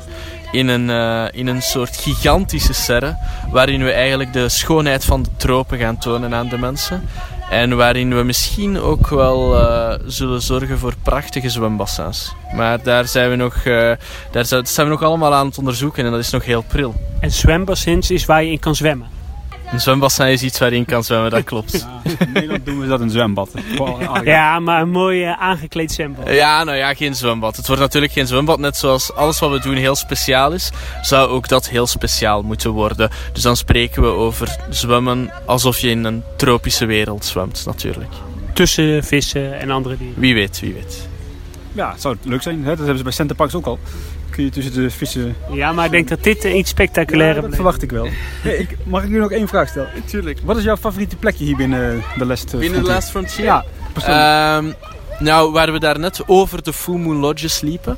In 0.52 0.68
een, 0.68 0.90
eh, 0.90 1.38
in 1.38 1.46
een 1.46 1.62
soort 1.62 1.96
gigantische 1.96 2.74
serre, 2.74 3.16
waarin 3.50 3.84
we 3.84 3.90
eigenlijk 3.92 4.32
de 4.32 4.48
schoonheid 4.48 5.04
van 5.04 5.22
de 5.22 5.30
tropen 5.36 5.78
gaan 5.78 5.98
tonen 5.98 6.34
aan 6.34 6.48
de 6.48 6.58
mensen. 6.58 7.02
En 7.50 7.76
waarin 7.76 8.16
we 8.16 8.22
misschien 8.22 8.80
ook 8.80 9.08
wel 9.08 9.58
eh, 9.58 9.98
zullen 10.06 10.42
zorgen 10.42 10.78
voor 10.78 10.94
prachtige 11.02 11.50
zwembassins. 11.50 12.32
Maar 12.54 12.82
daar 12.82 13.08
zijn 13.08 13.30
we 13.30 13.36
nog, 13.36 13.54
eh, 13.54 13.92
daar 14.30 14.44
zijn 14.44 14.66
zijn 14.66 14.86
we 14.86 14.92
nog 14.92 15.02
allemaal 15.02 15.34
aan 15.34 15.46
het 15.46 15.58
onderzoeken 15.58 16.04
en 16.04 16.10
dat 16.10 16.20
is 16.20 16.30
nog 16.30 16.44
heel 16.44 16.62
pril. 16.62 16.94
En 17.20 17.30
zwembassins 17.30 18.10
is 18.10 18.24
waar 18.24 18.44
je 18.44 18.50
in 18.50 18.58
kan 18.58 18.74
zwemmen. 18.74 19.15
Een 19.72 19.80
zwembassin 19.80 20.26
is 20.26 20.42
iets 20.42 20.58
waarin 20.58 20.78
je 20.78 20.84
kan 20.84 21.04
zwemmen, 21.04 21.30
dat 21.30 21.44
klopt. 21.44 21.72
Ja, 21.80 22.00
in 22.18 22.32
Nederland 22.32 22.66
doen 22.66 22.80
we 22.80 22.86
dat 22.86 23.00
een 23.00 23.10
zwembad. 23.10 23.50
Ah, 23.78 24.24
Ja, 24.24 24.60
maar 24.60 24.80
een 24.82 24.90
mooi 24.90 25.24
eh, 25.24 25.40
aangekleed 25.40 25.92
zwembad. 25.92 26.28
Ja, 26.30 26.64
nou 26.64 26.76
ja, 26.76 26.94
geen 26.94 27.14
zwembad. 27.14 27.56
Het 27.56 27.66
wordt 27.66 27.82
natuurlijk 27.82 28.12
geen 28.12 28.26
zwembad. 28.26 28.58
Net 28.58 28.76
zoals 28.76 29.14
alles 29.14 29.38
wat 29.38 29.50
we 29.50 29.60
doen 29.60 29.74
heel 29.74 29.94
speciaal 29.94 30.52
is, 30.52 30.70
zou 31.02 31.28
ook 31.28 31.48
dat 31.48 31.68
heel 31.68 31.86
speciaal 31.86 32.42
moeten 32.42 32.70
worden. 32.70 33.10
Dus 33.32 33.42
dan 33.42 33.56
spreken 33.56 34.02
we 34.02 34.08
over 34.08 34.56
zwemmen 34.70 35.30
alsof 35.46 35.78
je 35.78 35.88
in 35.88 36.04
een 36.04 36.22
tropische 36.36 36.86
wereld 36.86 37.24
zwemt, 37.24 37.62
natuurlijk. 37.66 38.10
Tussen 38.52 39.04
vissen 39.04 39.58
en 39.60 39.70
andere 39.70 39.96
dieren. 39.96 40.20
Wie 40.20 40.34
weet, 40.34 40.60
wie 40.60 40.72
weet. 40.72 41.08
Ja, 41.72 41.90
het 41.92 42.00
zou 42.00 42.16
leuk 42.22 42.42
zijn. 42.42 42.58
Hè? 42.64 42.68
Dat 42.68 42.78
hebben 42.78 42.96
ze 42.96 43.02
bij 43.02 43.12
Centerparks 43.12 43.54
ook 43.54 43.66
al. 43.66 43.78
Kun 44.30 44.44
je 44.44 44.50
tussen 44.50 44.72
de 44.72 44.90
vissen... 44.90 45.36
Ja, 45.52 45.72
maar 45.72 45.84
ik 45.84 45.90
denk 45.90 46.08
dat 46.08 46.22
dit 46.22 46.44
eh, 46.44 46.56
iets 46.56 46.70
spectaculairer 46.70 47.34
dat 47.34 47.40
blijft. 47.40 47.56
verwacht 47.56 47.82
ik 47.82 47.90
wel. 47.90 48.08
Hey, 48.42 48.56
ik, 48.56 48.76
mag 48.84 49.02
ik 49.02 49.08
nu 49.08 49.18
nog 49.18 49.30
één 49.30 49.48
vraag 49.48 49.68
stellen? 49.68 49.90
Tuurlijk. 50.04 50.38
Wat 50.44 50.56
is 50.56 50.64
jouw 50.64 50.76
favoriete 50.76 51.16
plekje 51.16 51.44
hier 51.44 51.56
binnen 51.56 52.02
de 52.18 52.26
Last 52.26 52.54
eh, 52.54 52.60
Binnen 52.60 52.68
de 52.68 52.74
Frontier? 52.74 52.94
Last 52.94 53.10
Frontier? 53.10 53.44
Ja, 53.44 53.64
persoonlijk. 53.92 54.24
Ehm, 54.24 55.24
nou, 55.24 55.52
waar 55.52 55.72
we 55.72 55.78
daar 55.78 55.98
net 55.98 56.22
over 56.26 56.62
de 56.62 56.72
Full 56.72 56.98
Moon 56.98 57.16
Lodges 57.16 57.60
liepen. 57.60 57.96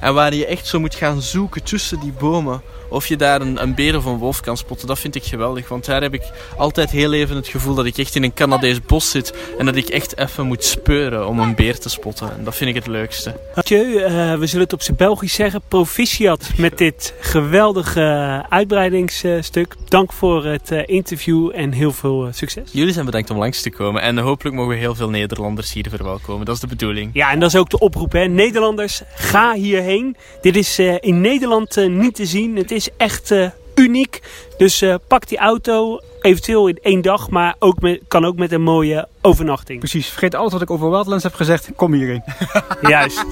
En 0.00 0.14
waar 0.14 0.34
je 0.34 0.46
echt 0.46 0.66
zo 0.66 0.80
moet 0.80 0.94
gaan 0.94 1.22
zoeken 1.22 1.62
tussen 1.62 2.00
die 2.00 2.12
bomen. 2.18 2.62
Of 2.90 3.06
je 3.06 3.16
daar 3.16 3.40
een, 3.40 3.62
een 3.62 3.74
beer 3.74 3.96
of 3.96 4.04
een 4.04 4.16
wolf 4.16 4.40
kan 4.40 4.56
spotten. 4.56 4.86
Dat 4.86 4.98
vind 4.98 5.14
ik 5.14 5.24
geweldig. 5.24 5.68
Want 5.68 5.84
daar 5.84 6.02
heb 6.02 6.14
ik 6.14 6.22
altijd 6.56 6.90
heel 6.90 7.12
even 7.12 7.36
het 7.36 7.48
gevoel 7.48 7.74
dat 7.74 7.86
ik 7.86 7.98
echt 7.98 8.14
in 8.14 8.22
een 8.22 8.34
Canadees 8.34 8.80
bos 8.80 9.10
zit. 9.10 9.34
En 9.58 9.66
dat 9.66 9.76
ik 9.76 9.88
echt 9.88 10.18
even 10.18 10.46
moet 10.46 10.64
speuren 10.64 11.26
om 11.26 11.40
een 11.40 11.54
beer 11.54 11.78
te 11.78 11.88
spotten. 11.88 12.32
En 12.38 12.44
dat 12.44 12.56
vind 12.56 12.70
ik 12.70 12.76
het 12.76 12.86
leukste. 12.86 13.40
Mathieu, 13.54 13.96
eh, 13.96 14.34
we 14.38 14.46
zullen 14.46 14.64
het 14.64 14.72
op 14.72 14.82
zijn 14.82 14.96
Belgisch 14.96 15.34
zeggen. 15.34 15.60
Proficiat 15.68 16.50
met 16.56 16.78
dit 16.78 17.14
geweldige 17.20 18.44
uitbreidingsstuk. 18.48 19.76
Dank 19.88 20.12
voor 20.12 20.44
het 20.44 20.70
eh, 20.70 20.82
interview 20.86 21.50
en 21.54 21.72
heel 21.72 21.92
veel 21.92 22.26
eh, 22.26 22.32
succes. 22.32 22.70
Jullie 22.72 22.92
zijn 22.92 23.04
bedankt 23.04 23.30
om 23.30 23.38
langs 23.38 23.62
te 23.62 23.70
komen. 23.70 24.02
En 24.02 24.18
hopelijk 24.18 24.56
mogen 24.56 24.72
we 24.72 24.78
heel 24.78 24.94
veel 24.94 25.10
Nederlanders 25.10 25.72
hier 25.72 25.86
verwelkomen. 25.88 26.46
Dat 26.46 26.54
is 26.54 26.60
de 26.60 26.66
bedoeling. 26.66 27.10
Ja, 27.12 27.30
en 27.30 27.40
dat 27.40 27.48
is 27.48 27.58
ook 27.58 27.70
de 27.70 27.78
oproep, 27.78 28.12
hè. 28.12 28.24
Nederlanders, 28.24 29.02
ga 29.14 29.54
hierheen. 29.54 30.16
Dit 30.40 30.56
is 30.56 30.78
eh, 30.78 30.94
in 31.00 31.20
Nederland 31.20 31.76
niet 31.88 32.14
te 32.14 32.26
zien. 32.26 32.56
Het 32.56 32.70
is 32.70 32.79
echt 32.96 33.30
eh, 33.30 33.50
uniek. 33.74 34.20
Dus 34.56 34.82
eh, 34.82 34.94
pak 35.08 35.28
die 35.28 35.38
auto, 35.38 36.00
eventueel 36.20 36.68
in 36.68 36.78
één 36.82 37.00
dag, 37.00 37.30
maar 37.30 37.54
ook 37.58 37.80
met, 37.80 38.00
kan 38.08 38.24
ook 38.24 38.36
met 38.36 38.52
een 38.52 38.62
mooie 38.62 39.08
overnachting. 39.20 39.78
Precies, 39.78 40.08
vergeet 40.08 40.34
alles 40.34 40.52
wat 40.52 40.62
ik 40.62 40.70
over 40.70 40.90
Wildlands 40.90 41.24
heb 41.24 41.34
gezegd. 41.34 41.70
Kom 41.76 41.92
hierheen. 41.92 42.22
Juist. 42.88 43.24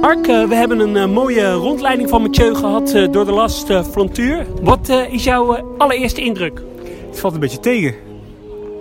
Mark, 0.00 0.26
eh, 0.26 0.44
we 0.44 0.54
hebben 0.54 0.96
een 0.96 1.10
mooie 1.10 1.52
rondleiding 1.52 2.08
van 2.08 2.22
Mathieu 2.22 2.54
gehad 2.54 2.92
eh, 2.92 3.12
door 3.12 3.24
de 3.24 3.32
Last 3.32 3.72
Frontier. 3.90 4.46
Wat 4.62 4.88
is 4.88 5.24
jouw 5.24 5.74
allereerste 5.78 6.20
indruk? 6.20 6.62
Het 7.08 7.20
valt 7.20 7.34
een 7.34 7.40
beetje 7.40 7.60
tegen. 7.60 7.94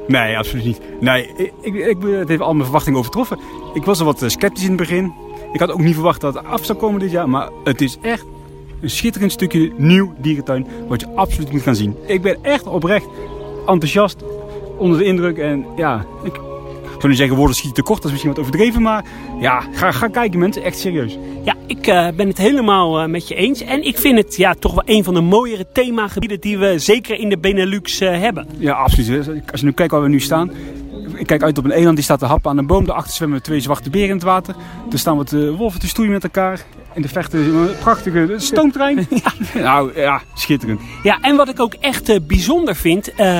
Nee, 0.07 0.37
absoluut 0.37 0.65
niet. 0.65 0.81
Nee, 0.99 1.33
ik, 1.37 1.53
ik, 1.61 1.75
ik, 1.75 1.97
het 2.01 2.27
heeft 2.27 2.41
al 2.41 2.51
mijn 2.51 2.63
verwachtingen 2.63 2.99
overtroffen. 2.99 3.39
Ik 3.73 3.83
was 3.83 3.99
er 3.99 4.05
wat 4.05 4.23
sceptisch 4.25 4.63
in 4.63 4.69
het 4.69 4.77
begin. 4.77 5.13
Ik 5.53 5.59
had 5.59 5.71
ook 5.71 5.81
niet 5.81 5.93
verwacht 5.93 6.21
dat 6.21 6.33
het 6.33 6.45
af 6.45 6.65
zou 6.65 6.77
komen 6.77 6.99
dit 6.99 7.11
jaar. 7.11 7.29
Maar 7.29 7.49
het 7.63 7.81
is 7.81 7.97
echt 8.01 8.25
een 8.81 8.89
schitterend 8.89 9.31
stukje 9.31 9.71
nieuw 9.77 10.13
dierentuin. 10.17 10.67
Wat 10.87 11.01
je 11.01 11.07
absoluut 11.15 11.51
moet 11.51 11.61
gaan 11.61 11.75
zien. 11.75 11.95
Ik 12.05 12.21
ben 12.21 12.37
echt 12.41 12.67
oprecht 12.67 13.07
enthousiast. 13.67 14.23
Onder 14.77 14.99
de 14.99 15.05
indruk. 15.05 15.37
En 15.37 15.65
ja, 15.75 16.05
ik, 16.23 16.33
ik 16.33 17.03
zou 17.03 17.07
niet 17.07 17.17
zeggen 17.17 17.37
woorden 17.37 17.55
schieten 17.55 17.83
tekort. 17.83 17.97
Dat 17.97 18.05
is 18.05 18.11
misschien 18.11 18.33
wat 18.33 18.39
overdreven. 18.39 18.81
Maar 18.81 19.05
ja, 19.39 19.63
ga, 19.71 19.91
ga 19.91 20.07
kijken 20.07 20.39
mensen. 20.39 20.63
Echt 20.63 20.79
serieus. 20.79 21.17
Ja, 21.43 21.55
ik 21.67 21.87
eh, 21.87 22.07
ben 22.15 22.27
het 22.27 22.37
helemaal 22.37 22.99
eh, 22.99 23.07
met 23.07 23.27
je 23.27 23.35
eens. 23.35 23.61
En 23.61 23.83
ik 23.83 23.97
vind 23.97 24.17
het 24.17 24.35
ja, 24.35 24.53
toch 24.53 24.73
wel 24.73 24.83
een 24.85 25.03
van 25.03 25.13
de 25.13 25.21
mooiere 25.21 25.65
themagebieden 25.73 26.39
die 26.39 26.57
we 26.57 26.79
zeker 26.79 27.19
in 27.19 27.29
de 27.29 27.37
Benelux 27.37 27.99
eh, 27.99 28.19
hebben. 28.19 28.47
Ja, 28.57 28.73
absoluut. 28.73 29.27
Als 29.51 29.59
je 29.59 29.65
nu 29.65 29.71
kijkt 29.71 29.91
waar 29.91 30.01
we 30.01 30.09
nu 30.09 30.19
staan. 30.19 30.51
Ik 31.17 31.27
kijk 31.27 31.43
uit 31.43 31.57
op 31.57 31.65
een 31.65 31.71
eland 31.71 31.95
die 31.95 32.03
staat 32.03 32.19
te 32.19 32.25
happen 32.25 32.51
aan 32.51 32.57
een 32.57 32.67
boom. 32.67 32.85
Daarachter 32.85 33.13
zwemmen 33.13 33.41
twee 33.41 33.59
zwarte 33.59 33.89
beren 33.89 34.09
in 34.09 34.15
het 34.15 34.23
water. 34.23 34.55
Er 34.91 34.99
staan 34.99 35.17
wat 35.17 35.33
eh, 35.33 35.55
wolven 35.57 35.79
te 35.79 35.87
stoeien 35.87 36.11
met 36.11 36.23
elkaar. 36.23 36.61
In 36.93 37.01
de 37.01 37.07
vechten 37.07 37.39
een 37.39 37.77
prachtige 37.79 38.33
stoomtrein. 38.37 39.07
Nou 39.53 39.99
ja, 39.99 40.21
schitterend. 40.33 40.81
Ja, 41.03 41.19
en 41.21 41.35
wat 41.35 41.49
ik 41.49 41.59
ook 41.59 41.73
echt 41.73 42.09
eh, 42.09 42.17
bijzonder 42.21 42.75
vind, 42.75 43.13
eh, 43.13 43.39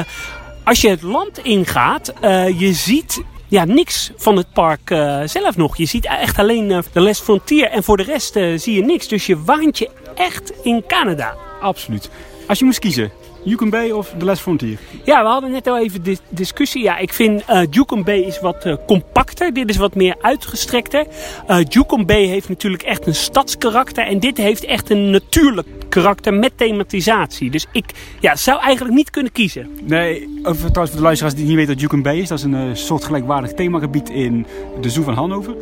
als 0.63 0.81
je 0.81 0.89
het 0.89 1.01
land 1.01 1.37
ingaat, 1.37 2.13
eh, 2.21 2.59
je 2.59 2.73
ziet 2.73 3.23
ja, 3.47 3.65
niks 3.65 4.11
van 4.15 4.37
het 4.37 4.51
park 4.53 4.89
eh, 4.89 5.21
zelf 5.25 5.57
nog. 5.57 5.77
Je 5.77 5.85
ziet 5.85 6.05
echt 6.05 6.39
alleen 6.39 6.71
eh, 6.71 6.79
de 6.91 7.01
Les 7.01 7.19
Frontier 7.19 7.69
en 7.69 7.83
voor 7.83 7.97
de 7.97 8.03
rest 8.03 8.35
eh, 8.35 8.57
zie 8.57 8.75
je 8.75 8.81
niks. 8.83 9.07
Dus 9.07 9.25
je 9.25 9.43
waant 9.43 9.77
je 9.77 9.89
echt 10.15 10.53
in 10.63 10.83
Canada. 10.87 11.35
Absoluut. 11.61 12.09
Als 12.47 12.59
je 12.59 12.65
moest 12.65 12.79
kiezen, 12.79 13.11
Yukon 13.47 13.69
Bay 13.69 13.91
of 13.91 14.13
The 14.17 14.25
Last 14.25 14.41
Frontier? 14.41 14.77
Ja, 15.03 15.21
we 15.23 15.27
hadden 15.29 15.51
net 15.51 15.67
al 15.67 15.79
even 15.79 16.03
dis- 16.03 16.21
discussie. 16.29 16.83
Ja, 16.83 16.97
ik 16.97 17.13
vind 17.13 17.43
eh 17.45 17.62
Yukon 17.69 18.03
Bay 18.03 18.19
is 18.19 18.39
wat 18.39 18.65
eh, 18.65 18.75
compacter. 18.88 19.53
Dit 19.53 19.69
is 19.69 19.77
wat 19.77 19.95
meer 19.95 20.15
uitgestrekter. 20.21 21.05
Eh 21.47 21.57
Yukon 21.69 22.05
Bay 22.05 22.25
heeft 22.25 22.49
natuurlijk 22.49 22.83
echt 22.83 23.07
een 23.07 23.15
stadskarakter. 23.15 24.05
En 24.07 24.19
dit 24.19 24.38
heeft 24.38 24.63
echt 24.65 24.89
een 24.89 25.10
natuurlijk 25.10 25.67
karakter 25.89 26.33
met 26.33 26.51
thematisatie. 26.57 27.49
Dus 27.49 27.65
ik 27.71 27.86
ja, 28.19 28.36
zou 28.36 28.60
eigenlijk 28.62 28.95
niet 28.95 29.10
kunnen 29.10 29.31
kiezen. 29.31 29.69
Nee, 29.83 30.39
over, 30.43 30.60
trouwens 30.60 30.89
voor 30.89 30.97
de 30.97 31.01
luisteraars 31.01 31.36
die 31.36 31.45
niet 31.45 31.55
weten 31.55 31.71
wat 31.73 31.81
Yukon 31.81 32.01
Bay 32.01 32.17
is. 32.17 32.27
Dat 32.27 32.38
is 32.38 32.43
een 32.43 32.77
soort 32.77 33.03
gelijkwaardig 33.03 33.53
themagebied 33.53 34.10
in 34.10 34.45
de 34.81 34.89
Zoo 34.89 35.03
van 35.03 35.13
Hannover. 35.13 35.55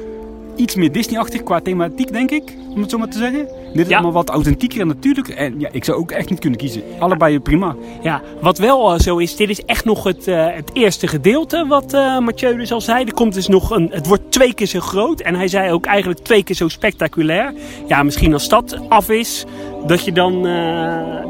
Iets 0.56 0.76
meer 0.76 0.92
Disney-achtig 0.92 1.44
qua 1.44 1.60
thematiek, 1.62 2.12
denk 2.14 2.32
ik. 2.32 2.54
Om 2.76 2.82
het 2.82 2.90
zo 2.92 2.98
maar 2.98 3.08
te 3.10 3.18
zeggen. 3.18 3.48
Dit 3.74 3.84
is 3.84 3.88
Ja. 3.88 3.94
allemaal 3.94 4.12
wat 4.14 4.30
authentieker 4.30 4.82
en 4.82 4.88
natuurlijk. 4.88 5.28
En 5.30 5.60
ja, 5.60 5.70
ik 5.72 5.84
zou 5.84 5.98
ook 5.98 6.12
echt 6.12 6.30
niet 6.30 6.40
kunnen 6.40 6.60
kiezen. 6.60 6.82
Allebei 7.00 7.40
prima. 7.40 7.76
Ja, 8.02 8.22
wat 8.42 8.58
wel 8.58 8.94
eh, 8.94 9.00
zo 9.00 9.18
is, 9.18 9.36
dit 9.36 9.50
is 9.50 9.62
echt 9.66 9.86
nog 9.86 10.04
het, 10.04 10.28
eh, 10.28 10.48
het 10.56 10.70
eerste 10.74 11.08
gedeelte 11.08 11.66
wat 11.68 11.94
eh 11.94 12.20
Mathieu 12.20 12.58
dus 12.58 12.72
al 12.72 12.82
zei. 12.82 13.06
Er 13.06 13.14
komt 13.14 13.34
dus 13.34 13.48
nog 13.48 13.70
een, 13.72 13.90
het 13.92 14.08
wordt 14.08 14.32
twee 14.32 14.54
keer 14.54 14.68
zo 14.68 14.80
groot. 14.80 15.20
En 15.22 15.36
hij 15.36 15.48
zei 15.48 15.72
ook 15.72 15.86
eigenlijk 15.86 16.20
twee 16.20 16.44
keer 16.44 16.56
zo 16.56 16.68
spectaculair. 16.68 17.54
Ja, 17.88 18.04
misschien 18.04 18.34
als 18.34 18.50
dat 18.50 18.80
af 18.90 19.10
is, 19.10 19.46
dat 19.88 20.06
je 20.06 20.12
dan, 20.12 20.42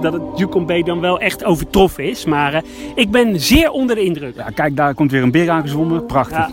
dat 0.02 0.14
het 0.14 0.22
Yukon 0.36 0.66
Bay 0.66 0.84
dan 0.84 1.00
wel 1.00 1.20
echt 1.20 1.44
overtroffen 1.44 2.04
is. 2.04 2.26
Maar 2.26 2.64
ik 2.96 3.12
ben 3.12 3.40
zeer 3.40 3.72
onder 3.72 3.96
de 3.96 4.04
indruk. 4.04 4.36
Ja, 4.36 4.50
kijk, 4.50 4.76
daar 4.76 4.94
komt 4.94 5.12
weer 5.12 5.24
een 5.24 5.32
beer 5.32 5.50
aangezwommen. 5.50 6.06
Prachtig. 6.06 6.38
Ja. 6.38 6.52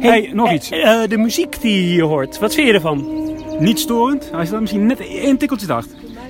Hey, 0.00 0.30
nog 0.32 0.48
eh, 0.48 0.54
iets. 0.54 0.70
eh, 0.70 1.02
de 1.08 1.18
muziek 1.18 1.60
die 1.60 1.74
je 1.74 1.80
hier 1.80 2.02
hoort, 2.04 2.38
wat 2.38 2.54
vind 2.54 2.66
je 2.66 2.72
ervan? 2.72 3.06
Niet 3.58 3.78
storend. 3.78 4.30
Hij 4.32 4.46
staat 4.46 4.60
misschien 4.60 4.86
net 4.86 5.00
één 5.00 5.36
tikkeltje 5.36 5.72
hard. 5.72 5.86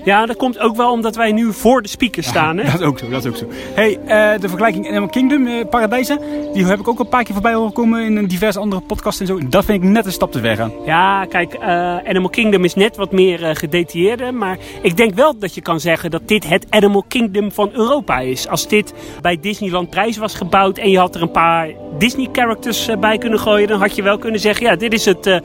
Ja, 0.09 0.27
dat 0.27 0.37
komt 0.37 0.59
ook 0.59 0.77
wel 0.77 0.93
omdat 0.93 1.17
wij 1.17 1.33
nu 1.33 1.53
voor 1.53 1.83
de 1.83 1.89
speakers 1.89 2.27
staan. 2.27 2.57
Hè? 2.57 2.65
Dat 2.65 2.81
is 2.81 2.87
ook 2.87 2.99
zo, 2.99 3.09
dat 3.09 3.25
is 3.25 3.31
ook 3.31 3.37
zo. 3.37 3.47
Hey, 3.75 3.99
eh, 4.07 4.41
de 4.41 4.49
vergelijking 4.49 4.89
Animal 4.89 5.09
Kingdom, 5.09 5.47
eh, 5.47 5.69
Paradijzen, 5.71 6.21
die 6.53 6.65
heb 6.65 6.79
ik 6.79 6.89
ook 6.89 6.99
al 6.99 7.05
een 7.05 7.11
paar 7.11 7.25
keer 7.25 7.33
voorbij 7.33 7.55
horen 7.55 7.73
komen 7.73 8.05
in 8.05 8.17
een 8.17 8.27
diverse 8.27 8.59
andere 8.59 8.81
podcasts 8.81 9.21
en 9.21 9.27
zo. 9.27 9.49
Dat 9.49 9.65
vind 9.65 9.83
ik 9.83 9.89
net 9.89 10.07
een 10.07 10.13
stap 10.13 10.33
te 10.33 10.41
ver 10.41 10.57
gaan. 10.57 10.73
Ja, 10.85 11.25
kijk, 11.25 11.55
eh, 11.55 11.97
Animal 11.97 12.29
Kingdom 12.29 12.65
is 12.65 12.75
net 12.75 12.97
wat 12.97 13.13
meer 13.13 13.57
gedetailleerder. 13.57 14.35
Maar 14.35 14.59
ik 14.83 14.97
denk 14.97 15.15
wel 15.15 15.39
dat 15.39 15.55
je 15.55 15.61
kan 15.61 15.81
zeggen 15.81 16.11
dat 16.11 16.29
dit 16.29 16.49
het 16.49 16.67
Animal 16.71 17.05
Kingdom 17.09 17.53
van 17.53 17.71
Europa 17.73 18.19
is. 18.19 18.49
Als 18.49 18.69
dit 18.69 18.95
bij 19.21 19.39
Disneyland 19.41 19.91
Prijs 19.91 20.17
was 20.17 20.35
gebouwd 20.35 20.79
en 20.79 20.91
je 20.91 20.99
had 20.99 21.15
er 21.15 21.23
een 21.23 21.31
paar 21.31 21.69
Disney-characters 21.99 22.91
bij 23.01 23.19
kunnen 23.19 23.39
gooien, 23.39 23.69
dan 23.69 23.81
had 23.81 23.97
je 23.97 24.03
wel 24.03 24.19
kunnen 24.19 24.41
zeggen: 24.41 24.67
ja, 24.67 24.77
dit 24.77 24.93
is 24.93 25.05
het, 25.05 25.41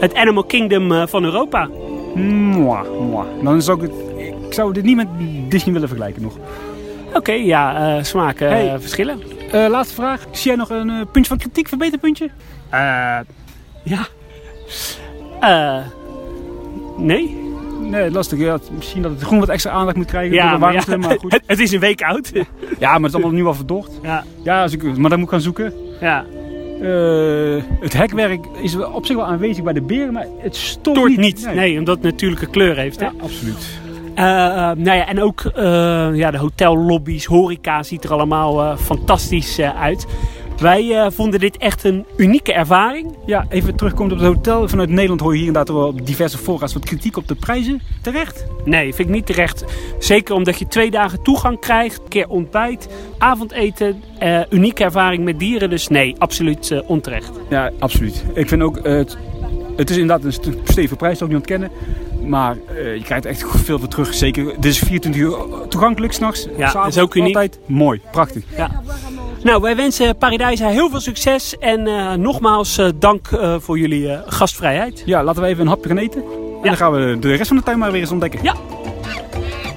het 0.00 0.14
Animal 0.14 0.44
Kingdom 0.44 1.08
van 1.08 1.24
Europa. 1.24 1.68
Mwah, 2.14 2.84
mwah. 3.00 3.26
Dan 3.42 3.62
zou 3.62 3.84
ik 3.84 3.90
het, 3.90 4.26
ik 4.46 4.52
zou 4.52 4.72
dit 4.72 4.84
niet 4.84 4.96
met 4.96 5.06
Disney 5.48 5.72
willen 5.72 5.88
vergelijken 5.88 6.22
nog. 6.22 6.36
Oké, 7.14 7.32
ja, 7.32 7.96
eh, 7.96 8.04
smaken 8.04 8.46
eh, 8.46 8.52
Hey. 8.52 8.80
verschillen. 8.80 9.18
Eh, 9.52 9.66
laatste 9.68 9.94
vraag. 9.94 10.26
Zie 10.30 10.46
jij 10.46 10.56
nog 10.56 10.70
een 10.70 10.88
puntje 11.12 11.28
van 11.30 11.38
kritiek, 11.38 11.68
verbeterpuntje? 11.68 12.30
Eh, 12.70 12.80
ja. 13.84 14.06
Eh, 15.40 15.76
nee. 16.96 17.40
Nee, 17.80 18.10
lastig. 18.10 18.38
Ja, 18.38 18.58
misschien 18.76 19.02
dat 19.02 19.10
het 19.10 19.22
groen 19.22 19.38
wat 19.38 19.48
extra 19.48 19.70
aandacht 19.70 19.96
moet 19.96 20.06
krijgen 20.06 20.30
door 20.30 20.40
Ja, 20.40 20.52
de 20.52 20.58
maar 20.58 20.72
warmte, 20.72 20.90
ja, 20.90 20.96
maar 20.96 21.18
goed. 21.18 21.32
het, 21.32 21.42
het 21.52 21.58
is 21.60 21.72
een 21.72 21.80
week 21.80 22.02
oud. 22.02 22.32
Ja, 22.78 22.92
maar 22.92 23.00
het 23.00 23.04
is 23.08 23.14
allemaal 23.14 23.30
nu 23.32 23.44
al 23.46 23.54
verdocht. 23.54 23.90
ja, 24.02 24.24
Ja, 24.42 24.62
als 24.62 24.72
ik, 24.72 24.82
maar 24.82 25.10
dan 25.10 25.18
moet 25.18 25.28
ik 25.28 25.32
gaan 25.34 25.40
zoeken. 25.40 25.72
ja. 26.00 26.24
Eh, 26.82 27.62
het 27.80 27.92
hekwerk 27.92 28.46
is 28.60 28.76
op 28.76 29.06
zich 29.06 29.16
wel 29.16 29.26
aanwezig 29.26 29.64
bij 29.64 29.72
de 29.72 29.82
beren, 29.82 30.12
maar 30.12 30.26
het 30.38 30.56
stoort, 30.56 30.96
Toort 30.96 31.16
niet. 31.16 31.18
niet. 31.18 31.54
Nee. 31.54 31.78
omdat 31.78 31.94
het 31.94 32.04
natuurlijke 32.04 32.46
kleur 32.46 32.76
heeft. 32.76 33.00
Hè? 33.00 33.06
Ja, 33.06 33.12
absoluut. 33.22 33.80
Eh, 34.14 34.24
nou 34.76 34.96
ja, 34.96 35.06
en 35.06 35.22
ook 35.22 35.42
ja, 36.14 36.30
de 36.30 36.38
hotellobby's, 36.38 37.24
horeca 37.24 37.82
ziet 37.82 38.04
er 38.04 38.12
allemaal 38.12 38.76
fantastisch 38.76 39.60
uit. 39.60 40.06
Wij 40.58 40.96
eh, 40.96 41.10
vonden 41.10 41.40
dit 41.40 41.56
echt 41.56 41.84
een 41.84 42.06
unieke 42.16 42.52
ervaring. 42.52 43.16
Ja, 43.26 43.46
even 43.48 43.76
terugkomend 43.76 44.12
op 44.12 44.18
het 44.18 44.28
hotel. 44.34 44.68
Vanuit 44.68 44.88
Nederland 44.88 45.20
hoor 45.20 45.32
je 45.32 45.38
hier 45.38 45.46
inderdaad 45.46 45.74
wel 45.74 45.86
op 45.86 46.06
diverse 46.06 46.38
fora's 46.38 46.72
wat 46.72 46.84
kritiek 46.84 47.16
op 47.16 47.28
de 47.28 47.34
prijzen. 47.34 47.80
Terecht. 48.02 48.46
Nee, 48.64 48.94
vind 48.94 49.08
ik 49.08 49.14
niet 49.14 49.26
terecht. 49.26 49.64
Zeker 49.98 50.34
omdat 50.34 50.58
je 50.58 50.66
twee 50.66 50.90
dagen 50.90 51.22
toegang 51.22 51.60
krijgt, 51.60 51.98
een 52.02 52.08
keer 52.08 52.28
ontbijt, 52.28 52.88
avondeten, 53.18 54.02
eh, 54.18 54.40
unieke 54.50 54.84
ervaring 54.84 55.24
met 55.24 55.38
dieren. 55.38 55.70
Dus 55.70 55.88
nee, 55.88 56.14
absoluut 56.18 56.70
eh, 56.70 56.80
onterecht. 56.86 57.30
Ja, 57.48 57.70
absoluut. 57.78 58.24
Ik 58.34 58.48
vind 58.48 58.62
ook, 58.62 58.78
het, 58.82 59.16
het 59.82 59.90
is 59.90 59.96
inderdaad 59.96 60.24
een 60.24 60.32
st- 60.32 60.70
stevige 60.70 60.96
prijs, 60.96 61.12
dat 61.18 61.22
ook 61.22 61.28
niet 61.28 61.38
ontkennen. 61.38 61.70
Maar 62.26 62.56
eh, 62.76 62.94
je 62.96 63.02
krijgt 63.02 63.24
echt 63.26 63.44
veel 63.64 63.78
voor 63.78 63.88
terug. 63.88 64.14
Zeker, 64.14 64.44
dit 64.44 64.64
is 64.64 64.78
24 64.78 65.20
uur 65.22 65.34
toegankelijk 65.68 66.12
s'nachts. 66.12 66.46
Ja, 66.56 66.68
S'avonds, 66.70 66.96
is 66.96 67.02
ook 67.02 67.14
uniek. 67.14 67.34
Altijd 67.34 67.58
mooi, 67.66 68.00
prachtig. 68.12 68.44
Nou, 69.42 69.62
wij 69.62 69.76
wensen 69.76 70.16
Paradijsa 70.16 70.68
heel 70.68 70.90
veel 70.90 71.00
succes 71.00 71.58
en 71.58 71.86
eh, 71.86 72.12
nogmaals 72.12 72.78
eh, 72.78 72.88
dank 72.98 73.28
voor 73.58 73.78
jullie 73.78 74.18
gastvrijheid. 74.26 75.02
Ja, 75.06 75.24
laten 75.24 75.42
we 75.42 75.48
even 75.48 75.62
een 75.62 75.68
hapje 75.68 75.88
gaan 75.88 75.98
eten. 75.98 76.22
En 76.22 76.28
Ja. 76.62 76.68
dan 76.68 76.76
gaan 76.76 76.92
we 76.92 77.16
de 77.20 77.34
rest 77.34 77.48
van 77.48 77.56
de 77.56 77.62
tuin 77.62 77.78
maar 77.78 77.92
weer 77.92 78.00
eens 78.00 78.10
ontdekken. 78.10 78.40
Ja. 78.42 78.54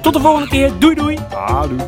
Tot 0.01 0.13
de 0.13 0.19
volgende 0.19 0.47
keer. 0.49 0.71
Doei 0.79 0.95
doei. 0.95 1.17
Ah, 1.31 1.61
doei. 1.63 1.79